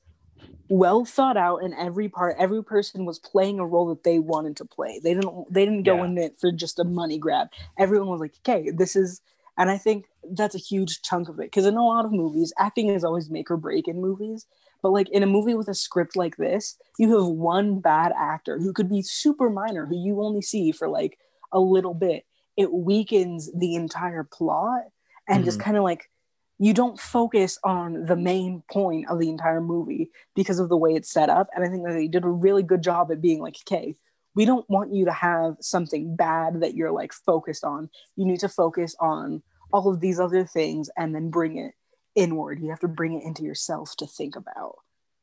well 0.68 1.05
thought 1.05 1.36
out 1.36 1.59
in 1.59 1.72
every 1.74 2.09
part. 2.09 2.36
Every 2.39 2.62
person 2.62 3.05
was 3.05 3.18
playing 3.18 3.59
a 3.59 3.66
role 3.66 3.89
that 3.89 4.05
they 4.05 4.18
wanted 4.18 4.57
to 4.57 4.64
play. 4.64 5.01
They 5.03 5.14
didn't 5.14 5.53
they 5.53 5.64
didn't 5.64 5.84
go 5.84 5.97
Yeah. 5.97 6.05
in 6.05 6.18
it 6.18 6.39
for 6.39 6.53
just 6.53 6.78
a 6.78 6.84
money 6.84 7.18
grab. 7.18 7.49
Everyone 7.78 8.09
was 8.09 8.20
like 8.20 8.34
okay 8.47 8.70
this 8.70 8.97
is 8.97 9.20
and 9.57 9.70
i 9.70 9.76
think 9.76 10.05
that's 10.32 10.55
a 10.55 10.59
huge 10.59 11.03
chunk 11.03 11.28
of 11.28 11.41
it 11.41 11.47
because 11.51 11.66
in 11.66 11.76
a 11.76 11.84
lot 11.84 12.05
of 12.05 12.12
movies 12.12 12.53
acting 12.59 12.89
is 12.89 13.03
always 13.03 13.28
make 13.28 13.51
or 13.51 13.57
break 13.57 13.89
in 13.89 14.01
movies 14.01 14.47
but 14.82 14.91
like 14.91 15.09
in 15.09 15.24
a 15.24 15.26
movie 15.26 15.55
with 15.55 15.66
a 15.66 15.74
script 15.74 16.14
like 16.14 16.36
this 16.36 16.76
you 16.99 17.16
have 17.16 17.26
one 17.26 17.80
bad 17.80 18.12
actor 18.16 18.59
who 18.59 18.72
could 18.72 18.89
be 18.89 19.03
super 19.03 19.51
minor 19.51 19.84
who 19.86 19.97
you 19.97 20.22
only 20.22 20.43
see 20.43 20.70
for 20.70 20.89
like 20.89 21.18
a 21.53 21.61
little 21.61 21.95
bit. 21.95 22.24
It 22.57 22.72
weakens 22.72 23.51
the 23.55 23.74
entire 23.74 24.24
plot 24.24 24.82
and 25.28 25.45
just 25.45 25.59
mm-hmm. 25.59 25.64
kind 25.64 25.76
of 25.76 25.84
like 25.84 26.11
you 26.59 26.74
don't 26.74 26.98
focus 26.98 27.59
on 27.62 28.04
the 28.06 28.16
main 28.16 28.62
point 28.70 29.09
of 29.09 29.18
the 29.18 29.28
entire 29.28 29.61
movie 29.61 30.11
because 30.34 30.59
of 30.59 30.68
the 30.68 30.76
way 30.76 30.92
it's 30.94 31.11
set 31.11 31.28
up 31.30 31.48
and 31.54 31.64
i 31.64 31.68
think 31.68 31.84
that 31.86 31.94
they 31.94 32.09
did 32.09 32.24
a 32.24 32.28
really 32.28 32.62
good 32.62 32.82
job 32.82 33.11
at 33.12 33.20
being 33.20 33.40
like 33.40 33.56
okay 33.66 33.94
we 34.34 34.44
don't 34.44 34.68
want 34.68 34.92
you 34.92 35.04
to 35.04 35.12
have 35.12 35.56
something 35.61 36.14
bad 36.14 36.61
that 36.61 36.74
you're 36.74 36.92
like 36.92 37.12
focused 37.12 37.64
on 37.64 37.88
you 38.16 38.24
need 38.26 38.40
to 38.40 38.48
focus 38.48 38.94
on 39.00 39.42
all 39.72 39.88
of 39.88 40.00
these 40.00 40.18
other 40.20 40.44
things 40.44 40.90
and 40.96 41.14
then 41.14 41.30
bring 41.30 41.56
it 41.59 41.74
inward 42.14 42.61
you 42.61 42.70
have 42.70 42.80
to 42.80 42.88
bring 42.88 43.14
it 43.14 43.24
into 43.24 43.42
yourself 43.42 43.94
to 43.96 44.06
think 44.06 44.34
about 44.36 44.76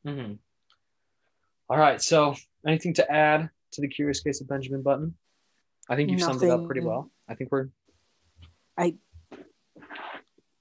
hmm 0.04 0.32
All 1.68 1.76
right. 1.76 2.00
So, 2.00 2.36
anything 2.66 2.94
to 2.94 3.10
add 3.10 3.50
to 3.72 3.80
the 3.80 3.88
Curious 3.88 4.20
Case 4.20 4.40
of 4.40 4.46
Benjamin 4.48 4.82
Button? 4.82 5.14
I 5.88 5.96
think 5.96 6.10
you've 6.12 6.20
summed 6.26 6.42
it 6.44 6.50
up 6.50 6.66
pretty 6.66 6.80
well. 6.86 7.10
I 7.28 7.34
think 7.34 7.50
we're. 7.50 7.68
I- 8.78 8.94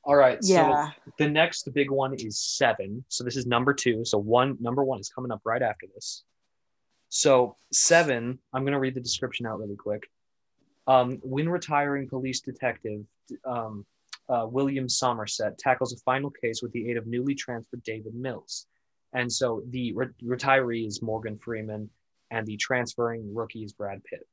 All 0.06 0.16
right. 0.16 0.38
yeah 0.42 0.92
So 0.92 1.12
the 1.18 1.30
next 1.30 1.74
big 1.74 1.90
one 1.90 2.14
is 2.14 2.40
seven. 2.40 3.04
So 3.10 3.24
this 3.24 3.36
is 3.36 3.46
number 3.46 3.74
two. 3.74 4.06
So 4.06 4.18
one 4.18 4.58
number 4.60 4.84
one 4.84 5.00
is 5.00 5.10
coming 5.10 5.32
up 5.32 5.42
right 5.44 5.62
after 5.62 5.88
this. 5.94 6.24
So 7.10 7.58
seven. 7.72 8.40
I'm 8.54 8.64
gonna 8.66 8.80
read 8.80 8.96
the 8.96 9.02
description 9.02 9.46
out 9.46 9.60
really 9.60 9.76
quick. 9.76 10.10
Um, 10.88 11.20
when 11.24 11.50
retiring 11.50 12.08
police 12.08 12.42
detective 12.42 13.06
um, 13.44 13.86
uh, 14.30 14.48
William 14.50 14.90
Somerset 14.90 15.58
tackles 15.58 15.94
a 15.94 15.98
final 15.98 16.30
case 16.30 16.62
with 16.62 16.72
the 16.72 16.90
aid 16.90 16.98
of 16.98 17.08
newly 17.08 17.36
transferred 17.36 17.84
David 17.84 18.16
Mills. 18.16 18.68
And 19.14 19.32
so 19.32 19.64
the 19.70 19.94
re- 19.94 20.08
retiree 20.24 20.88
is 20.88 21.02
Morgan 21.02 21.38
Freeman, 21.38 21.90
and 22.32 22.46
the 22.46 22.58
transferring 22.58 23.34
rookie 23.34 23.64
is 23.64 23.74
Brad 23.74 24.04
Pitt. 24.04 24.28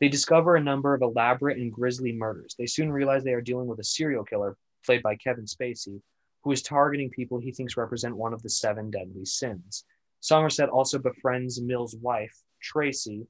They 0.00 0.08
discover 0.08 0.56
a 0.56 0.62
number 0.62 0.92
of 0.92 1.02
elaborate 1.02 1.56
and 1.56 1.72
grisly 1.72 2.12
murders. 2.12 2.54
They 2.58 2.66
soon 2.66 2.92
realize 2.92 3.24
they 3.24 3.32
are 3.32 3.40
dealing 3.40 3.66
with 3.66 3.78
a 3.78 3.84
serial 3.84 4.24
killer, 4.24 4.56
played 4.86 5.02
by 5.02 5.16
Kevin 5.16 5.44
Spacey, 5.44 6.00
who 6.42 6.52
is 6.52 6.62
targeting 6.62 7.10
people 7.10 7.38
he 7.38 7.52
thinks 7.52 7.76
represent 7.76 8.16
one 8.16 8.32
of 8.32 8.42
the 8.42 8.48
seven 8.48 8.90
deadly 8.90 9.24
sins. 9.24 9.84
Somerset 10.20 10.68
also 10.68 10.98
befriends 10.98 11.60
Mills' 11.60 11.96
wife, 11.96 12.34
Tracy, 12.62 13.26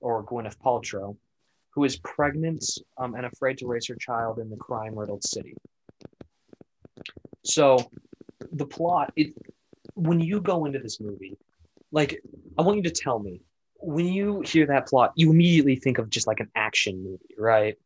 or 0.00 0.24
Gwyneth 0.24 0.56
Paltrow, 0.64 1.16
who 1.70 1.84
is 1.84 1.96
pregnant 1.98 2.64
um, 2.98 3.14
and 3.14 3.26
afraid 3.26 3.58
to 3.58 3.66
raise 3.66 3.86
her 3.88 3.96
child 3.96 4.38
in 4.38 4.48
the 4.48 4.56
crime 4.56 4.98
riddled 4.98 5.24
city. 5.24 5.56
So, 7.44 7.90
the 8.52 8.66
plot, 8.66 9.12
it, 9.16 9.34
when 9.94 10.20
you 10.20 10.40
go 10.40 10.64
into 10.64 10.78
this 10.78 11.00
movie, 11.00 11.36
like, 11.90 12.22
I 12.58 12.62
want 12.62 12.76
you 12.76 12.82
to 12.84 12.90
tell 12.90 13.18
me, 13.18 13.40
when 13.78 14.06
you 14.06 14.42
hear 14.42 14.66
that 14.66 14.86
plot, 14.86 15.12
you 15.16 15.30
immediately 15.30 15.76
think 15.76 15.98
of 15.98 16.10
just 16.10 16.26
like 16.26 16.40
an 16.40 16.50
action 16.54 17.02
movie, 17.02 17.34
right? 17.36 17.76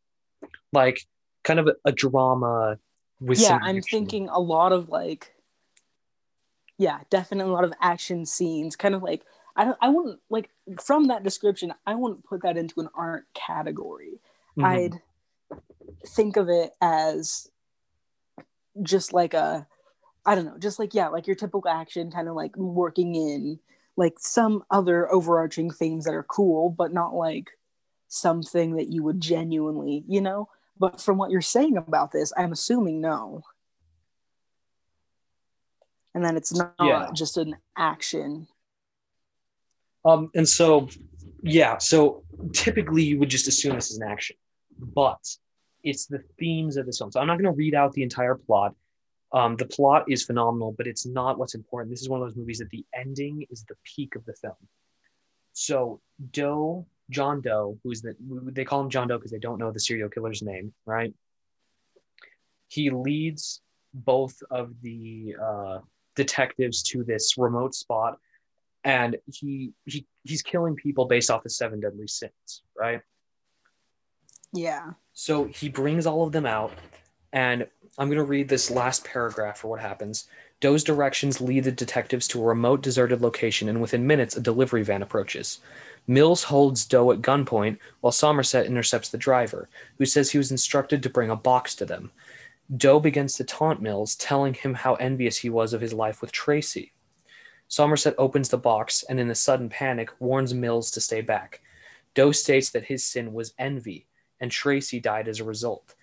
Like, 0.73 1.01
kind 1.45 1.61
of 1.61 1.69
a, 1.69 1.75
a 1.87 1.93
drama 1.93 2.79
with 3.21 3.39
yeah 3.41 3.59
i'm 3.62 3.79
action. 3.79 3.83
thinking 3.83 4.29
a 4.29 4.39
lot 4.41 4.73
of 4.73 4.89
like 4.89 5.33
yeah 6.79 7.01
definitely 7.11 7.51
a 7.51 7.55
lot 7.55 7.64
of 7.64 7.73
action 7.81 8.27
scenes 8.27 8.77
kind 8.77 8.95
of 8.95 9.03
like 9.03 9.23
i 9.57 9.64
don't 9.64 9.79
i 9.81 9.89
wouldn't 9.89 10.21
like 10.29 10.51
from 10.83 11.09
that 11.09 11.23
description 11.23 11.73
i 11.87 11.95
wouldn't 11.95 12.25
put 12.25 12.43
that 12.43 12.57
into 12.57 12.81
an 12.81 12.89
art 12.95 13.25
category 13.35 14.21
Mhm. 14.57 14.64
i'd 14.64 15.01
think 16.09 16.37
of 16.37 16.49
it 16.49 16.73
as 16.81 17.49
just 18.83 19.12
like 19.12 19.33
a 19.35 19.67
i 20.27 20.35
don't 20.35 20.45
know 20.45 20.59
just 20.59 20.79
like 20.79 20.93
yeah 20.95 21.09
like 21.09 21.27
your 21.27 21.37
typical 21.37 21.69
action 21.69 22.11
kind 22.11 22.29
of 22.29 22.35
like 22.35 22.55
working 22.57 23.14
in 23.14 23.59
like 23.97 24.19
some 24.19 24.62
other 24.71 25.11
overarching 25.11 25.71
themes 25.71 26.05
that 26.05 26.14
are 26.14 26.25
cool 26.25 26.69
but 26.69 26.93
not 26.93 27.14
like 27.14 27.51
something 28.09 28.77
that 28.77 28.89
you 28.89 29.03
would 29.03 29.21
genuinely 29.21 30.05
you 30.07 30.21
know 30.21 30.49
but 30.79 31.01
from 31.01 31.16
what 31.18 31.31
you're 31.31 31.41
saying 31.41 31.77
about 31.77 32.12
this 32.12 32.33
i'm 32.37 32.53
assuming 32.53 33.01
no 33.01 33.43
and 36.14 36.24
then 36.24 36.37
it's 36.37 36.55
not 36.55 36.74
Yeah. 36.81 37.09
just 37.12 37.37
an 37.37 37.57
action 37.77 38.49
Um, 40.05 40.31
and 40.37 40.49
so, 40.49 40.89
yeah, 41.43 41.79
so 41.79 42.22
typically 42.53 43.03
you 43.03 43.18
would 43.18 43.29
just 43.29 43.49
assume 43.49 43.74
this 43.74 43.91
is 43.91 43.99
an 43.99 44.07
action, 44.09 44.37
but 44.79 45.18
it's 45.83 46.07
the 46.07 46.22
themes 46.39 46.77
of 46.77 46.87
this 46.87 46.99
film. 46.99 47.11
So 47.11 47.18
I'm 47.18 47.27
not 47.27 47.39
going 47.41 47.53
to 47.53 47.59
read 47.59 47.74
out 47.74 47.93
the 47.93 48.05
entire 48.05 48.37
plot. 48.37 48.77
Um, 49.33 49.57
the 49.57 49.66
plot 49.66 50.05
is 50.09 50.22
phenomenal, 50.22 50.72
but 50.79 50.87
it's 50.87 51.07
not 51.07 51.39
what's 51.41 51.57
important. 51.57 51.91
This 51.91 52.03
is 52.03 52.09
one 52.09 52.22
of 52.22 52.29
those 52.29 52.37
movies 52.37 52.59
that 52.59 52.70
the 52.70 52.87
ending 52.95 53.47
is 53.51 53.64
the 53.68 53.74
peak 53.83 54.14
of 54.14 54.24
the 54.27 54.35
film. 54.35 54.55
So 55.55 56.01
Doe, 56.31 56.87
John 57.11 57.41
Doe, 57.41 57.79
who's 57.85 58.03
the 58.03 58.17
they 58.53 58.65
call 58.65 58.81
him 58.81 58.91
John 58.91 59.09
Doe 59.09 59.19
because 59.19 59.31
they 59.31 59.39
don't 59.39 59.59
know 59.59 59.71
the 59.71 59.81
serial 59.81 60.09
killer's 60.09 60.43
name, 60.43 60.73
right? 60.85 61.15
He 62.69 62.91
leads 62.91 63.61
both 63.95 64.43
of 64.51 64.73
the 64.83 65.37
uh, 65.43 65.79
detectives 66.17 66.83
to 66.85 67.05
this 67.05 67.39
remote 67.39 67.75
spot 67.75 68.19
and 68.87 69.17
he 69.27 69.73
he 69.85 70.07
he's 70.23 70.43
killing 70.43 70.77
people 70.77 71.05
based 71.05 71.29
off 71.29 71.43
the 71.43 71.51
seven 71.51 71.81
deadly 71.81 72.07
sins, 72.07 72.63
right? 72.79 73.03
yeah 74.53 74.93
So 75.13 75.45
he 75.47 75.69
brings 75.69 76.07
all 76.07 76.25
of 76.25 76.33
them 76.33 76.47
out, 76.47 76.73
and 77.33 77.67
I'm 77.99 78.09
going 78.09 78.19
to 78.19 78.25
read 78.25 78.49
this 78.49 78.71
last 78.71 79.05
paragraph 79.05 79.59
for 79.59 79.69
what 79.69 79.81
happens. 79.81 80.29
Doe's 80.61 80.85
directions 80.85 81.41
lead 81.41 81.65
the 81.65 81.73
detectives 81.73 82.29
to 82.29 82.41
a 82.41 82.45
remote, 82.45 82.81
deserted 82.81 83.21
location, 83.21 83.69
and 83.69 83.81
within 83.81 84.07
minutes, 84.07 84.37
a 84.37 84.41
delivery 84.41 84.85
van 84.85 85.03
approaches. 85.03 85.59
Mills 86.07 86.45
holds 86.45 86.87
Doe 86.87 87.13
at 87.13 87.23
gunpoint 87.23 87.79
while 88.01 88.13
Somerset 88.13 88.67
intercepts 88.67 89.09
the 89.09 89.19
driver, 89.19 89.69
who 89.99 90.07
says 90.07 90.31
he 90.31 90.39
was 90.39 90.51
instructed 90.51 91.03
to 91.03 91.11
bring 91.11 91.31
a 91.31 91.37
box 91.37 91.75
to 91.77 91.85
them. 91.85 92.11
Doe 92.77 93.01
begins 93.01 93.35
to 93.35 93.45
taunt 93.45 93.83
Mills, 93.83 94.17
telling 94.17 94.55
him 94.55 94.75
how 94.75 94.95
envious 94.95 95.37
he 95.37 95.51
was 95.51 95.73
of 95.73 95.81
his 95.81 95.93
life 95.93 96.21
with 96.21 96.33
Tracy. 96.33 96.93
Somerset 97.69 98.15
opens 98.19 98.49
the 98.49 98.59
box 98.59 99.05
and, 99.09 99.19
in 99.19 99.31
a 99.31 99.35
sudden 99.35 99.69
panic, 99.69 100.11
warns 100.21 100.55
Mills 100.55 100.91
to 100.93 101.01
stay 101.01 101.21
back. 101.21 101.61
Doe 102.15 102.33
states 102.33 102.71
that 102.71 102.85
his 102.85 103.05
sin 103.05 103.33
was 103.33 103.55
envy, 103.59 104.07
and 104.41 104.51
Tracy 104.51 105.01
died 105.01 105.29
as 105.29 105.41
a 105.41 105.45
result. 105.45 105.95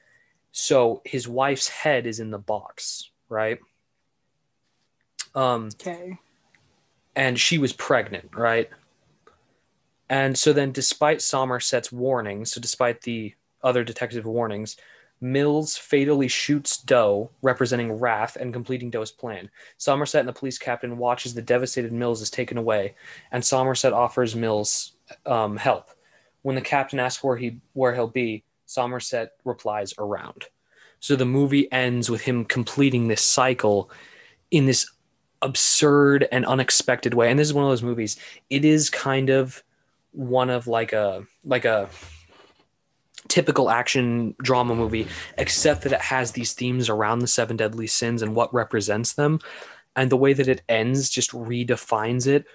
So 0.52 1.02
his 1.06 1.28
wife's 1.28 1.68
head 1.68 2.06
is 2.06 2.20
in 2.20 2.32
the 2.32 2.38
box, 2.38 3.10
right? 3.30 3.60
Um, 5.34 5.70
okay 5.82 6.20
and 7.16 7.40
she 7.40 7.58
was 7.58 7.74
pregnant, 7.74 8.30
right? 8.36 8.70
And 10.10 10.38
so 10.38 10.54
then, 10.54 10.72
despite 10.72 11.22
Somerset's 11.22 11.92
warnings, 11.92 12.52
so 12.52 12.62
despite 12.62 13.02
the 13.02 13.34
other 13.64 13.84
detective 13.84 14.26
warnings, 14.26 14.78
Mills 15.22 15.78
fatally 15.78 16.28
shoots 16.28 16.78
Doe, 16.78 17.32
representing 17.42 17.94
wrath 17.94 18.36
and 18.36 18.52
completing 18.52 18.90
Doe's 18.90 19.12
plan. 19.12 19.50
Somerset 19.78 20.20
and 20.20 20.28
the 20.28 20.34
police 20.34 20.58
captain 20.58 20.98
watch 20.98 21.26
as 21.26 21.34
the 21.34 21.42
devastated 21.42 21.94
Mills 21.94 22.22
is 22.22 22.30
taken 22.30 22.58
away, 22.58 22.96
and 23.32 23.44
Somerset 23.44 23.94
offers 23.94 24.36
Mills 24.36 24.94
um, 25.26 25.56
help. 25.56 25.92
When 26.42 26.56
the 26.56 26.62
captain 26.62 27.00
asks 27.00 27.24
where 27.24 27.38
he 27.38 27.62
where 27.72 27.96
he'll 27.96 28.08
be, 28.08 28.44
Somerset 28.66 29.32
replies 29.46 29.94
around. 29.98 30.46
So 31.00 31.16
the 31.16 31.26
movie 31.26 31.72
ends 31.72 32.10
with 32.10 32.22
him 32.22 32.44
completing 32.44 33.08
this 33.08 33.22
cycle 33.22 33.90
in 34.52 34.66
this 34.66 34.90
absurd 35.42 36.28
and 36.32 36.46
unexpected 36.46 37.14
way. 37.14 37.30
And 37.30 37.40
this 37.40 37.48
is 37.48 37.54
one 37.54 37.64
of 37.64 37.72
those 37.72 37.84
movies. 37.84 38.18
It 38.50 38.66
is 38.66 38.90
kind 38.90 39.30
of 39.30 39.64
one 40.14 40.50
of 40.50 40.68
like 40.68 40.94
a 40.94 41.26
like 41.44 41.66
a 41.66 41.90
typical 43.28 43.70
action 43.70 44.36
drama 44.42 44.76
movie, 44.76 45.08
except 45.38 45.84
that 45.84 45.94
it 45.94 46.02
has 46.02 46.32
these 46.32 46.54
themes 46.54 46.90
around 46.90 47.20
the 47.20 47.28
seven 47.28 47.58
deadly 47.58 47.88
sins 47.88 48.22
and 48.22 48.36
what 48.36 48.54
represents 48.54 49.14
them. 49.14 49.40
And 49.96 50.10
the 50.10 50.18
way 50.18 50.34
that 50.34 50.48
it 50.48 50.62
ends 50.68 51.10
just 51.10 51.32
redefines 51.32 52.28
it. 52.28 52.46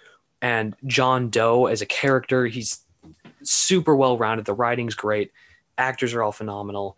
And 0.42 0.74
John 0.86 1.30
Doe 1.30 1.66
as 1.66 1.82
a 1.82 1.86
character, 1.86 2.46
he's 2.46 2.80
super 3.42 3.94
well 3.94 4.18
rounded. 4.18 4.46
The 4.46 4.54
writing's 4.54 4.94
great. 4.94 5.32
Actors 5.76 6.14
are 6.14 6.22
all 6.22 6.32
phenomenal. 6.32 6.96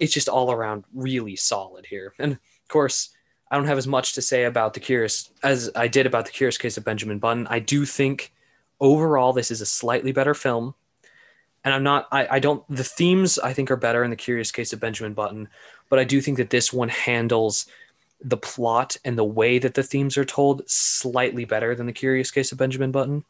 It's 0.00 0.12
just 0.12 0.28
all 0.28 0.50
around 0.50 0.84
really 0.92 1.36
solid 1.36 1.86
here. 1.86 2.14
And 2.18 2.32
of 2.32 2.68
course, 2.68 3.10
I 3.50 3.56
don't 3.56 3.66
have 3.66 3.78
as 3.78 3.86
much 3.86 4.14
to 4.14 4.22
say 4.22 4.44
about 4.44 4.74
the 4.74 4.80
curious 4.80 5.30
as 5.42 5.70
I 5.76 5.86
did 5.86 6.06
about 6.06 6.26
the 6.26 6.32
curious 6.32 6.58
case 6.58 6.76
of 6.76 6.84
Benjamin 6.84 7.18
Button. 7.18 7.46
I 7.48 7.58
do 7.60 7.84
think 7.84 8.32
overall 8.84 9.32
this 9.32 9.50
is 9.50 9.60
a 9.60 9.66
slightly 9.66 10.12
better 10.12 10.34
film. 10.34 10.74
And 11.64 11.72
I'm 11.72 11.82
not 11.82 12.06
I, 12.12 12.28
I 12.32 12.38
don't 12.38 12.62
the 12.68 12.84
themes 12.84 13.38
I 13.38 13.54
think 13.54 13.70
are 13.70 13.76
better 13.76 14.04
in 14.04 14.10
the 14.10 14.16
curious 14.16 14.52
case 14.52 14.72
of 14.72 14.80
Benjamin 14.80 15.14
Button, 15.14 15.48
but 15.88 15.98
I 15.98 16.04
do 16.04 16.20
think 16.20 16.36
that 16.36 16.50
this 16.50 16.72
one 16.72 16.90
handles 16.90 17.66
the 18.20 18.36
plot 18.36 18.96
and 19.04 19.18
the 19.18 19.24
way 19.24 19.58
that 19.58 19.74
the 19.74 19.82
themes 19.82 20.16
are 20.18 20.24
told 20.24 20.68
slightly 20.68 21.44
better 21.44 21.74
than 21.74 21.86
the 21.86 21.92
curious 21.92 22.30
case 22.30 22.52
of 22.52 22.58
Benjamin 22.58 22.92
Button. 22.92 23.24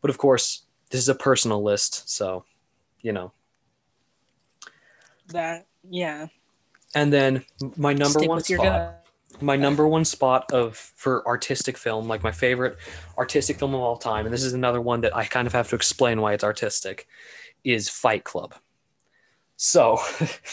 But 0.00 0.10
of 0.10 0.18
course, 0.18 0.62
this 0.90 1.00
is 1.00 1.08
a 1.08 1.14
personal 1.14 1.62
list, 1.62 2.08
so 2.08 2.44
you 3.02 3.12
know. 3.12 3.32
That 5.28 5.66
yeah. 5.88 6.28
And 6.94 7.12
then 7.12 7.44
my 7.76 7.92
number 7.92 8.18
Stick 8.18 8.28
one 8.28 8.42
spot. 8.42 8.97
Gut. 9.38 9.46
my 9.46 9.56
number 9.56 9.86
one 9.86 10.04
spot 10.04 10.52
of 10.52 10.76
for 10.76 11.26
artistic 11.26 11.76
film, 11.76 12.08
like 12.08 12.22
my 12.22 12.32
favorite 12.32 12.78
artistic 13.16 13.58
film 13.58 13.74
of 13.74 13.80
all 13.80 13.96
time, 13.96 14.26
and 14.26 14.32
this 14.32 14.44
is 14.44 14.52
another 14.52 14.80
one 14.80 15.00
that 15.02 15.16
I 15.16 15.24
kind 15.24 15.46
of 15.46 15.52
have 15.52 15.68
to 15.70 15.76
explain 15.76 16.20
why 16.20 16.32
it's 16.32 16.44
artistic, 16.44 17.06
is 17.64 17.88
Fight 17.88 18.24
Club. 18.24 18.54
So, 19.56 19.98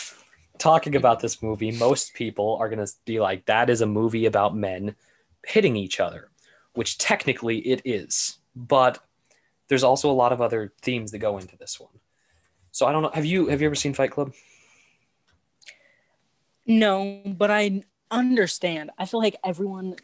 talking 0.58 0.96
about 0.96 1.20
this 1.20 1.44
movie, 1.44 1.72
most 1.72 2.14
people 2.14 2.58
are 2.60 2.70
going 2.70 2.86
to 2.86 2.92
be 3.06 3.20
like, 3.20 3.46
that 3.46 3.70
is 3.70 3.82
a 3.82 3.86
movie 3.86 4.26
about 4.26 4.56
men 4.56 4.96
hitting 5.46 5.76
each 5.76 6.00
other, 6.00 6.30
which 6.74 6.98
technically 6.98 7.60
it 7.60 7.82
is. 7.86 8.40
But 8.56 9.00
there's 9.68 9.84
also 9.84 10.10
a 10.10 10.14
lot 10.14 10.32
of 10.32 10.42
other 10.42 10.74
themes 10.82 11.12
that 11.12 11.20
go 11.20 11.38
into 11.38 11.58
this 11.58 11.80
one. 11.80 11.92
So 12.72 12.86
I 12.86 12.92
don't 12.92 13.04
know. 13.04 13.12
Have 13.14 13.26
you 13.26 13.48
have 13.48 13.62
you 13.62 13.68
ever 13.68 13.76
seen 13.76 13.94
Fight 13.94 14.12
Club? 14.12 14.34
No, 16.66 17.22
but 17.26 17.52
I 17.52 17.84
understand. 18.12 18.92
I 18.98 19.06
feel 19.06 19.20
like 19.20 19.36
everyone, 19.44 19.96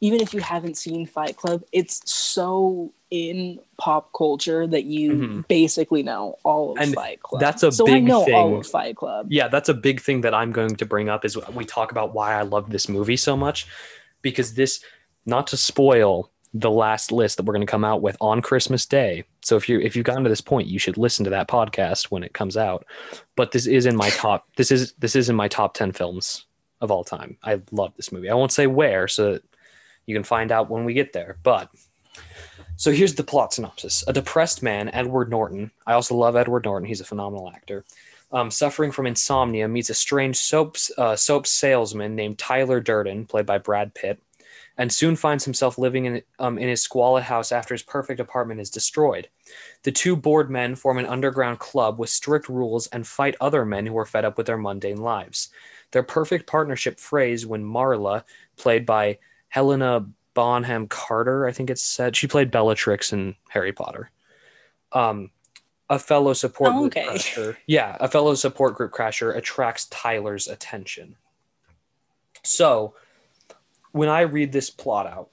even 0.00 0.20
if 0.20 0.32
you 0.34 0.40
haven't 0.40 0.76
seen 0.76 1.06
Fight 1.06 1.36
Club, 1.36 1.62
it's 1.72 2.08
so 2.10 2.92
in 3.10 3.58
pop 3.78 4.10
culture 4.12 4.66
that 4.66 4.84
you 4.84 5.12
Mhm. 5.12 5.48
basically 5.48 6.02
know 6.02 6.36
all 6.44 6.72
of 6.72 6.78
And 6.78 6.94
Fight 6.94 7.22
Club. 7.22 7.40
that's 7.40 7.62
a 7.62 7.72
so 7.72 7.86
I 7.88 7.92
big 7.94 8.04
know 8.04 8.18
all 8.18 8.24
thing. 8.50 8.54
of 8.58 8.66
Fight 8.66 8.96
Club. 8.96 9.28
yeah 9.30 9.48
that's 9.48 9.70
a 9.70 9.74
big 9.74 10.02
thing 10.02 10.20
that 10.20 10.34
i'm 10.34 10.52
going 10.52 10.76
to 10.76 10.84
bring 10.84 11.08
up 11.08 11.24
is 11.24 11.34
we 11.54 11.64
talk 11.64 11.90
about 11.90 12.12
why 12.12 12.34
i 12.34 12.42
love 12.42 12.68
this 12.68 12.86
movie 12.86 13.16
so 13.16 13.34
much 13.34 13.66
because 14.20 14.52
this 14.56 14.84
not 15.24 15.46
to 15.46 15.56
spoil 15.56 16.30
the 16.52 16.70
last 16.70 17.10
list 17.10 17.38
that 17.38 17.44
we're 17.44 17.54
going 17.54 17.66
to 17.66 17.70
come 17.70 17.82
out 17.84 18.02
with 18.02 18.14
on 18.20 18.42
christmas 18.42 18.84
day 18.84 19.24
so 19.42 19.56
if 19.56 19.70
you 19.70 19.80
if 19.80 19.96
you've 19.96 20.04
gotten 20.04 20.22
to 20.22 20.28
this 20.28 20.42
point 20.42 20.68
you 20.68 20.78
should 20.78 20.98
listen 20.98 21.24
to 21.24 21.30
that 21.30 21.48
podcast 21.48 22.10
when 22.10 22.22
it 22.22 22.34
comes 22.34 22.58
out 22.58 22.84
but 23.36 23.52
this 23.52 23.66
is 23.66 23.86
in 23.86 23.96
my 23.96 24.10
top 24.10 24.46
this 24.58 24.70
is 24.70 24.92
this 24.98 25.16
is 25.16 25.30
in 25.30 25.36
my 25.36 25.48
top 25.48 25.72
10 25.72 25.92
films 25.92 26.44
of 26.80 26.90
all 26.90 27.04
time 27.04 27.36
i 27.42 27.60
love 27.70 27.92
this 27.96 28.12
movie 28.12 28.30
i 28.30 28.34
won't 28.34 28.52
say 28.52 28.66
where 28.66 29.08
so 29.08 29.38
you 30.06 30.14
can 30.14 30.24
find 30.24 30.52
out 30.52 30.70
when 30.70 30.84
we 30.84 30.94
get 30.94 31.12
there 31.12 31.36
but 31.42 31.70
so 32.76 32.92
here's 32.92 33.14
the 33.14 33.24
plot 33.24 33.52
synopsis 33.52 34.04
a 34.06 34.12
depressed 34.12 34.62
man 34.62 34.88
edward 34.90 35.30
norton 35.30 35.70
i 35.86 35.92
also 35.92 36.14
love 36.14 36.36
edward 36.36 36.64
norton 36.64 36.86
he's 36.86 37.00
a 37.00 37.04
phenomenal 37.04 37.50
actor 37.50 37.84
um, 38.30 38.50
suffering 38.50 38.92
from 38.92 39.06
insomnia, 39.06 39.68
meets 39.68 39.90
a 39.90 39.94
strange 39.94 40.36
soap, 40.36 40.76
uh, 40.98 41.16
soap 41.16 41.46
salesman 41.46 42.14
named 42.14 42.38
Tyler 42.38 42.80
Durden, 42.80 43.26
played 43.26 43.46
by 43.46 43.58
Brad 43.58 43.94
Pitt, 43.94 44.20
and 44.76 44.92
soon 44.92 45.16
finds 45.16 45.44
himself 45.44 45.78
living 45.78 46.04
in, 46.04 46.22
um, 46.38 46.58
in 46.58 46.68
his 46.68 46.82
squalid 46.82 47.24
house 47.24 47.52
after 47.52 47.74
his 47.74 47.82
perfect 47.82 48.20
apartment 48.20 48.60
is 48.60 48.70
destroyed. 48.70 49.28
The 49.82 49.92
two 49.92 50.14
bored 50.14 50.50
men 50.50 50.76
form 50.76 50.98
an 50.98 51.06
underground 51.06 51.58
club 51.58 51.98
with 51.98 52.10
strict 52.10 52.48
rules 52.48 52.86
and 52.88 53.06
fight 53.06 53.34
other 53.40 53.64
men 53.64 53.86
who 53.86 53.96
are 53.98 54.06
fed 54.06 54.24
up 54.24 54.36
with 54.36 54.46
their 54.46 54.58
mundane 54.58 55.00
lives. 55.00 55.48
Their 55.92 56.02
perfect 56.02 56.46
partnership 56.46 57.00
phrase 57.00 57.46
when 57.46 57.64
Marla, 57.64 58.24
played 58.56 58.84
by 58.84 59.18
Helena 59.48 60.06
Bonham 60.34 60.86
Carter, 60.86 61.46
I 61.46 61.52
think 61.52 61.70
it's 61.70 61.82
said, 61.82 62.14
she 62.14 62.26
played 62.26 62.50
Bellatrix 62.50 63.12
in 63.12 63.34
Harry 63.48 63.72
Potter. 63.72 64.10
Um, 64.92 65.30
a 65.90 65.98
fellow 65.98 66.34
support 66.34 66.72
Oh, 66.74 66.80
group 66.80 66.96
okay. 66.96 67.06
crasher. 67.06 67.56
Yeah, 67.66 67.96
a 67.98 68.08
fellow 68.08 68.34
support 68.34 68.74
group 68.74 68.92
crasher 68.92 69.34
attracts 69.34 69.86
Tyler's 69.86 70.46
attention. 70.46 71.16
So, 72.44 72.94
when 73.92 74.08
I 74.08 74.20
read 74.20 74.52
this 74.52 74.70
plot 74.70 75.06
out, 75.06 75.30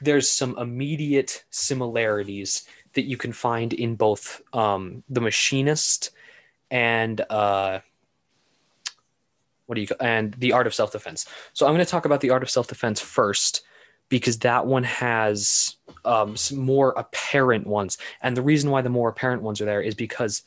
there's 0.00 0.28
some 0.28 0.58
immediate 0.58 1.44
similarities 1.50 2.66
that 2.94 3.02
you 3.04 3.16
can 3.16 3.32
find 3.32 3.72
in 3.72 3.94
both 3.94 4.42
um, 4.52 5.04
the 5.08 5.20
machinist 5.20 6.10
and 6.70 7.20
uh, 7.30 7.78
what 9.66 9.76
do 9.76 9.80
you 9.80 9.88
and 10.00 10.34
the 10.34 10.52
art 10.52 10.66
of 10.66 10.74
self-defense. 10.74 11.26
So 11.52 11.66
I'm 11.66 11.74
going 11.74 11.84
to 11.84 11.90
talk 11.90 12.04
about 12.04 12.20
the 12.20 12.30
art 12.30 12.42
of 12.42 12.50
self-defense 12.50 13.00
first 13.00 13.62
because 14.08 14.38
that 14.40 14.66
one 14.66 14.84
has 14.84 15.76
um, 16.04 16.36
more 16.52 16.90
apparent 16.96 17.66
ones, 17.66 17.98
and 18.20 18.36
the 18.36 18.42
reason 18.42 18.70
why 18.70 18.82
the 18.82 18.90
more 18.90 19.08
apparent 19.08 19.42
ones 19.42 19.60
are 19.60 19.64
there 19.64 19.80
is 19.80 19.94
because 19.94 20.42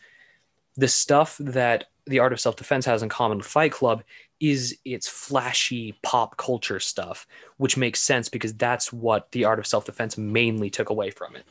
the 0.77 0.87
stuff 0.87 1.37
that 1.39 1.85
the 2.05 2.19
art 2.19 2.33
of 2.33 2.39
self-defense 2.39 2.85
has 2.85 3.01
in 3.01 3.09
common 3.09 3.37
with 3.37 3.47
Fight 3.47 3.71
Club 3.71 4.03
is 4.39 4.77
its 4.83 5.07
flashy 5.07 5.97
pop 6.03 6.37
culture 6.37 6.79
stuff, 6.79 7.25
which 7.57 7.77
makes 7.77 8.01
sense 8.01 8.29
because 8.29 8.53
that's 8.53 8.91
what 8.91 9.31
the 9.31 9.45
art 9.45 9.59
of 9.59 9.65
self-defense 9.65 10.17
mainly 10.17 10.69
took 10.69 10.89
away 10.89 11.09
from 11.09 11.35
it. 11.35 11.45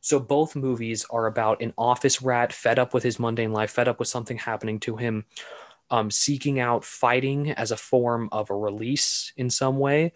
So 0.00 0.20
both 0.20 0.56
movies 0.56 1.06
are 1.08 1.26
about 1.26 1.62
an 1.62 1.72
office 1.78 2.20
rat 2.20 2.52
fed 2.52 2.78
up 2.78 2.92
with 2.92 3.02
his 3.02 3.18
mundane 3.18 3.52
life, 3.52 3.70
fed 3.70 3.88
up 3.88 3.98
with 3.98 4.08
something 4.08 4.36
happening 4.36 4.78
to 4.80 4.96
him, 4.96 5.24
um, 5.90 6.10
seeking 6.10 6.60
out 6.60 6.84
fighting 6.84 7.50
as 7.52 7.70
a 7.70 7.76
form 7.76 8.28
of 8.32 8.50
a 8.50 8.56
release 8.56 9.32
in 9.36 9.50
some 9.50 9.78
way. 9.78 10.12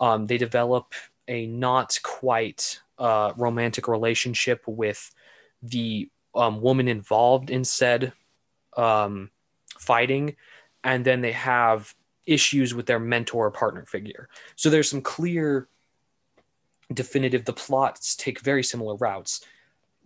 Um, 0.00 0.26
they 0.26 0.38
develop 0.38 0.92
a 1.28 1.46
not 1.46 1.98
quite 2.02 2.80
uh, 2.98 3.32
romantic 3.36 3.88
relationship 3.88 4.62
with 4.66 5.12
the 5.62 6.08
um, 6.34 6.60
woman 6.60 6.88
involved 6.88 7.50
in 7.50 7.64
said 7.64 8.12
um, 8.76 9.30
fighting, 9.78 10.36
and 10.84 11.04
then 11.04 11.22
they 11.22 11.32
have 11.32 11.94
issues 12.26 12.74
with 12.74 12.86
their 12.86 12.98
mentor 12.98 13.46
or 13.46 13.50
partner 13.50 13.84
figure. 13.84 14.28
So 14.56 14.68
there's 14.68 14.90
some 14.90 15.00
clear, 15.00 15.68
definitive. 16.92 17.44
The 17.44 17.52
plots 17.52 18.16
take 18.16 18.40
very 18.40 18.62
similar 18.62 18.96
routes, 18.96 19.44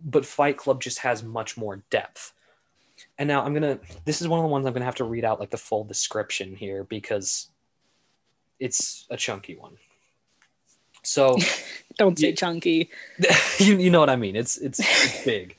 but 0.03 0.25
Fight 0.25 0.57
Club 0.57 0.81
just 0.81 0.99
has 0.99 1.23
much 1.23 1.57
more 1.57 1.83
depth. 1.89 2.33
And 3.17 3.27
now 3.27 3.43
I'm 3.43 3.53
gonna. 3.53 3.79
This 4.05 4.21
is 4.21 4.27
one 4.27 4.39
of 4.39 4.43
the 4.43 4.49
ones 4.49 4.65
I'm 4.65 4.73
gonna 4.73 4.85
have 4.85 4.95
to 4.95 5.03
read 5.03 5.25
out 5.25 5.39
like 5.39 5.51
the 5.51 5.57
full 5.57 5.83
description 5.83 6.55
here 6.55 6.83
because 6.83 7.49
it's 8.59 9.05
a 9.09 9.17
chunky 9.17 9.55
one. 9.55 9.77
So 11.03 11.37
Don't 11.97 12.17
say 12.17 12.29
Yeah. 12.29 12.35
chunky. 12.35 12.89
you, 13.59 13.77
you 13.77 13.89
know 13.89 13.99
what 13.99 14.09
I 14.09 14.15
mean. 14.15 14.35
It's 14.35 14.57
it's, 14.57 14.79
it's 14.79 15.23
big. 15.25 15.57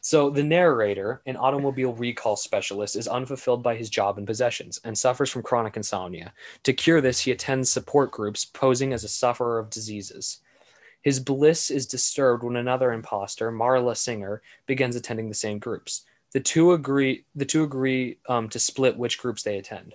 So 0.00 0.30
the 0.30 0.42
narrator, 0.42 1.20
an 1.26 1.36
automobile 1.36 1.92
recall 1.92 2.36
specialist, 2.36 2.96
is 2.96 3.08
unfulfilled 3.08 3.62
by 3.62 3.74
his 3.76 3.90
job 3.90 4.16
and 4.16 4.26
possessions 4.26 4.80
and 4.84 4.96
suffers 4.96 5.30
from 5.30 5.42
chronic 5.42 5.76
insomnia. 5.76 6.32
To 6.62 6.72
cure 6.72 7.00
this, 7.00 7.20
he 7.20 7.30
attends 7.32 7.70
support 7.70 8.10
groups 8.10 8.44
posing 8.44 8.92
as 8.92 9.04
a 9.04 9.08
sufferer 9.08 9.58
of 9.58 9.70
diseases. 9.70 10.40
His 11.02 11.20
bliss 11.20 11.70
is 11.70 11.86
disturbed 11.86 12.42
when 12.42 12.56
another 12.56 12.92
imposter, 12.92 13.52
Marla 13.52 13.96
Singer, 13.96 14.40
begins 14.66 14.96
attending 14.96 15.28
the 15.28 15.34
same 15.34 15.58
groups. 15.58 16.04
The 16.32 16.40
two 16.40 16.72
agree. 16.72 17.24
The 17.34 17.44
two 17.44 17.62
agree 17.62 18.18
um, 18.28 18.48
to 18.50 18.58
split 18.58 18.96
which 18.96 19.18
groups 19.18 19.42
they 19.42 19.58
attend. 19.58 19.94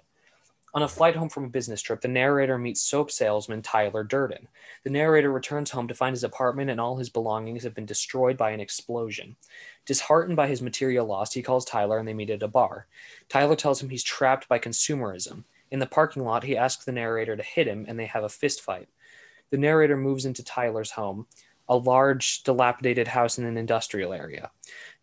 On 0.76 0.82
a 0.82 0.88
flight 0.88 1.16
home 1.16 1.30
from 1.30 1.44
a 1.44 1.50
business 1.50 1.84
trip, 1.84 2.02
the 2.02 2.08
narrator 2.08 2.58
meets 2.58 2.82
soap 2.82 3.12
salesman 3.12 3.62
Tyler 3.62 4.04
Durden. 4.04 4.48
The 4.84 4.90
narrator 4.90 5.32
returns 5.32 5.70
home 5.70 5.88
to 5.88 5.94
find 5.94 6.14
his 6.14 6.24
apartment 6.24 6.72
and 6.72 6.82
all 6.82 6.98
his 6.98 7.12
belongings 7.12 7.64
have 7.64 7.76
been 7.76 7.86
destroyed 7.86 8.38
by 8.38 8.50
an 8.50 8.60
explosion. 8.60 9.36
Disheartened 9.86 10.36
by 10.36 10.48
his 10.48 10.64
material 10.64 11.06
loss, 11.06 11.32
he 11.32 11.44
calls 11.44 11.64
Tyler 11.64 12.00
and 12.00 12.08
they 12.08 12.16
meet 12.16 12.32
at 12.32 12.42
a 12.42 12.48
bar. 12.48 12.88
Tyler 13.30 13.56
tells 13.56 13.84
him 13.84 13.90
he's 13.90 14.04
trapped 14.04 14.50
by 14.50 14.58
consumerism. 14.58 15.44
In 15.70 15.78
the 15.78 15.86
parking 15.86 16.24
lot, 16.24 16.44
he 16.44 16.58
asks 16.58 16.86
the 16.86 16.92
narrator 16.92 17.36
to 17.36 17.44
hit 17.44 17.68
him 17.68 17.86
and 17.88 18.00
they 18.00 18.08
have 18.08 18.24
a 18.24 18.30
fist 18.30 18.62
fight. 18.62 18.90
The 19.52 19.60
narrator 19.60 19.96
moves 19.96 20.26
into 20.26 20.44
Tyler's 20.44 20.90
home, 20.90 21.28
a 21.68 21.76
large, 21.76 22.44
dilapidated 22.44 23.08
house 23.08 23.38
in 23.38 23.46
an 23.46 23.58
industrial 23.58 24.14
area. 24.14 24.52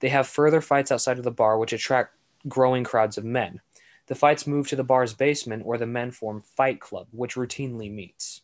They 0.01 0.09
have 0.09 0.27
further 0.27 0.61
fights 0.61 0.93
outside 0.93 1.19
of 1.19 1.25
the 1.25 1.31
bar, 1.31 1.59
which 1.59 1.73
attract 1.73 2.17
growing 2.49 2.85
crowds 2.85 3.19
of 3.19 3.25
men. 3.25 3.61
The 4.07 4.15
fights 4.15 4.47
move 4.47 4.69
to 4.69 4.77
the 4.77 4.85
bar's 4.85 5.15
basement, 5.15 5.65
where 5.65 5.79
the 5.79 5.87
men 5.87 6.11
form 6.11 6.43
Fight 6.43 6.81
Club, 6.81 7.07
which 7.13 7.37
routinely 7.37 7.93
meets. 7.93 8.43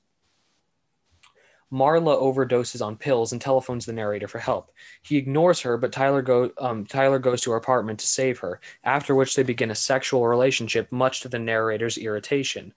Marla 1.73 2.21
overdoses 2.21 2.85
on 2.85 2.97
pills 2.97 3.33
and 3.33 3.41
telephones 3.41 3.87
the 3.87 3.93
narrator 3.93 4.29
for 4.29 4.39
help. 4.39 4.71
He 5.03 5.17
ignores 5.17 5.61
her, 5.63 5.77
but 5.77 5.93
Tyler, 5.93 6.23
go, 6.23 6.51
um, 6.59 6.87
Tyler 6.87 7.19
goes 7.19 7.41
to 7.43 7.51
her 7.51 7.57
apartment 7.57 7.99
to 8.01 8.07
save 8.07 8.39
her, 8.39 8.61
after 8.85 9.15
which 9.15 9.35
they 9.35 9.43
begin 9.43 9.73
a 9.73 9.75
sexual 9.75 10.29
relationship, 10.29 10.91
much 10.93 11.23
to 11.23 11.29
the 11.29 11.41
narrator's 11.41 11.99
irritation. 11.99 12.73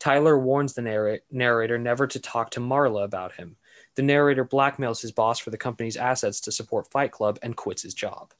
Tyler 0.00 0.36
warns 0.36 0.74
the 0.74 0.82
narr- 0.82 1.20
narrator 1.30 1.78
never 1.78 2.08
to 2.08 2.18
talk 2.18 2.50
to 2.50 2.60
Marla 2.60 3.04
about 3.04 3.32
him. 3.32 3.56
The 3.94 4.02
narrator 4.02 4.44
blackmails 4.44 5.02
his 5.02 5.12
boss 5.12 5.38
for 5.38 5.50
the 5.50 5.58
company's 5.58 5.96
assets 5.96 6.40
to 6.42 6.52
support 6.52 6.90
Fight 6.90 7.12
Club 7.12 7.38
and 7.42 7.56
quits 7.56 7.82
his 7.82 7.94
job. 7.94 8.32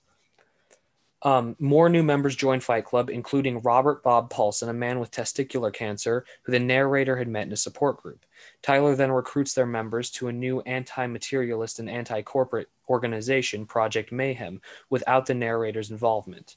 Um, 1.24 1.54
more 1.60 1.88
new 1.88 2.02
members 2.02 2.34
join 2.34 2.58
Fight 2.58 2.84
Club, 2.84 3.08
including 3.08 3.60
Robert 3.60 4.02
Bob 4.02 4.28
Paulson, 4.28 4.68
a 4.68 4.72
man 4.72 4.98
with 4.98 5.12
testicular 5.12 5.72
cancer 5.72 6.24
who 6.42 6.50
the 6.50 6.58
narrator 6.58 7.16
had 7.16 7.28
met 7.28 7.46
in 7.46 7.52
a 7.52 7.56
support 7.56 8.02
group. 8.02 8.26
Tyler 8.60 8.96
then 8.96 9.12
recruits 9.12 9.54
their 9.54 9.66
members 9.66 10.10
to 10.10 10.28
a 10.28 10.32
new 10.32 10.60
anti 10.62 11.06
materialist 11.06 11.78
and 11.78 11.88
anti 11.88 12.22
corporate 12.22 12.68
organization, 12.88 13.66
Project 13.66 14.10
Mayhem, 14.10 14.60
without 14.90 15.26
the 15.26 15.34
narrator's 15.34 15.92
involvement. 15.92 16.56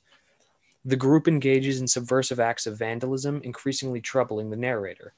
The 0.83 0.95
group 0.95 1.27
engages 1.27 1.79
in 1.79 1.87
subversive 1.87 2.39
acts 2.39 2.65
of 2.65 2.77
vandalism, 2.77 3.41
increasingly 3.43 4.01
troubling 4.01 4.49
the 4.49 4.57
narrator. 4.57 5.13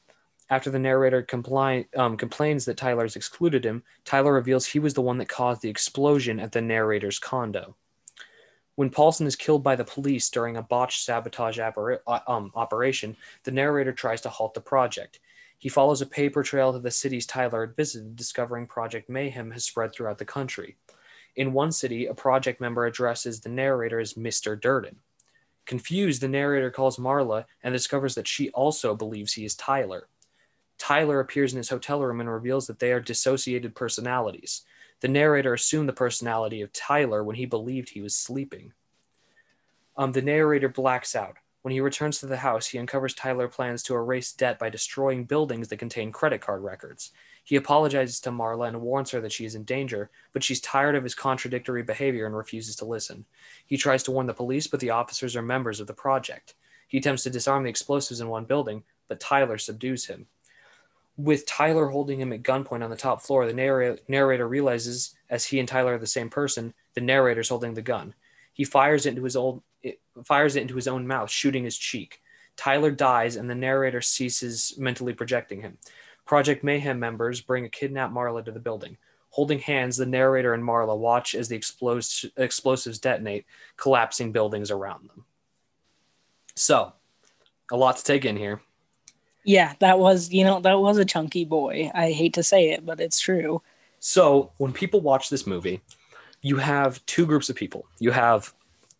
After 0.49 0.69
the 0.69 0.79
narrator 0.79 1.23
compli- 1.23 1.87
um, 1.97 2.15
complains 2.15 2.63
that 2.65 2.77
Tyler's 2.77 3.17
excluded 3.17 3.65
him, 3.65 3.83
Tyler 4.05 4.33
reveals 4.33 4.65
he 4.65 4.79
was 4.79 4.93
the 4.93 5.01
one 5.01 5.17
that 5.17 5.27
caused 5.27 5.61
the 5.61 5.69
explosion 5.69 6.39
at 6.39 6.53
the 6.53 6.61
narrator's 6.61 7.19
condo. 7.19 7.75
When 8.75 8.89
Paulson 8.89 9.27
is 9.27 9.35
killed 9.35 9.63
by 9.63 9.75
the 9.75 9.83
police 9.83 10.29
during 10.29 10.55
a 10.55 10.61
botched 10.61 11.03
sabotage 11.03 11.59
uh, 11.59 12.19
um, 12.27 12.51
operation, 12.55 13.17
the 13.43 13.51
narrator 13.51 13.91
tries 13.91 14.21
to 14.21 14.29
halt 14.29 14.53
the 14.53 14.61
project. 14.61 15.19
He 15.57 15.67
follows 15.67 16.01
a 16.01 16.05
paper 16.05 16.43
trail 16.43 16.71
to 16.71 16.79
the 16.79 16.91
cities 16.91 17.25
Tyler 17.25 17.65
had 17.65 17.75
visited, 17.75 18.15
discovering 18.15 18.67
Project 18.67 19.09
Mayhem 19.09 19.51
has 19.51 19.65
spread 19.65 19.91
throughout 19.91 20.19
the 20.19 20.25
country. 20.25 20.77
In 21.35 21.53
one 21.53 21.71
city, 21.71 22.05
a 22.05 22.13
project 22.13 22.61
member 22.61 22.85
addresses 22.85 23.39
the 23.39 23.49
narrator 23.49 23.99
as 23.99 24.13
Mr. 24.13 24.59
Durden. 24.59 24.97
Confused, 25.65 26.21
the 26.21 26.27
narrator 26.27 26.71
calls 26.71 26.97
Marla 26.97 27.45
and 27.63 27.73
discovers 27.73 28.15
that 28.15 28.27
she 28.27 28.49
also 28.51 28.95
believes 28.95 29.33
he 29.33 29.43
is 29.43 29.55
Tyler. 29.55 30.07
Tyler 30.77 31.19
appears 31.19 31.53
in 31.53 31.57
his 31.57 31.69
hotel 31.69 32.01
room 32.01 32.19
and 32.19 32.31
reveals 32.31 32.67
that 32.67 32.79
they 32.79 32.91
are 32.91 32.99
dissociated 32.99 33.75
personalities. 33.75 34.63
The 34.99 35.07
narrator 35.07 35.53
assumed 35.53 35.89
the 35.89 35.93
personality 35.93 36.61
of 36.61 36.73
Tyler 36.73 37.23
when 37.23 37.35
he 37.35 37.45
believed 37.45 37.89
he 37.89 38.01
was 38.01 38.15
sleeping. 38.15 38.73
Um, 39.95 40.11
the 40.11 40.21
narrator 40.21 40.69
blacks 40.69 41.15
out. 41.15 41.37
When 41.63 41.71
he 41.73 41.81
returns 41.81 42.19
to 42.19 42.27
the 42.27 42.37
house, 42.37 42.67
he 42.67 42.79
uncovers 42.79 43.13
Tyler 43.13 43.47
plans 43.47 43.83
to 43.83 43.95
erase 43.95 44.31
debt 44.31 44.57
by 44.57 44.69
destroying 44.69 45.25
buildings 45.25 45.67
that 45.67 45.77
contain 45.77 46.11
credit 46.11 46.39
card 46.39 46.63
records. 46.63 47.11
He 47.43 47.57
apologizes 47.57 48.19
to 48.21 48.31
Marla 48.31 48.69
and 48.69 48.81
warns 48.81 49.11
her 49.11 49.21
that 49.21 49.31
she 49.31 49.45
is 49.45 49.55
in 49.55 49.63
danger, 49.63 50.09
but 50.33 50.43
she's 50.43 50.61
tired 50.61 50.95
of 50.95 51.03
his 51.03 51.15
contradictory 51.15 51.83
behavior 51.83 52.25
and 52.25 52.37
refuses 52.37 52.75
to 52.77 52.85
listen. 52.85 53.25
He 53.65 53.75
tries 53.75 54.03
to 54.03 54.11
warn 54.11 54.27
the 54.27 54.33
police, 54.33 54.67
but 54.67 54.79
the 54.79 54.91
officers 54.91 55.35
are 55.35 55.41
members 55.41 55.79
of 55.79 55.87
the 55.87 55.93
project. 55.93 56.55
He 56.87 56.99
attempts 56.99 57.23
to 57.23 57.29
disarm 57.29 57.63
the 57.63 57.69
explosives 57.69 58.21
in 58.21 58.29
one 58.29 58.45
building, 58.45 58.83
but 59.07 59.19
Tyler 59.19 59.57
subdues 59.57 60.05
him 60.05 60.27
with 61.17 61.47
Tyler 61.47 61.87
holding 61.87 62.21
him 62.21 62.31
at 62.31 62.43
gunpoint 62.43 62.83
on 62.83 62.91
the 62.91 62.95
top 62.95 63.21
floor, 63.21 63.47
the 63.47 63.53
narrator, 64.07 64.47
realizes, 64.47 65.15
as 65.29 65.43
he 65.43 65.59
and 65.59 65.67
Tyler 65.67 65.95
are 65.95 65.99
the 65.99 66.07
same 66.07 66.29
person, 66.29 66.73
the 66.93 67.01
narrator's 67.01 67.49
holding 67.49 67.73
the 67.73 67.81
gun. 67.81 68.13
He 68.53 68.63
fires 68.63 69.05
it 69.05 69.09
into 69.09 69.23
his 69.23 69.35
old 69.35 69.61
it 69.83 69.99
fires 70.25 70.55
it 70.55 70.61
into 70.61 70.75
his 70.75 70.87
own 70.87 71.05
mouth, 71.05 71.29
shooting 71.29 71.63
his 71.63 71.77
cheek. 71.77 72.21
Tyler 72.55 72.89
dies, 72.91 73.35
and 73.35 73.49
the 73.49 73.55
narrator 73.55 74.01
ceases 74.01 74.73
mentally 74.77 75.13
projecting 75.13 75.61
him. 75.61 75.77
Project 76.25 76.63
Mayhem 76.63 76.99
members 76.99 77.41
bring 77.41 77.65
a 77.65 77.69
kidnapped 77.69 78.13
Marla 78.13 78.43
to 78.43 78.51
the 78.51 78.59
building. 78.59 78.97
Holding 79.29 79.59
hands, 79.59 79.97
the 79.97 80.05
narrator 80.05 80.53
and 80.53 80.63
Marla 80.63 80.97
watch 80.97 81.35
as 81.35 81.47
the 81.47 81.57
explos- 81.57 82.29
explosives 82.37 82.97
detonate, 82.97 83.45
collapsing 83.77 84.31
buildings 84.31 84.71
around 84.71 85.07
them. 85.09 85.25
So, 86.55 86.93
a 87.71 87.77
lot 87.77 87.97
to 87.97 88.03
take 88.03 88.25
in 88.25 88.35
here. 88.35 88.61
Yeah, 89.47 89.75
that 89.79 89.97
was, 89.97 90.29
you 90.33 90.43
know, 90.43 90.59
that 90.59 90.77
was 90.77 90.97
a 90.97 91.05
chunky 91.05 91.45
boy. 91.45 91.89
I 91.95 92.11
hate 92.11 92.33
to 92.33 92.43
say 92.43 92.71
it, 92.71 92.85
but 92.85 92.99
it's 92.99 93.17
true. 93.17 93.61
So 94.01 94.51
when 94.57 94.73
people 94.73 94.99
watch 94.99 95.29
this 95.29 95.47
movie, 95.47 95.79
you 96.41 96.57
have 96.57 97.03
two 97.05 97.25
groups 97.25 97.49
of 97.49 97.55
people. 97.55 97.85
You 97.97 98.11
have 98.11 98.53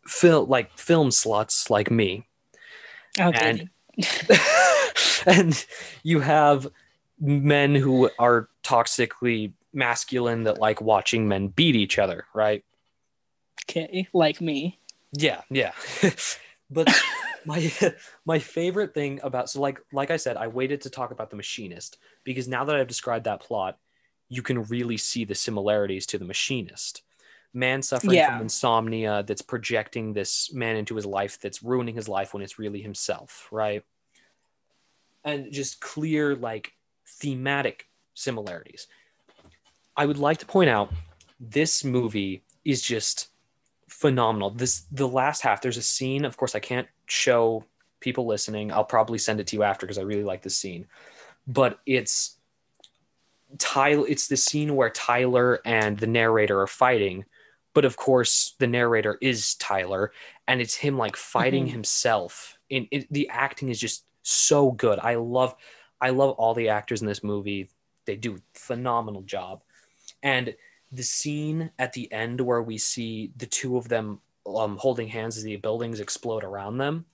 film 0.06 0.48
like 0.48 0.76
film 0.78 1.10
sluts 1.10 1.70
like 1.70 1.92
me. 1.92 2.26
Oh, 3.20 3.28
okay. 3.28 3.68
And, 3.98 4.40
and 5.28 5.66
you 6.04 6.22
have 6.22 6.70
men 7.20 7.76
who 7.76 8.10
are 8.18 8.48
toxically 8.64 9.52
masculine 9.74 10.44
that 10.44 10.60
like 10.60 10.80
watching 10.80 11.28
men 11.28 11.50
beat 11.50 11.76
each 11.76 12.00
other, 12.00 12.26
right? 12.34 12.64
Okay, 13.70 14.08
like 14.14 14.40
me. 14.40 14.80
Yeah, 15.12 15.42
yeah. 15.50 15.74
but 16.70 16.88
my 17.48 17.72
my 18.26 18.40
favorite 18.40 18.94
thing 18.94 19.20
about 19.24 19.50
so 19.50 19.62
like 19.62 19.80
like 19.92 20.12
I 20.12 20.18
said, 20.18 20.38
I 20.38 20.48
waited 20.48 20.82
to 20.82 20.90
talk 20.90 21.12
about 21.12 21.30
the 21.30 21.36
machinist 21.36 21.98
because 22.24 22.48
now 22.48 22.66
that 22.66 22.76
I've 22.76 22.88
described 22.88 23.26
that 23.26 23.40
plot, 23.40 23.80
you 24.30 24.42
can 24.42 24.64
really 24.64 24.98
see 24.98 25.26
the 25.26 25.36
similarities 25.36 26.06
to 26.08 26.18
the 26.18 26.26
machinist. 26.26 27.04
Man 27.54 27.82
suffering 27.82 28.18
Yeah. 28.18 28.34
from 28.34 28.42
insomnia 28.42 29.24
that's 29.26 29.42
projecting 29.42 30.14
this 30.14 30.54
man 30.54 30.76
into 30.76 30.96
his 30.96 31.06
life 31.06 31.40
that's 31.42 31.64
ruining 31.64 31.96
his 31.96 32.10
life 32.10 32.34
when 32.34 32.44
it's 32.44 32.60
really 32.60 32.82
himself, 32.82 33.48
right? 33.52 33.84
And 35.24 35.52
just 35.52 35.80
clear 35.80 36.36
like 36.36 36.74
thematic 37.22 37.88
similarities. 38.14 38.88
I 39.96 40.06
would 40.06 40.20
like 40.20 40.38
to 40.40 40.46
point 40.46 40.70
out 40.70 40.92
this 41.40 41.84
movie 41.84 42.44
is 42.64 42.82
just 42.82 43.30
phenomenal. 43.98 44.52
This 44.52 44.86
the 44.92 45.08
last 45.08 45.42
half. 45.42 45.62
There's 45.62 45.78
a 45.78 45.82
scene. 45.82 46.24
Of 46.24 46.38
course, 46.38 46.54
I 46.54 46.60
can't 46.60 46.88
show 47.08 47.64
people 48.00 48.28
listening. 48.28 48.72
I'll 48.72 48.86
probably 48.86 49.18
send 49.18 49.40
it 49.40 49.48
to 49.48 49.56
you 49.56 49.64
after 49.64 49.88
because 49.88 49.98
I 49.98 50.04
really 50.04 50.24
like 50.24 50.44
this 50.44 50.56
scene. 50.56 50.86
But 51.48 51.80
it's 51.86 52.38
Tyler. 53.58 54.06
It's 54.08 54.28
the 54.28 54.38
scene 54.38 54.76
where 54.76 54.92
Tyler 54.92 55.60
and 55.66 55.98
the 55.98 56.06
narrator 56.06 56.62
are 56.62 56.68
fighting. 56.68 57.26
But 57.74 57.86
of 57.86 57.98
course, 57.98 58.56
the 58.60 58.68
narrator 58.68 59.18
is 59.22 59.56
Tyler, 59.56 60.12
and 60.48 60.62
it's 60.62 60.76
him 60.76 60.98
like 60.98 61.16
fighting 61.16 61.66
Mhm. 61.66 61.72
himself. 61.72 62.58
In 62.70 62.88
it, 62.92 63.12
the 63.12 63.30
acting 63.30 63.70
is 63.70 63.80
just 63.80 64.06
so 64.22 64.72
good. 64.72 65.00
I 65.00 65.16
love, 65.16 65.56
I 66.02 66.10
love 66.12 66.32
all 66.32 66.54
the 66.54 66.70
actors 66.70 67.02
in 67.02 67.08
this 67.08 67.24
movie. 67.24 67.70
They 68.06 68.16
do 68.16 68.36
a 68.36 68.40
phenomenal 68.54 69.22
job. 69.24 69.64
And 70.22 70.56
the 70.92 71.04
scene 71.04 71.72
at 71.80 71.94
the 71.94 72.12
end 72.12 72.40
where 72.42 72.62
we 72.62 72.78
see 72.78 73.32
the 73.38 73.46
two 73.46 73.78
of 73.78 73.90
them 73.90 74.20
um, 74.46 74.78
holding 74.78 75.08
hands 75.08 75.38
as 75.38 75.44
the 75.44 75.58
buildings 75.58 76.00
explode 76.00 76.44
around 76.44 76.78
them, 76.78 77.06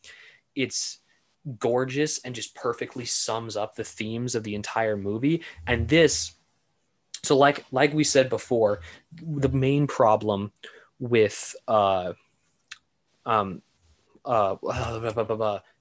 it's 0.55 0.99
gorgeous 1.59 2.19
and 2.19 2.35
just 2.35 2.55
perfectly 2.55 3.05
sums 3.05 3.57
up 3.57 3.75
the 3.75 3.83
themes 3.83 4.35
of 4.35 4.43
the 4.43 4.55
entire 4.55 4.95
movie. 4.95 5.43
And 5.67 5.87
this, 5.87 6.33
so 7.23 7.37
like 7.37 7.65
like 7.71 7.93
we 7.93 8.03
said 8.03 8.29
before, 8.29 8.81
the 9.21 9.49
main 9.49 9.87
problem 9.87 10.51
with 10.99 11.55
uh, 11.67 12.13
um, 13.25 13.61
uh, 14.25 14.55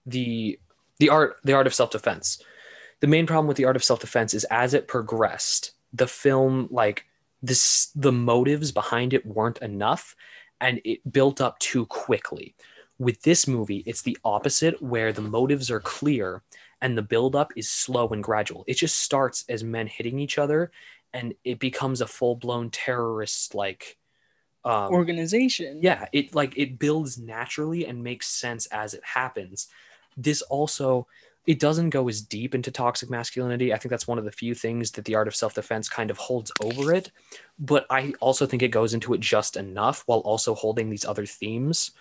the 0.07 0.59
the 0.99 1.09
art 1.09 1.37
the 1.45 1.53
art 1.53 1.67
of 1.67 1.75
self 1.75 1.91
defense. 1.91 2.43
The 3.01 3.09
main 3.09 3.27
problem 3.27 3.49
with 3.49 3.57
the 3.57 3.65
art 3.65 3.77
of 3.77 3.85
self 3.85 4.01
defense 4.01 4.33
is 4.33 4.45
as 4.45 4.75
it 4.75 4.89
progressed, 4.89 5.73
the 5.93 6.07
film 6.07 6.69
like 6.71 7.05
this 7.43 7.91
the 7.95 8.13
motives 8.13 8.73
behind 8.73 9.13
it 9.13 9.27
weren't 9.27 9.59
enough 9.59 10.15
and 10.61 10.81
it 10.85 11.01
built 11.13 11.41
up 11.41 11.59
too 11.59 11.87
quickly. 11.87 12.55
With 12.99 13.23
this 13.23 13.49
movie, 13.49 13.83
it's 13.87 14.03
the 14.03 14.17
opposite 14.25 14.81
where 14.81 15.13
the 15.13 15.23
motives 15.23 15.71
are 15.71 15.81
clear 15.81 16.43
and 16.81 16.97
the 16.97 17.03
buildup 17.03 17.53
is 17.57 17.69
slow 17.71 18.09
and 18.09 18.23
gradual. 18.23 18.65
It 18.69 18.75
just 18.75 18.99
starts 18.99 19.45
as 19.49 19.65
men 19.65 19.87
hitting 19.87 20.21
each 20.21 20.39
other 20.39 20.71
and 21.13 21.35
it 21.45 21.59
becomes 21.59 22.01
a 22.01 22.07
full-blown 22.07 22.71
terrorist 22.71 23.55
like 23.55 23.99
um, 24.65 24.93
Organization. 24.93 25.81
yeah 25.83 26.07
it 26.13 26.35
like 26.35 26.57
it 26.57 26.79
builds 26.79 27.19
naturally 27.19 27.87
and 27.87 28.03
makes 28.05 28.29
sense 28.29 28.67
as 28.67 28.95
it 28.95 29.03
happens 29.05 29.67
this 30.17 30.43
also 30.43 31.07
it 31.47 31.59
doesn't 31.59 31.91
go 31.91 32.09
as 32.09 32.21
deep 32.21 32.55
into 32.55 32.71
toxic 32.71 33.11
masculinity. 33.11 33.73
I 33.73 33.77
think 33.77 33.91
that's 33.91 34.07
one 34.07 34.19
of 34.19 34.25
the 34.25 34.31
few 34.31 34.55
things 34.55 34.93
that 34.93 35.05
the 35.05 35.17
art 35.17 35.27
of 35.27 35.35
self 35.35 35.55
defense 35.55 35.89
kind 35.89 36.11
of 36.11 36.19
holds 36.19 36.53
over 36.63 36.93
it. 36.93 37.11
But 37.59 37.87
I 37.91 38.15
also 38.21 38.47
think 38.47 38.63
it 38.63 38.69
goes 38.69 38.95
into 38.95 39.13
it 39.15 39.21
just 39.21 39.57
enough 39.57 40.05
while 40.07 40.21
also 40.21 40.55
holding 40.55 40.89
these 40.89 41.05
other 41.05 41.27
themes. 41.27 41.93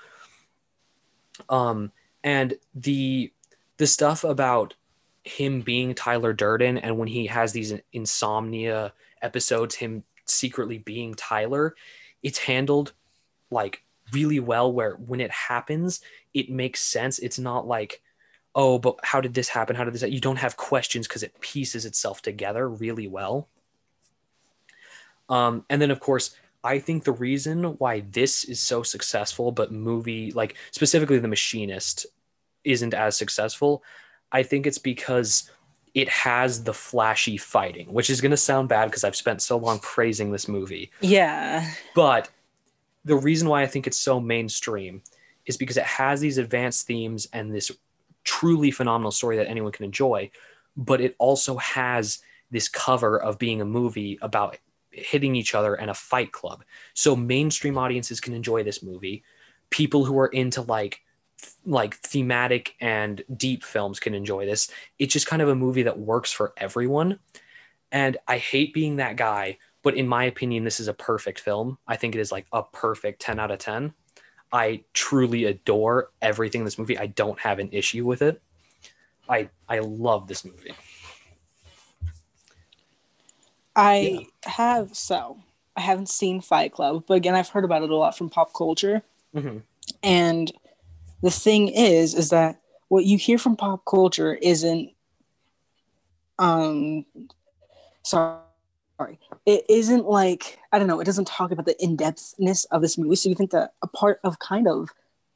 Um, 1.49 1.91
and 2.23 2.53
the 2.75 3.31
the 3.77 3.87
stuff 3.87 4.23
about 4.23 4.75
him 5.23 5.61
being 5.61 5.95
Tyler 5.95 6.33
Durden 6.33 6.77
and 6.77 6.97
when 6.97 7.07
he 7.07 7.25
has 7.27 7.51
these 7.51 7.73
insomnia 7.93 8.93
episodes, 9.21 9.75
him 9.75 10.03
secretly 10.25 10.77
being 10.79 11.15
Tyler, 11.15 11.75
it's 12.21 12.37
handled 12.37 12.93
like 13.49 13.83
really 14.13 14.39
well. 14.39 14.71
Where 14.71 14.93
when 14.95 15.19
it 15.19 15.31
happens, 15.31 16.01
it 16.35 16.51
makes 16.51 16.79
sense. 16.79 17.17
It's 17.17 17.39
not 17.39 17.65
like 17.65 18.03
oh, 18.55 18.79
but 18.79 18.99
how 19.03 19.21
did 19.21 19.33
this 19.33 19.49
happen? 19.49 19.75
How 19.75 19.83
did 19.83 19.93
this? 19.93 20.03
You 20.03 20.19
don't 20.19 20.37
have 20.37 20.57
questions 20.57 21.07
because 21.07 21.23
it 21.23 21.39
pieces 21.39 21.85
itself 21.85 22.21
together 22.21 22.67
really 22.67 23.07
well. 23.07 23.47
Um, 25.29 25.65
and 25.69 25.81
then, 25.81 25.91
of 25.91 25.99
course, 25.99 26.35
I 26.63 26.79
think 26.79 27.03
the 27.03 27.13
reason 27.13 27.63
why 27.63 28.01
this 28.11 28.43
is 28.43 28.59
so 28.59 28.83
successful, 28.83 29.51
but 29.51 29.71
movie 29.71 30.31
like 30.31 30.55
specifically 30.71 31.19
The 31.19 31.27
Machinist 31.27 32.05
isn't 32.63 32.93
as 32.93 33.17
successful, 33.17 33.83
I 34.31 34.43
think 34.43 34.67
it's 34.67 34.77
because 34.77 35.49
it 35.93 36.07
has 36.09 36.63
the 36.63 36.73
flashy 36.73 37.37
fighting, 37.37 37.91
which 37.91 38.09
is 38.09 38.21
going 38.21 38.31
to 38.31 38.37
sound 38.37 38.69
bad 38.69 38.85
because 38.85 39.03
I've 39.03 39.15
spent 39.15 39.41
so 39.41 39.57
long 39.57 39.79
praising 39.79 40.31
this 40.31 40.47
movie. 40.47 40.91
Yeah. 41.01 41.69
But 41.95 42.29
the 43.03 43.15
reason 43.15 43.49
why 43.49 43.63
I 43.63 43.67
think 43.67 43.87
it's 43.87 43.97
so 43.97 44.19
mainstream 44.19 45.01
is 45.45 45.57
because 45.57 45.77
it 45.77 45.83
has 45.83 46.21
these 46.21 46.37
advanced 46.37 46.85
themes 46.85 47.27
and 47.33 47.53
this 47.53 47.71
truly 48.23 48.71
phenomenal 48.71 49.11
story 49.11 49.37
that 49.37 49.47
anyone 49.47 49.71
can 49.71 49.85
enjoy, 49.85 50.31
but 50.75 51.01
it 51.01 51.15
also 51.19 51.57
has 51.57 52.19
this 52.51 52.67
cover 52.67 53.19
of 53.19 53.39
being 53.39 53.61
a 53.61 53.65
movie 53.65 54.19
about 54.21 54.57
hitting 54.91 55.35
each 55.35 55.55
other 55.55 55.75
and 55.75 55.89
a 55.89 55.95
fight 55.95 56.31
club. 56.31 56.63
So 56.93 57.15
mainstream 57.15 57.77
audiences 57.77 58.19
can 58.19 58.33
enjoy 58.33 58.63
this 58.63 58.83
movie. 58.83 59.23
People 59.69 60.05
who 60.05 60.19
are 60.19 60.27
into 60.27 60.61
like 60.61 61.01
like 61.65 61.95
thematic 61.95 62.75
and 62.79 63.23
deep 63.35 63.63
films 63.63 63.99
can 63.99 64.13
enjoy 64.13 64.45
this. 64.45 64.69
It's 64.99 65.13
just 65.13 65.25
kind 65.25 65.41
of 65.41 65.49
a 65.49 65.55
movie 65.55 65.83
that 65.83 65.97
works 65.97 66.31
for 66.31 66.53
everyone. 66.57 67.19
And 67.91 68.17
I 68.27 68.37
hate 68.37 68.73
being 68.73 68.97
that 68.97 69.15
guy, 69.15 69.57
but 69.81 69.95
in 69.95 70.07
my 70.07 70.25
opinion 70.25 70.63
this 70.65 70.79
is 70.79 70.87
a 70.87 70.93
perfect 70.93 71.39
film. 71.39 71.79
I 71.87 71.95
think 71.95 72.13
it 72.13 72.21
is 72.21 72.31
like 72.31 72.45
a 72.51 72.61
perfect 72.61 73.21
10 73.21 73.39
out 73.39 73.49
of 73.49 73.59
10. 73.59 73.93
I 74.53 74.83
truly 74.93 75.45
adore 75.45 76.11
everything 76.21 76.61
in 76.61 76.65
this 76.65 76.77
movie. 76.77 76.97
I 76.97 77.07
don't 77.07 77.39
have 77.39 77.59
an 77.59 77.69
issue 77.71 78.05
with 78.05 78.21
it. 78.21 78.41
I 79.29 79.49
I 79.69 79.79
love 79.79 80.27
this 80.27 80.43
movie. 80.43 80.73
I 83.75 83.97
yeah. 83.99 84.51
have 84.51 84.95
so 84.95 85.39
I 85.75 85.81
haven't 85.81 86.09
seen 86.09 86.41
Fight 86.41 86.73
Club, 86.73 87.05
but 87.07 87.13
again, 87.15 87.35
I've 87.35 87.49
heard 87.49 87.63
about 87.63 87.83
it 87.83 87.89
a 87.89 87.95
lot 87.95 88.17
from 88.17 88.29
pop 88.29 88.53
culture. 88.53 89.03
Mm-hmm. 89.33 89.59
And 90.03 90.51
the 91.21 91.31
thing 91.31 91.69
is, 91.69 92.13
is 92.13 92.29
that 92.29 92.61
what 92.89 93.05
you 93.05 93.17
hear 93.17 93.37
from 93.37 93.55
pop 93.55 93.85
culture 93.85 94.35
isn't, 94.35 94.91
um, 96.37 97.05
sorry, 98.03 98.39
sorry, 99.01 99.19
it 99.45 99.65
isn't 99.69 100.05
like 100.05 100.59
I 100.71 100.79
don't 100.79 100.87
know. 100.87 100.99
It 100.99 101.05
doesn't 101.05 101.27
talk 101.27 101.51
about 101.51 101.65
the 101.65 101.81
in 101.83 101.97
depthness 101.97 102.65
of 102.71 102.81
this 102.81 102.97
movie. 102.97 103.15
So 103.15 103.29
you 103.29 103.35
think 103.35 103.51
that 103.51 103.73
a 103.81 103.87
part 103.87 104.19
of 104.23 104.39
kind 104.39 104.67
of 104.67 104.89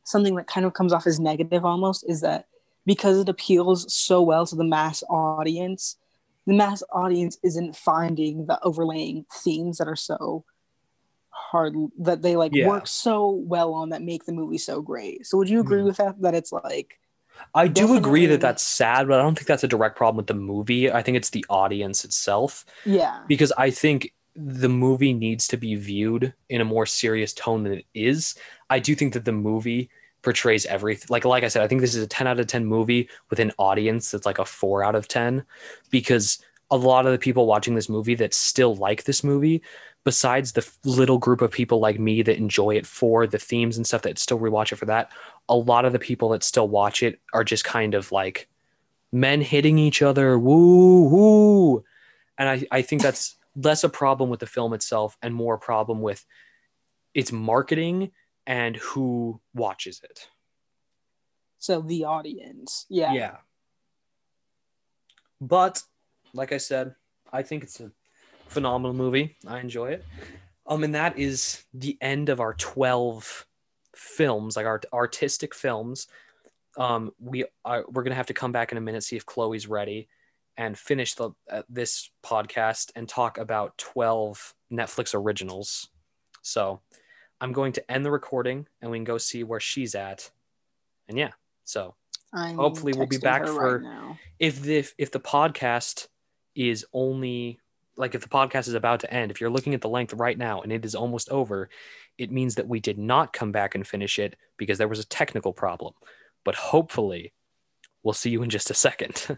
something 0.04 0.36
that 0.36 0.48
kind 0.48 0.66
of 0.66 0.74
comes 0.74 0.94
off 0.94 1.08
as 1.08 1.20
negative 1.20 1.66
almost 1.66 2.06
is 2.08 2.22
that 2.22 2.48
because 2.86 3.20
it 3.20 3.30
appeals 3.30 3.92
so 3.94 4.22
well 4.22 4.46
to 4.46 4.56
the 4.56 4.64
mass 4.64 5.04
audience, 5.10 5.98
the 6.46 6.54
mass 6.54 6.84
audience 6.92 7.38
isn't 7.44 7.76
finding 7.76 8.46
the 8.46 8.64
overlaying 8.64 9.26
themes 9.34 9.80
that 9.80 9.88
are 9.88 9.96
so 9.96 10.46
hard 11.30 11.76
that 12.00 12.22
they 12.22 12.36
like 12.36 12.54
yeah. 12.54 12.68
work 12.68 12.88
so 12.88 13.30
well 13.30 13.74
on 13.74 13.90
that 13.90 14.02
make 14.02 14.26
the 14.26 14.32
movie 14.32 14.58
so 14.58 14.82
great. 14.82 15.26
So 15.26 15.38
would 15.38 15.50
you 15.50 15.60
agree 15.60 15.82
mm. 15.82 15.86
with 15.86 15.98
that? 15.98 16.22
That 16.22 16.36
it's 16.36 16.52
like 16.52 17.00
I 17.54 17.68
do 17.68 17.82
Definitely. 17.82 17.98
agree 17.98 18.26
that 18.28 18.42
that's 18.42 18.64
sad, 18.64 19.08
but 19.08 19.20
I 19.20 19.24
don't 19.24 19.36
think 19.36 19.48
that's 19.48 19.64
a 19.64 19.68
direct 19.68 19.96
problem 19.96 20.18
with 20.18 20.28
the 20.28 20.34
movie. 20.34 20.92
I 20.92 21.02
think 21.02 21.18
it's 21.18 21.30
the 21.30 21.46
audience 21.50 22.04
itself. 22.06 22.66
Yeah. 22.86 23.22
Because 23.28 23.52
I 23.58 23.70
think 23.70 24.14
the 24.36 24.70
movie 24.70 25.14
needs 25.14 25.48
to 25.50 25.58
be 25.58 25.76
viewed 25.76 26.34
in 26.50 26.60
a 26.60 26.66
more 26.66 26.86
serious 26.86 27.34
tone 27.34 27.64
than 27.64 27.74
it 27.74 27.86
is. 27.94 28.36
I 28.70 28.80
do 28.80 28.94
think 28.96 29.14
that 29.14 29.24
the 29.26 29.32
movie 29.32 29.90
portrays 30.22 30.66
everything. 30.66 31.08
Like 31.10 31.24
like 31.24 31.44
I 31.44 31.48
said, 31.48 31.62
I 31.64 31.68
think 31.68 31.82
this 31.82 31.96
is 31.96 32.04
a 32.04 32.08
10 32.08 32.28
out 32.28 32.40
of 32.40 32.48
10 32.48 32.66
movie 32.66 33.10
with 33.30 33.40
an 33.40 33.52
audience 33.58 34.12
that's 34.12 34.26
like 34.26 34.40
a 34.40 34.46
4 34.46 34.84
out 34.84 34.96
of 34.96 35.08
10 35.08 35.46
because 35.92 36.40
a 36.72 36.78
lot 36.78 37.06
of 37.06 37.12
the 37.12 37.20
people 37.20 37.46
watching 37.46 37.76
this 37.76 37.90
movie 37.90 38.16
that 38.16 38.34
still 38.34 38.76
like 38.76 39.04
this 39.04 39.24
movie 39.24 39.62
besides 40.04 40.52
the 40.52 40.68
little 40.84 41.18
group 41.18 41.42
of 41.42 41.52
people 41.52 41.80
like 41.80 42.00
me 42.00 42.22
that 42.22 42.38
enjoy 42.38 42.76
it 42.76 42.86
for 42.86 43.26
the 43.26 43.40
themes 43.40 43.78
and 43.78 43.88
stuff 43.88 44.04
that 44.04 44.20
still 44.20 44.40
rewatch 44.40 44.72
it 44.72 44.76
for 44.76 44.86
that, 44.86 45.12
a 45.48 45.56
lot 45.56 45.86
of 45.86 45.94
the 45.94 46.00
people 46.00 46.30
that 46.30 46.44
still 46.44 46.68
watch 46.68 47.04
it 47.04 47.20
are 47.34 47.44
just 47.44 47.64
kind 47.64 47.94
of 47.94 48.12
like 48.12 48.48
men 49.12 49.42
hitting 49.42 49.78
each 49.78 50.02
other, 50.02 50.38
woo 50.38 51.08
woo. 51.08 51.84
And 52.38 52.50
I, 52.50 52.64
I 52.72 52.82
think 52.82 53.02
that's 53.02 53.38
less 53.56 53.84
a 53.84 53.90
problem 53.90 54.30
with 54.30 54.40
the 54.40 54.48
film 54.48 54.74
itself 54.74 55.18
and 55.22 55.34
more 55.34 55.56
a 55.56 55.60
problem 55.60 56.02
with 56.02 56.26
its 57.14 57.32
marketing 57.32 58.12
and 58.46 58.76
who 58.76 59.40
watches 59.54 60.02
it. 60.04 60.28
So 61.58 61.82
the 61.82 62.04
audience. 62.04 62.86
Yeah. 62.90 63.14
Yeah. 63.14 63.38
But 65.40 65.82
like 66.34 66.52
I 66.52 66.58
said, 66.58 66.96
I 67.32 67.44
think 67.44 67.64
it's 67.64 67.80
a 67.80 67.92
phenomenal 68.48 68.94
movie. 68.94 69.38
I 69.48 69.60
enjoy 69.60 69.92
it. 69.92 70.06
Um, 70.68 70.84
and 70.84 70.96
that 70.96 71.18
is 71.18 71.64
the 71.74 71.98
end 72.02 72.30
of 72.30 72.40
our 72.40 72.54
12 72.56 73.46
films, 73.96 74.56
like 74.56 74.66
our 74.66 74.82
artistic 74.94 75.54
films. 75.56 76.08
Um, 76.78 77.12
we 77.20 77.46
are, 77.64 77.86
we're 77.90 78.04
gonna 78.04 78.16
have 78.16 78.28
to 78.28 78.34
come 78.34 78.52
back 78.52 78.72
in 78.72 78.78
a 78.78 78.82
minute, 78.82 79.04
see 79.04 79.16
if 79.16 79.26
Kloe's 79.26 79.68
ready, 79.68 80.08
and 80.58 80.78
finish 80.78 81.16
the 81.16 81.32
uh, 81.50 81.64
this 81.70 82.10
podcast 82.24 82.92
and 82.96 83.08
talk 83.08 83.38
about 83.38 83.78
12 83.78 84.54
Netflix 84.72 85.14
originals. 85.14 85.90
So, 86.42 86.82
I'm 87.42 87.54
going 87.54 87.74
to 87.74 87.92
end 87.92 88.06
the 88.06 88.12
recording, 88.12 88.68
and 88.82 88.92
we 88.92 88.98
can 88.98 89.06
go 89.06 89.18
see 89.18 89.44
where 89.44 89.60
she's 89.60 89.96
at. 89.96 90.30
And 91.08 91.18
yeah, 91.18 91.32
so 91.64 91.96
I'm 92.34 92.56
hopefully 92.56 92.94
we'll 92.94 93.08
be 93.08 93.18
back 93.18 93.46
for 93.46 93.80
right 93.80 94.18
if 94.40 94.62
the 94.62 94.86
if 94.98 95.12
the 95.12 95.20
podcast 95.20 96.08
is 96.56 96.86
only 96.94 97.60
like 97.98 98.16
if 98.16 98.22
the 98.22 98.30
podcast 98.30 98.68
is 98.68 98.74
about 98.74 99.02
to 99.02 99.14
end, 99.14 99.32
if 99.32 99.40
you're 99.40 99.50
looking 99.50 99.74
at 99.74 99.82
the 99.82 99.90
length 99.90 100.14
right 100.14 100.38
now 100.38 100.62
and 100.62 100.72
it 100.72 100.84
is 100.84 100.96
almost 100.96 101.30
over, 101.30 101.70
it 102.18 102.32
means 102.32 102.56
that 102.56 102.68
we 102.68 102.80
did 102.80 102.98
not 102.98 103.34
come 103.34 103.52
back 103.52 103.76
and 103.76 103.86
finish 103.86 104.20
it 104.20 104.36
because 104.58 104.78
there 104.78 104.88
was 104.88 105.00
a 105.00 105.06
technical 105.06 105.54
problem. 105.54 105.94
But 106.44 106.56
hopefully, 106.56 107.34
we'll 108.04 108.14
see 108.14 108.30
you 108.30 108.44
in 108.44 108.50
just 108.50 108.70
a 108.70 108.76
second. 108.76 109.28